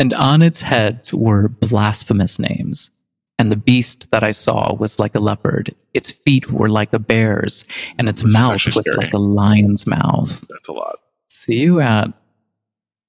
And 0.00 0.12
on 0.12 0.42
its 0.42 0.60
heads 0.60 1.14
were 1.14 1.46
blasphemous 1.46 2.40
names. 2.40 2.90
And 3.38 3.52
the 3.52 3.56
beast 3.56 4.10
that 4.12 4.24
I 4.24 4.30
saw 4.30 4.74
was 4.74 4.98
like 4.98 5.14
a 5.14 5.20
leopard. 5.20 5.74
Its 5.92 6.10
feet 6.10 6.50
were 6.50 6.70
like 6.70 6.92
a 6.94 6.98
bear's, 6.98 7.64
and 7.98 8.08
its 8.08 8.22
This 8.22 8.30
is 8.30 8.38
mouth 8.38 8.64
was 8.66 8.86
like 8.96 9.12
a 9.12 9.18
lion's 9.18 9.86
mouth. 9.86 10.42
That's 10.48 10.68
a 10.68 10.72
lot. 10.72 11.00
See 11.28 11.56
you 11.56 11.80
at 11.80 12.12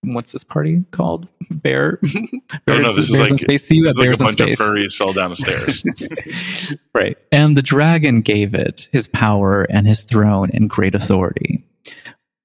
what's 0.04 0.32
this 0.32 0.44
party 0.44 0.84
called? 0.92 1.30
Bear. 1.50 2.00
Oh, 2.04 2.08
no, 2.12 2.40
Bears, 2.66 2.96
this 2.96 3.10
is 3.10 3.16
Bears 3.16 3.30
in 3.30 3.36
like- 3.36 3.42
Space. 3.42 3.63
See 3.68 3.76
you 3.78 3.86
at 3.86 3.92
It's 3.92 3.98
like 4.00 4.06
a 4.06 4.10
Bears 4.10 4.20
in 4.22 4.26
bunch 4.26 4.40
of 4.42 4.50
furries 4.60 4.98
fell 4.98 5.13
down 5.13 5.30
the 5.32 5.36
stairs. 5.36 5.84
Right. 6.94 7.18
And 7.32 7.56
the 7.56 7.62
dragon 7.62 8.22
gave 8.22 8.56
it 8.56 8.90
his 8.92 9.08
power 9.08 9.63
and 9.70 9.86
his 9.88 10.02
throne 10.04 10.50
and 10.54 10.68
great 10.70 10.96
authority. 10.96 11.63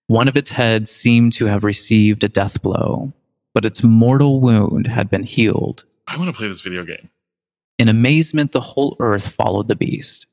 One 0.08 0.28
of 0.28 0.36
its 0.36 0.50
heads 0.50 0.90
seemed 0.90 1.32
to 1.34 1.46
have 1.46 1.64
received 1.64 2.22
a 2.22 2.28
death 2.28 2.60
blow, 2.62 3.12
but 3.54 3.64
its 3.64 3.82
mortal 3.82 4.40
wound 4.42 4.86
had 4.88 5.08
been 5.08 5.22
healed. 5.22 5.84
I 6.06 6.18
want 6.18 6.28
to 6.28 6.36
play 6.36 6.48
this 6.48 6.60
video 6.60 6.84
game. 6.84 7.08
In 7.78 7.88
amazement, 7.88 8.52
the 8.52 8.60
whole 8.60 8.96
earth 9.00 9.28
followed 9.28 9.68
the 9.68 9.76
beast. 9.76 10.26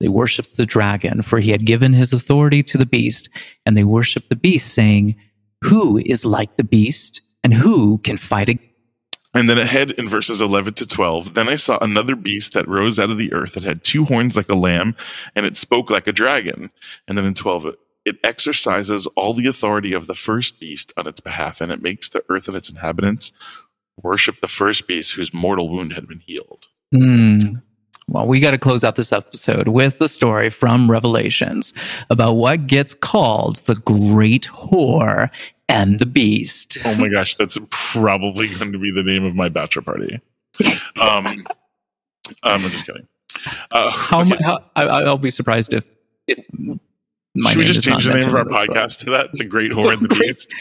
They 0.00 0.08
worshipped 0.08 0.56
the 0.56 0.66
dragon, 0.66 1.22
for 1.22 1.40
he 1.40 1.50
had 1.50 1.64
given 1.64 1.92
his 1.92 2.12
authority 2.12 2.62
to 2.64 2.78
the 2.78 2.86
beast, 2.86 3.28
and 3.64 3.76
they 3.76 3.84
worshipped 3.84 4.28
the 4.28 4.36
beast, 4.36 4.74
saying, 4.74 5.16
Who 5.62 5.98
is 5.98 6.24
like 6.24 6.56
the 6.56 6.64
beast, 6.64 7.22
and 7.42 7.54
who 7.54 7.98
can 7.98 8.16
fight 8.16 8.50
ag-" 8.50 8.70
And 9.34 9.50
then 9.50 9.58
ahead 9.58 9.92
in 9.92 10.08
verses 10.08 10.40
11 10.40 10.74
to 10.74 10.86
12, 10.86 11.34
then 11.34 11.48
I 11.48 11.56
saw 11.56 11.78
another 11.78 12.14
beast 12.14 12.52
that 12.52 12.68
rose 12.68 12.98
out 13.00 13.10
of 13.10 13.18
the 13.18 13.32
earth 13.32 13.54
that 13.54 13.64
had 13.64 13.82
two 13.82 14.04
horns 14.04 14.36
like 14.36 14.48
a 14.48 14.54
lamb, 14.54 14.94
and 15.34 15.44
it 15.46 15.56
spoke 15.56 15.90
like 15.90 16.06
a 16.06 16.12
dragon. 16.12 16.70
And 17.08 17.18
then 17.18 17.24
in 17.24 17.34
12, 17.34 17.66
it 18.04 18.18
exercises 18.22 19.06
all 19.16 19.32
the 19.32 19.46
authority 19.46 19.92
of 19.92 20.06
the 20.06 20.14
first 20.14 20.60
beast 20.60 20.92
on 20.96 21.06
its 21.06 21.20
behalf, 21.20 21.60
and 21.60 21.72
it 21.72 21.82
makes 21.82 22.10
the 22.10 22.22
earth 22.28 22.46
and 22.46 22.56
its 22.56 22.70
inhabitants 22.70 23.32
worship 24.00 24.40
the 24.40 24.48
first 24.48 24.86
beast 24.86 25.14
whose 25.14 25.32
mortal 25.32 25.68
wound 25.68 25.94
had 25.94 26.06
been 26.06 26.20
healed. 26.20 26.68
Hmm. 26.94 27.56
Well, 28.06 28.26
we 28.26 28.38
got 28.38 28.50
to 28.52 28.58
close 28.58 28.84
out 28.84 28.96
this 28.96 29.12
episode 29.12 29.68
with 29.68 29.98
the 29.98 30.08
story 30.08 30.50
from 30.50 30.90
Revelations 30.90 31.72
about 32.10 32.34
what 32.34 32.66
gets 32.66 32.94
called 32.94 33.56
the 33.64 33.76
Great 33.76 34.44
Whore 34.44 35.30
and 35.68 35.98
the 35.98 36.06
Beast. 36.06 36.78
Oh 36.84 36.94
my 36.96 37.08
gosh, 37.08 37.34
that's 37.36 37.58
probably 37.70 38.48
going 38.54 38.72
to 38.72 38.78
be 38.78 38.92
the 38.92 39.02
name 39.02 39.24
of 39.24 39.34
my 39.34 39.48
bachelor 39.48 39.82
party. 39.82 40.20
Um, 41.00 41.26
um 41.26 41.46
I'm 42.44 42.60
just 42.70 42.86
kidding. 42.86 43.08
Uh, 43.72 43.90
How, 43.90 44.20
okay. 44.20 44.36
how 44.42 44.64
I, 44.76 44.84
I'll 44.84 45.18
be 45.18 45.30
surprised 45.30 45.74
if 45.74 45.88
if 46.28 46.38
my 47.34 47.50
Should 47.50 47.58
we 47.58 47.64
just 47.64 47.82
change 47.82 48.06
the 48.06 48.14
name 48.14 48.28
of 48.28 48.34
our 48.36 48.44
mentioned 48.44 48.76
in 48.76 48.82
this 48.82 48.96
podcast 48.96 49.04
to 49.04 49.10
that? 49.10 49.32
The 49.32 49.44
Great 49.44 49.72
Whore 49.72 49.92
and 49.92 50.02
the 50.02 50.14
Beast. 50.14 50.54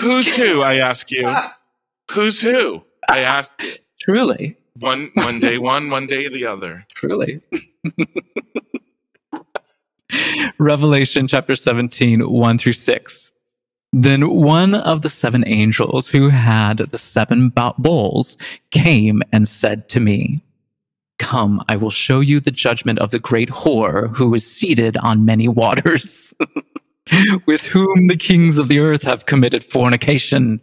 Who's 0.00 0.36
who? 0.36 0.60
I 0.60 0.76
ask 0.76 1.10
you. 1.10 1.34
Who's 2.12 2.42
who? 2.42 2.84
I 3.08 3.20
ask. 3.20 3.62
Truly, 3.98 4.58
One 4.78 5.10
one 5.14 5.38
day 5.40 5.58
one, 5.58 5.90
one 5.90 6.06
day 6.06 6.28
the 6.28 6.46
other. 6.46 6.86
truly. 6.94 7.40
Revelation 10.58 11.26
chapter 11.26 11.56
17, 11.56 12.20
1 12.20 12.58
through 12.58 12.72
6. 12.72 13.32
Then 13.92 14.28
one 14.30 14.74
of 14.74 15.02
the 15.02 15.10
seven 15.10 15.46
angels 15.46 16.08
who 16.08 16.28
had 16.28 16.78
the 16.78 16.98
seven 16.98 17.52
bowls 17.78 18.36
came 18.70 19.22
and 19.32 19.46
said 19.46 19.88
to 19.90 20.00
me, 20.00 20.40
Come, 21.18 21.62
I 21.68 21.76
will 21.76 21.90
show 21.90 22.20
you 22.20 22.40
the 22.40 22.50
judgment 22.50 22.98
of 22.98 23.10
the 23.10 23.18
great 23.18 23.48
whore 23.48 24.08
who 24.16 24.34
is 24.34 24.50
seated 24.50 24.96
on 24.96 25.24
many 25.24 25.46
waters, 25.46 26.34
with 27.46 27.64
whom 27.66 28.06
the 28.06 28.16
kings 28.16 28.58
of 28.58 28.68
the 28.68 28.80
earth 28.80 29.02
have 29.02 29.26
committed 29.26 29.64
fornication, 29.64 30.60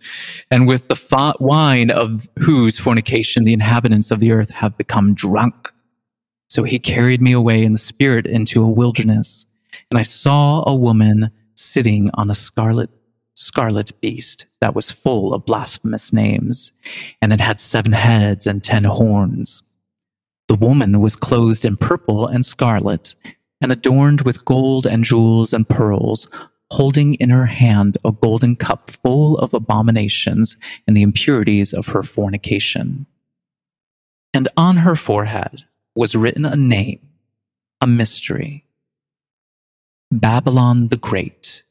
and 0.52 0.68
with 0.68 0.88
the 0.88 0.95
fa- 0.95 1.36
wine 1.39 1.91
of 1.91 2.28
whose 2.39 2.80
fornication 2.80 3.43
the 3.43 3.54
inhabitants 3.54 4.12
of 4.12 4.20
the 4.20 4.32
earth 4.32 4.50
have 4.50 4.78
become 4.78 5.14
drunk. 5.14 5.72
So 6.50 6.64
he 6.64 6.80
carried 6.80 7.22
me 7.22 7.32
away 7.32 7.64
in 7.64 7.74
the 7.74 7.80
spirit 7.80 8.26
into 8.26 8.64
a 8.64 8.70
wilderness, 8.70 9.45
and 9.91 10.00
I 10.00 10.04
saw 10.04 10.64
a 10.68 10.76
woman 10.76 11.32
sitting 11.56 12.10
on 12.14 12.30
a 12.30 12.36
scarlet 12.36 12.89
scarlet 13.36 14.00
beast 14.02 14.47
that 14.60 14.76
was 14.76 14.91
full 14.91 15.34
of 15.34 15.45
blasphemous 15.45 16.12
names, 16.12 16.74
and 17.22 17.32
it 17.32 17.39
had 17.39 17.60
seven 17.60 17.93
heads 17.93 18.45
and 18.45 18.64
ten 18.64 18.84
horns. 18.84 19.64
The 20.50 20.56
woman 20.56 21.00
was 21.00 21.16
clothed 21.16 21.64
in 21.64 21.78
purple 21.78 22.28
and 22.28 22.45
scarlet, 22.45 23.16
and 23.62 23.72
adorned 23.72 24.22
with 24.22 24.45
gold 24.45 24.86
and 24.86 25.03
jewels 25.03 25.53
and 25.53 25.68
pearls, 25.68 26.28
holding 26.72 27.16
in 27.16 27.30
her 27.30 27.45
hand 27.45 27.97
a 28.05 28.12
golden 28.12 28.55
cup 28.55 28.91
full 28.91 29.38
of 29.39 29.53
abominations 29.53 30.55
and 30.88 30.95
the 30.95 31.01
impurities 31.01 31.74
of 31.74 31.88
her 31.88 32.03
fornication. 32.03 33.05
And 34.34 34.47
on 34.55 34.78
her 34.78 34.95
forehead 34.95 35.64
was 35.95 36.16
written 36.16 36.45
a 36.45 36.55
name, 36.55 36.99
a 37.82 37.88
mystery 37.88 38.66
Babylon 40.12 40.88
the 40.88 40.97
Great, 40.97 41.62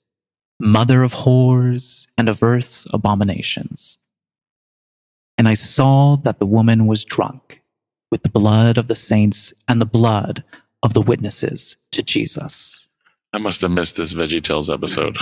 mother 0.60 1.02
of 1.02 1.12
whores 1.12 2.06
and 2.16 2.28
of 2.28 2.42
earth's 2.42 2.86
abominations. 2.92 3.98
And 5.36 5.48
I 5.48 5.54
saw 5.54 6.16
that 6.18 6.38
the 6.38 6.46
woman 6.46 6.86
was 6.86 7.04
drunk 7.04 7.62
with 8.12 8.22
the 8.22 8.28
blood 8.28 8.78
of 8.78 8.86
the 8.86 8.94
saints 8.94 9.52
and 9.66 9.80
the 9.80 9.86
blood 9.86 10.44
of 10.82 10.94
the 10.94 11.02
witnesses 11.02 11.76
to 11.92 12.02
Jesus. 12.02 12.88
I 13.32 13.38
must 13.38 13.60
have 13.60 13.70
missed 13.70 13.96
this 13.96 14.14
Veggie 14.14 14.42
Tales 14.42 14.70
episode. 14.70 15.18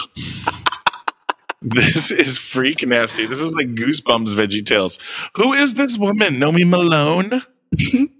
this 1.63 2.11
is 2.11 2.39
freak 2.39 2.87
nasty. 2.87 3.27
This 3.27 3.41
is 3.41 3.55
like 3.55 3.69
Goosebumps 3.69 4.35
Veggie 4.35 4.65
Tales. 4.65 4.99
Who 5.37 5.53
is 5.53 5.75
this 5.75 5.99
woman? 5.99 6.37
Nomi 6.37 6.69
Malone? 6.69 7.43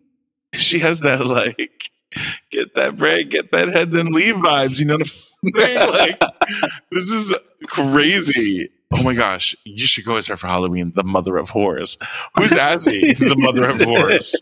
she 0.55 0.79
has 0.81 1.01
that 1.01 1.25
like 1.27 1.91
get 2.51 2.75
that 2.75 2.97
bread, 2.97 3.31
get 3.31 3.53
that 3.53 3.69
head, 3.69 3.91
then 3.91 4.07
leave 4.07 4.35
vibes. 4.37 4.79
You 4.79 4.87
know 4.87 4.95
what 4.95 5.03
I'm 5.03 5.07
saying? 5.07 5.37
Like 5.93 6.21
this 6.91 7.11
is 7.11 7.35
crazy. 7.67 8.71
Oh 8.93 9.03
my 9.03 9.15
gosh, 9.15 9.55
you 9.65 9.87
should 9.87 10.05
go 10.05 10.17
as 10.17 10.29
her 10.29 10.37
for 10.37 10.47
Halloween, 10.47 10.93
the 10.95 11.05
mother 11.05 11.37
of 11.37 11.51
whores. 11.51 11.97
Who's 12.37 12.53
Azzy, 12.53 13.17
the 13.19 13.37
mother 13.37 13.65
of 13.65 13.79
whores? 13.79 14.35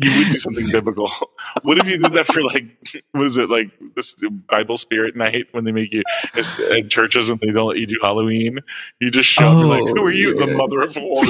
You 0.00 0.16
would 0.16 0.28
do 0.28 0.38
something 0.38 0.66
biblical. 0.70 1.10
What 1.62 1.78
if 1.78 1.88
you 1.88 1.98
did 1.98 2.12
that 2.12 2.26
for 2.26 2.40
like, 2.42 2.64
what 3.12 3.24
is 3.24 3.36
it 3.36 3.50
like 3.50 3.70
this 3.96 4.14
Bible 4.48 4.76
Spirit 4.76 5.16
Night 5.16 5.46
when 5.52 5.64
they 5.64 5.72
make 5.72 5.92
you 5.92 6.02
it's 6.34 6.58
at 6.60 6.88
churches 6.90 7.28
when 7.28 7.38
they 7.40 7.52
don't 7.52 7.68
let 7.68 7.78
you 7.78 7.86
do 7.86 7.98
Halloween? 8.02 8.60
You 9.00 9.10
just 9.10 9.28
show 9.28 9.48
up 9.48 9.64
like, 9.64 9.82
Oh, 9.82 9.94
who 9.94 10.04
are 10.04 10.10
you, 10.10 10.38
the 10.38 10.52
oh, 10.52 10.56
mother 10.56 10.82
of 10.82 10.92
whores? 10.92 11.28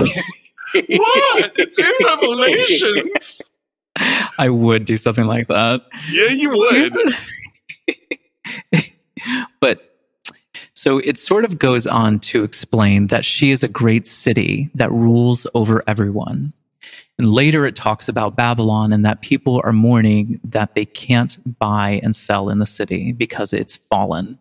what? 0.75 1.53
It's 1.57 1.79
in 1.79 2.07
Revelations. 2.07 3.51
I 4.39 4.49
would 4.49 4.85
do 4.85 4.97
something 4.97 5.27
like 5.27 5.49
that. 5.49 5.83
Yeah, 6.11 6.29
you 6.29 6.51
would. 6.51 6.93
but 9.61 9.89
so 10.75 10.99
it 10.99 11.19
sort 11.19 11.45
of 11.45 11.59
goes 11.59 11.87
on 11.87 12.21
to 12.21 12.45
explain 12.45 13.09
that 13.09 13.25
she 13.25 13.51
is 13.51 13.63
a 13.63 13.69
great 13.69 14.07
city 14.07 14.71
that 14.75 14.91
rules 14.93 15.47
over 15.55 15.83
everyone. 15.87 16.53
And 17.19 17.33
later 17.33 17.67
it 17.67 17.75
talks 17.75 18.09
about 18.09 18.37
Babylon 18.37 18.93
and 18.93 19.05
that 19.05 19.23
people 19.23 19.61
are 19.65 19.73
mourning 19.73 20.41
that 20.45 20.75
they 20.75 20.85
can't 20.85 21.37
buy 21.59 22.01
and 22.03 22.15
sell 22.15 22.49
in 22.49 22.59
the 22.59 22.67
city 22.67 23.13
because 23.13 23.53
it's 23.53 23.77
fallen. 23.77 24.39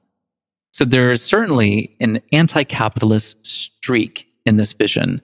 So 0.73 0.85
there 0.85 1.11
is 1.11 1.23
certainly 1.23 1.95
an 1.99 2.21
anti 2.31 2.63
capitalist 2.63 3.43
streak 3.45 4.27
in 4.45 4.57
this 4.57 4.73
vision. 4.73 5.21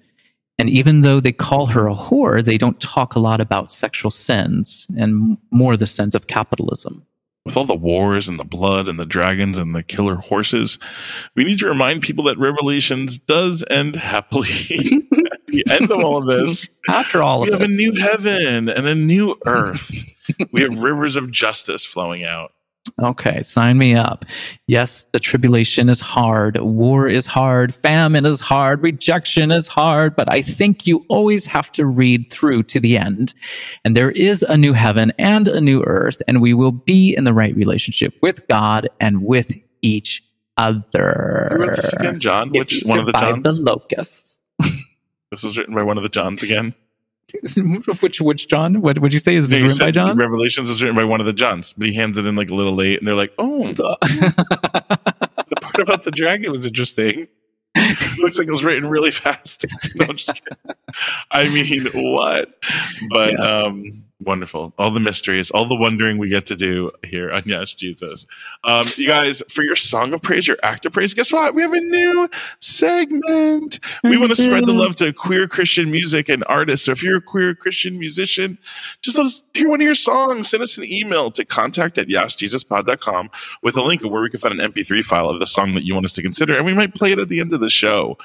And 0.58 0.70
even 0.70 1.02
though 1.02 1.20
they 1.20 1.32
call 1.32 1.68
her 1.68 1.88
a 1.88 1.96
whore, 1.96 2.44
they 2.44 2.58
don't 2.58 2.80
talk 2.80 3.16
a 3.16 3.20
lot 3.20 3.40
about 3.40 3.72
sexual 3.72 4.12
sins 4.12 4.88
and 4.98 5.38
more 5.52 5.78
the 5.78 5.88
sins 5.88 6.16
of 6.16 6.28
capitalism. 6.28 7.06
With 7.46 7.58
all 7.58 7.66
the 7.66 7.76
wars 7.76 8.30
and 8.30 8.40
the 8.40 8.46
blood 8.46 8.88
and 8.88 8.98
the 8.98 9.06
dragons 9.06 9.58
and 9.58 9.76
the 9.76 9.84
killer 9.84 10.16
horses, 10.16 10.80
we 11.36 11.44
need 11.44 11.60
to 11.60 11.68
remind 11.68 12.02
people 12.02 12.24
that 12.26 12.38
Revelations 12.38 13.18
does 13.18 13.66
end 13.70 13.98
happily. 13.98 14.48
At 15.34 15.46
the 15.48 15.66
end 15.70 15.92
of 15.92 16.00
all 16.00 16.18
of 16.18 16.26
this, 16.26 16.70
After 16.90 17.22
all 17.22 17.42
we 17.42 17.50
have 17.52 17.60
this, 17.60 17.70
a 17.70 17.74
new 17.74 17.94
heaven 17.96 18.70
and 18.70 18.88
a 18.88 18.96
new 18.96 19.36
earth. 19.46 20.06
we 20.54 20.62
have 20.62 20.82
rivers 20.82 21.18
of 21.18 21.32
justice 21.32 21.86
flowing 21.86 22.24
out. 22.24 22.54
Okay, 23.02 23.42
sign 23.42 23.78
me 23.78 23.96
up. 23.96 24.26
Yes, 24.68 25.06
the 25.14 25.20
tribulation 25.20 25.90
is 25.90 26.00
hard. 26.00 26.60
War 26.60 27.08
is 27.08 27.26
hard. 27.26 27.74
Famine 27.74 28.26
is 28.26 28.42
hard. 28.42 28.84
Rejection 28.84 29.52
is 29.52 29.68
hard. 29.68 30.16
But 30.16 30.32
I 30.32 30.42
think 30.42 30.86
you 30.86 31.06
always 31.08 31.46
have 31.46 31.72
to 31.74 31.86
read 31.86 32.30
through 32.32 32.64
to 32.64 32.80
the 32.80 32.98
end. 32.98 33.34
And 33.86 33.96
there 33.96 34.12
is 34.12 34.44
a 34.44 34.58
new 34.58 34.74
heaven 34.74 35.14
and 35.18 35.48
a 35.48 35.62
new 35.62 35.82
earth, 35.84 36.22
and 36.28 36.42
we 36.42 36.54
will 36.54 36.72
be 36.72 37.16
in 37.16 37.24
the 37.24 37.34
right 37.34 37.56
relationship 37.56 38.14
with 38.22 38.48
God 38.48 38.90
and 39.00 39.24
with 39.24 39.58
each 39.82 40.24
other. 40.58 41.50
Who 41.52 41.58
wrote 41.58 41.76
this 41.76 41.94
again, 41.94 42.20
John? 42.20 42.50
If 42.50 42.60
Which 42.60 42.84
one 42.86 43.00
of 43.00 43.06
the 43.06 43.14
Johns? 43.14 43.44
the 43.44 43.64
locusts. 43.64 44.40
this 45.32 45.44
was 45.44 45.58
written 45.58 45.74
by 45.74 45.84
one 45.84 45.98
of 45.98 46.04
the 46.04 46.10
Johns 46.10 46.44
again. 46.44 46.76
Which 48.02 48.22
which 48.22 48.48
John? 48.48 48.82
What 48.82 49.00
would 49.00 49.14
you 49.14 49.20
say? 49.20 49.36
Is 49.36 49.50
this 49.50 49.62
written 49.62 49.78
by 49.78 49.92
John? 49.92 50.18
Revelations 50.18 50.70
was 50.70 50.82
written 50.82 50.96
by 50.96 51.04
one 51.04 51.20
of 51.20 51.26
the 51.26 51.34
Johns, 51.34 51.74
but 51.74 51.88
he 51.88 51.96
hands 51.96 52.18
it 52.18 52.26
in 52.26 52.36
like 52.36 52.50
a 52.50 52.56
little 52.56 52.74
late, 52.74 53.00
and 53.00 53.08
they're 53.08 53.16
like, 53.16 53.34
"Oh, 53.38 53.68
the 53.74 55.56
part 55.62 55.80
about 55.80 56.04
the 56.04 56.12
dragon 56.12 56.52
was 56.52 56.66
interesting." 56.66 57.28
Looks 58.20 58.38
like 58.38 58.48
it 58.48 58.52
was 58.52 58.64
written 58.64 58.90
really 58.90 59.12
fast. 59.12 59.66
No, 59.96 60.06
I'm 60.06 60.18
just 60.18 60.42
kidding. 60.44 60.76
I 61.32 61.50
mean, 61.50 61.86
what? 61.94 62.54
But 63.10 63.40
um, 63.40 64.04
wonderful. 64.24 64.74
All 64.78 64.92
the 64.92 65.00
mysteries, 65.00 65.52
all 65.52 65.66
the 65.66 65.76
wondering 65.76 66.18
we 66.18 66.30
get 66.30 66.46
to 66.48 66.56
do 66.56 66.92
here 67.06 67.32
on 67.32 67.44
Yas 67.46 67.76
Jesus. 67.76 68.26
Um, 68.64 68.88
you 68.96 69.08
guys, 69.08 69.44
for 69.50 69.64
your 69.64 69.76
song 69.76 70.14
of 70.14 70.22
praise, 70.22 70.48
your 70.48 70.58
act 70.64 70.86
of 70.86 70.94
praise, 70.94 71.14
guess 71.14 71.32
what? 71.32 71.54
We 71.54 71.62
have 71.62 71.74
a 71.74 71.80
new 71.80 72.30
segment. 72.60 73.80
We 74.04 74.18
want 74.18 74.32
to 74.32 74.42
spread 74.42 74.66
the 74.66 74.74
love 74.74 74.96
to 74.98 75.14
queer 75.14 75.48
Christian 75.48 75.92
music 75.92 76.30
and 76.30 76.44
artists. 76.48 76.86
So 76.86 76.92
if 76.92 77.04
you're 77.04 77.18
a 77.18 77.22
queer 77.22 77.54
Christian 77.56 78.00
musician, 78.00 78.58
just 79.02 79.18
let 79.18 79.26
us 79.28 79.44
hear 79.54 79.70
one 79.70 79.82
of 79.82 79.86
your 79.86 79.96
songs. 79.96 80.50
Send 80.50 80.64
us 80.64 80.78
an 80.78 80.86
email 80.86 81.32
to 81.32 81.46
contact 81.46 81.98
at 81.98 82.08
yasjesuspod.com 82.08 83.30
with 83.62 83.78
a 83.78 83.82
link 83.82 84.04
where 84.04 84.22
we 84.22 84.30
can 84.30 84.40
find 84.40 84.60
an 84.60 84.72
MP3 84.72 85.04
file 85.04 85.30
of 85.30 85.40
the 85.40 85.46
song 85.46 85.76
that 85.76 85.84
you 85.84 85.94
want 85.94 86.06
us 86.06 86.14
to 86.14 86.22
consider, 86.22 86.56
and 86.56 86.66
we 86.66 86.74
might 86.74 86.96
play 86.96 87.12
it 87.12 87.20
at 87.20 87.30
the 87.30 87.40
end 87.40 87.54
of 87.54 87.60
the 87.60 87.70
show. 87.70 88.18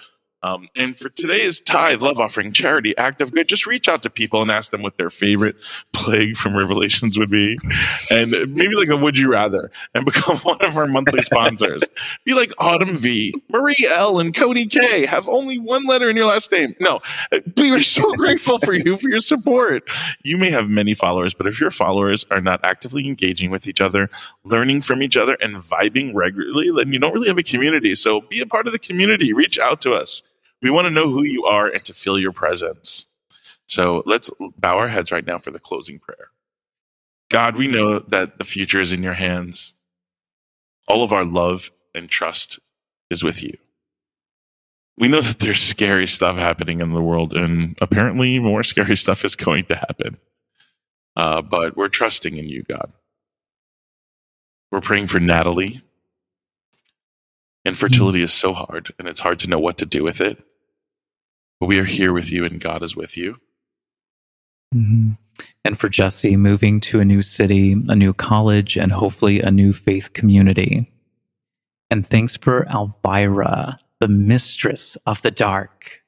Um, 0.42 0.68
and 0.76 0.96
for 0.96 1.08
today's 1.08 1.60
tithe, 1.60 2.00
love 2.00 2.20
offering, 2.20 2.52
charity, 2.52 2.96
act 2.96 3.20
of 3.20 3.32
good, 3.32 3.48
just 3.48 3.66
reach 3.66 3.88
out 3.88 4.02
to 4.02 4.10
people 4.10 4.40
and 4.40 4.50
ask 4.50 4.70
them 4.70 4.82
what 4.82 4.96
their 4.96 5.10
favorite 5.10 5.56
plague 5.92 6.36
from 6.36 6.56
Revelations 6.56 7.18
would 7.18 7.30
be. 7.30 7.58
And 8.10 8.30
maybe 8.30 8.76
like 8.76 8.88
a 8.88 8.96
would 8.96 9.18
you 9.18 9.32
rather 9.32 9.70
and 9.94 10.04
become 10.04 10.36
one 10.38 10.64
of 10.64 10.76
our 10.76 10.86
monthly 10.86 11.22
sponsors. 11.22 11.82
be 12.24 12.34
like 12.34 12.52
Autumn 12.58 12.96
V, 12.96 13.34
Marie 13.48 13.88
L, 13.90 14.20
and 14.20 14.34
Cody 14.34 14.66
K. 14.66 15.06
Have 15.06 15.28
only 15.28 15.58
one 15.58 15.86
letter 15.86 16.08
in 16.08 16.16
your 16.16 16.26
last 16.26 16.52
name. 16.52 16.74
No, 16.78 17.00
we 17.56 17.72
are 17.72 17.82
so 17.82 18.12
grateful 18.16 18.58
for 18.58 18.74
you 18.74 18.96
for 18.96 19.10
your 19.10 19.20
support. 19.20 19.82
You 20.22 20.38
may 20.38 20.50
have 20.50 20.68
many 20.68 20.94
followers, 20.94 21.34
but 21.34 21.46
if 21.46 21.60
your 21.60 21.70
followers 21.70 22.24
are 22.30 22.40
not 22.40 22.60
actively 22.62 23.08
engaging 23.08 23.50
with 23.50 23.66
each 23.66 23.80
other, 23.80 24.08
learning 24.44 24.82
from 24.82 25.02
each 25.02 25.16
other, 25.16 25.36
and 25.40 25.56
vibing 25.56 26.14
regularly, 26.14 26.70
then 26.76 26.92
you 26.92 26.98
don't 26.98 27.12
really 27.12 27.28
have 27.28 27.38
a 27.38 27.42
community. 27.42 27.94
So 27.94 28.20
be 28.20 28.40
a 28.40 28.46
part 28.46 28.66
of 28.66 28.72
the 28.72 28.78
community. 28.78 29.32
Reach 29.32 29.58
out 29.58 29.80
to 29.82 29.94
us. 29.94 30.22
We 30.62 30.70
want 30.70 30.86
to 30.86 30.92
know 30.92 31.10
who 31.10 31.22
you 31.22 31.44
are 31.44 31.68
and 31.68 31.84
to 31.84 31.94
feel 31.94 32.18
your 32.18 32.32
presence. 32.32 33.06
So 33.66 34.02
let's 34.06 34.30
bow 34.58 34.78
our 34.78 34.88
heads 34.88 35.12
right 35.12 35.26
now 35.26 35.38
for 35.38 35.50
the 35.50 35.60
closing 35.60 35.98
prayer. 35.98 36.30
God, 37.30 37.56
we 37.56 37.66
know 37.68 37.98
that 37.98 38.38
the 38.38 38.44
future 38.44 38.80
is 38.80 38.92
in 38.92 39.02
your 39.02 39.14
hands. 39.14 39.74
All 40.88 41.02
of 41.02 41.12
our 41.12 41.24
love 41.24 41.70
and 41.94 42.08
trust 42.08 42.58
is 43.10 43.22
with 43.22 43.42
you. 43.42 43.56
We 44.96 45.08
know 45.08 45.20
that 45.20 45.38
there's 45.38 45.60
scary 45.60 46.06
stuff 46.06 46.36
happening 46.36 46.80
in 46.80 46.92
the 46.92 47.02
world, 47.02 47.32
and 47.32 47.76
apparently 47.80 48.38
more 48.38 48.62
scary 48.62 48.96
stuff 48.98 49.24
is 49.24 49.36
going 49.36 49.66
to 49.66 49.76
happen. 49.76 50.16
Uh, 51.14 51.42
but 51.42 51.76
we're 51.76 51.88
trusting 51.88 52.36
in 52.36 52.48
you, 52.48 52.62
God. 52.62 52.92
We're 54.72 54.80
praying 54.80 55.06
for 55.06 55.20
Natalie. 55.20 55.82
Infertility 57.64 58.22
is 58.22 58.32
so 58.32 58.54
hard, 58.54 58.92
and 58.98 59.08
it's 59.08 59.20
hard 59.20 59.38
to 59.40 59.50
know 59.50 59.58
what 59.58 59.78
to 59.78 59.86
do 59.86 60.02
with 60.02 60.20
it. 60.20 60.42
But 61.60 61.66
we 61.66 61.78
are 61.80 61.84
here 61.84 62.12
with 62.12 62.30
you, 62.30 62.44
and 62.44 62.60
God 62.60 62.82
is 62.82 62.96
with 62.96 63.16
you. 63.16 63.38
Mm-hmm. 64.74 65.12
And 65.64 65.78
for 65.78 65.88
Jesse, 65.88 66.36
moving 66.36 66.80
to 66.80 67.00
a 67.00 67.04
new 67.04 67.22
city, 67.22 67.72
a 67.72 67.96
new 67.96 68.12
college, 68.12 68.76
and 68.76 68.92
hopefully 68.92 69.40
a 69.40 69.50
new 69.50 69.72
faith 69.72 70.12
community. 70.12 70.90
And 71.90 72.06
thanks 72.06 72.36
for 72.36 72.66
Elvira, 72.66 73.78
the 74.00 74.08
mistress 74.08 74.96
of 75.06 75.22
the 75.22 75.30
dark. 75.30 76.02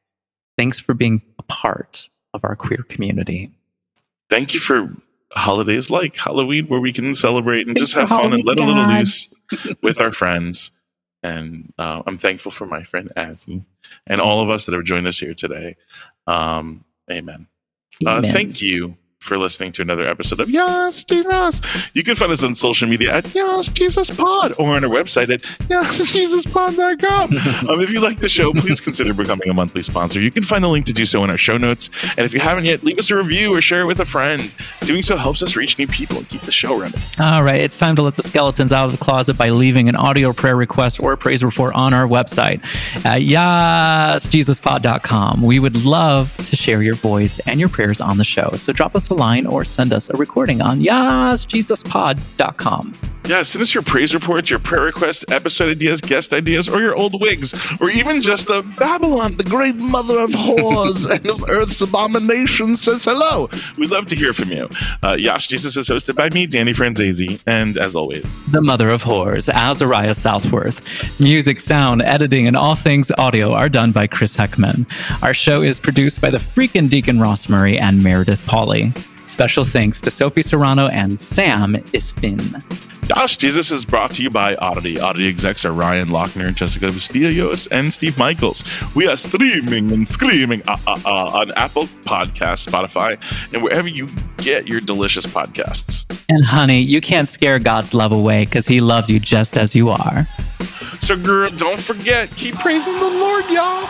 Thanks 0.59 0.79
for 0.79 0.95
being 0.95 1.23
a 1.39 1.43
part 1.45 2.11
of 2.35 2.45
our 2.45 2.55
queer 2.57 2.85
community. 2.89 3.51
Thank 4.31 4.55
you 4.55 4.61
for 4.61 4.95
holidays 5.33 5.91
like 5.91 6.17
Halloween, 6.17 6.67
where 6.67 6.81
we 6.81 6.93
can 6.93 7.15
celebrate 7.15 7.67
and 7.67 7.77
Thanks 7.77 7.93
just 7.93 7.95
have 7.95 8.09
fun 8.09 8.33
and 8.33 8.45
let 8.45 8.61
a 8.61 8.65
little 8.65 8.85
loose 8.85 9.29
with 9.83 10.01
our 10.01 10.13
friends. 10.13 10.71
And 11.23 11.73
uh, 11.79 12.03
I'm 12.07 12.17
thankful 12.17 12.51
for 12.51 12.67
my 12.67 12.83
friend 12.83 13.11
Azzy 13.17 13.65
and 14.07 14.21
all 14.21 14.41
of 14.41 14.51
us 14.51 14.67
that 14.67 14.75
have 14.75 14.85
joined 14.85 15.07
us 15.07 15.19
here 15.19 15.35
today. 15.35 15.77
Um, 16.27 16.85
amen. 17.11 17.47
Uh, 18.05 18.19
Amen. 18.19 18.33
thank 18.33 18.63
you 18.63 18.97
for 19.21 19.37
listening 19.37 19.71
to 19.71 19.83
another 19.83 20.09
episode 20.09 20.41
of 20.41 20.49
Yas, 20.49 21.05
Jesus. 21.05 21.61
You 21.95 22.03
can 22.03 22.17
find 22.17 22.33
us 22.33 22.43
on 22.43 22.55
social 22.55 22.89
media 22.89 23.17
at 23.17 23.35
Yas, 23.35 23.69
Jesus 23.69 24.11
Pod 24.11 24.55
or 24.59 24.75
on 24.75 24.83
our 24.83 24.91
website 24.91 25.29
at 25.29 25.43
YasJesusPod.com. 25.69 27.37
um, 27.69 27.83
if 27.83 27.91
you 27.91 28.01
like 28.01 28.19
the 28.19 28.31
show, 28.31 28.55
please 28.55 28.81
consider 28.81 29.13
becoming 29.13 29.51
a 29.51 29.55
monthly 29.55 29.83
sponsor. 29.83 30.21
You 30.21 30.31
can 30.31 30.43
find 30.43 30.65
the 30.65 30.69
link 30.69 30.87
to 30.87 30.95
do 30.95 31.05
so 31.05 31.23
in 31.23 31.29
our 31.31 31.37
show 31.37 31.59
notes. 31.59 31.91
And 32.17 32.21
if 32.21 32.33
you 32.33 32.41
haven't 32.41 32.65
yet, 32.65 32.83
leave 32.83 32.99
us 32.99 33.11
a 33.11 33.17
review 33.17 33.55
or 33.55 33.61
share 33.61 33.83
it 33.83 33.87
with 33.87 34.01
a 34.01 34.07
friend. 34.07 34.55
Doing 34.81 35.03
so 35.03 35.17
helps 35.17 35.43
us 35.43 35.55
reach 35.55 35.77
new 35.79 35.87
people 35.87 36.17
and 36.17 36.27
keep 36.27 36.41
the 36.43 36.53
show 36.53 36.79
running. 36.79 36.99
All 37.21 37.43
right, 37.43 37.61
it's 37.61 37.79
time 37.79 37.97
to 37.97 38.03
let 38.03 38.17
the 38.17 38.23
skeletons 38.23 38.73
out 38.73 38.87
of 38.87 38.93
the 38.93 38.99
closet 38.99 39.37
by 39.37 39.51
leaving 39.51 39.91
an 39.91 39.97
audio 39.97 40.33
prayer 40.33 40.57
request 40.57 40.99
or 40.99 41.13
a 41.13 41.19
praise 41.19 41.45
report 41.45 41.75
on 41.75 41.93
our 41.93 42.07
website 42.07 42.65
at 43.05 43.21
yasjesuspod.com. 43.21 45.43
We 45.43 45.59
would 45.59 45.85
love 45.85 46.35
to 46.47 46.57
share 46.57 46.81
your 46.83 46.95
voice 46.95 47.39
and 47.41 47.61
your 47.61 47.69
prayers 47.69 48.01
on 48.01 48.17
the 48.17 48.25
show. 48.25 48.53
So 48.57 48.73
drop 48.73 48.97
us 48.97 49.10
a 49.11 49.15
line 49.15 49.47
or 49.47 49.65
send 49.65 49.93
us 49.93 50.11
a 50.11 50.17
recording 50.17 50.63
on 50.63 50.81
yasjesuspod.com. 50.81 53.20
Yeah, 53.31 53.45
send 53.45 53.63
us 53.63 53.73
your 53.73 53.85
praise 53.85 54.13
reports, 54.13 54.51
your 54.51 54.59
prayer 54.59 54.83
requests, 54.83 55.25
episode 55.29 55.71
ideas, 55.71 56.01
guest 56.01 56.35
ideas, 56.35 56.69
or 56.69 56.81
your 56.81 56.97
old 56.97 57.21
wigs, 57.21 57.55
or 57.81 57.89
even 57.89 58.23
just 58.23 58.49
the 58.49 58.63
Babylon, 58.77 59.37
the 59.37 59.45
great 59.45 59.77
mother 59.77 60.19
of 60.19 60.31
whores 60.31 61.09
and 61.15 61.25
of 61.29 61.45
earth's 61.49 61.81
abominations, 61.81 62.83
says 62.83 63.05
hello. 63.05 63.49
We'd 63.79 63.93
love 63.93 64.07
to 64.07 64.17
hear 64.17 64.33
from 64.33 64.51
you. 64.51 64.69
Uh, 65.05 65.17
Yas 65.17 65.47
Jesus 65.47 65.77
is 65.77 65.89
hosted 65.89 66.17
by 66.17 66.29
me, 66.31 66.49
Danny 66.49 66.73
Franzese, 66.73 67.41
and 67.47 67.79
as 67.79 67.95
always, 67.95 68.51
The 68.51 68.63
mother 68.63 68.89
of 68.89 69.05
horrors, 69.05 69.49
Azariah 69.49 70.17
Southworth. 70.17 71.21
Music, 71.21 71.61
sound, 71.61 72.03
editing, 72.03 72.49
and 72.49 72.57
all 72.57 72.75
things 72.75 73.13
audio 73.17 73.53
are 73.53 73.69
done 73.69 73.93
by 73.93 74.09
Chris 74.09 74.37
Heckman. 74.37 74.91
Our 75.23 75.35
show 75.35 75.63
is 75.63 75.79
produced 75.79 76.21
by 76.21 76.31
the 76.31 76.39
freaking 76.39 76.91
Deacon 76.91 77.21
Ross 77.21 77.49
Murray 77.49 77.79
and 77.79 78.03
Meredith 78.03 78.45
Pauley. 78.49 78.93
Special 79.31 79.65
thanks 79.65 80.01
to 80.01 80.11
Sophie 80.11 80.43
Serrano 80.43 80.89
and 80.89 81.19
Sam 81.19 81.75
Isfin. 81.95 82.61
Yas 83.09 83.37
Jesus 83.37 83.71
is 83.71 83.85
brought 83.85 84.13
to 84.15 84.25
you 84.25 84.29
by 84.29 84.57
Oddity. 84.57 84.99
Oddity 84.99 85.29
execs 85.29 85.65
are 85.65 85.73
Ryan 85.73 86.09
Lochner, 86.09 86.53
Jessica 86.53 86.87
Bustillos, 86.87 87.69
and 87.71 87.95
Steve 87.95 88.19
Michaels. 88.19 88.65
We 88.97 89.07
are 89.07 89.17
streaming 89.17 89.93
and 89.93 90.07
screaming 90.07 90.63
uh, 90.67 90.77
uh, 90.85 90.99
uh, 91.05 91.31
on 91.39 91.53
Apple 91.53 91.85
Podcasts, 92.03 92.69
Spotify, 92.69 93.19
and 93.55 93.63
wherever 93.63 93.87
you 93.87 94.09
get 94.39 94.69
your 94.69 94.81
delicious 94.81 95.27
podcasts. 95.27 96.07
And 96.29 96.45
honey, 96.45 96.81
you 96.81 97.01
can't 97.01 97.29
scare 97.29 97.61
God's 97.61 97.95
love 97.95 98.11
away 98.11 98.47
because 98.47 98.67
he 98.67 98.81
loves 98.81 99.09
you 99.09 99.21
just 99.21 99.57
as 99.57 99.77
you 99.77 99.91
are. 99.91 100.29
So, 100.99 101.17
girl, 101.17 101.51
don't 101.53 101.81
forget, 101.81 102.31
keep 102.33 102.57
praising 102.57 102.99
the 102.99 103.11
Lord, 103.11 103.49
y'all. 103.49 103.89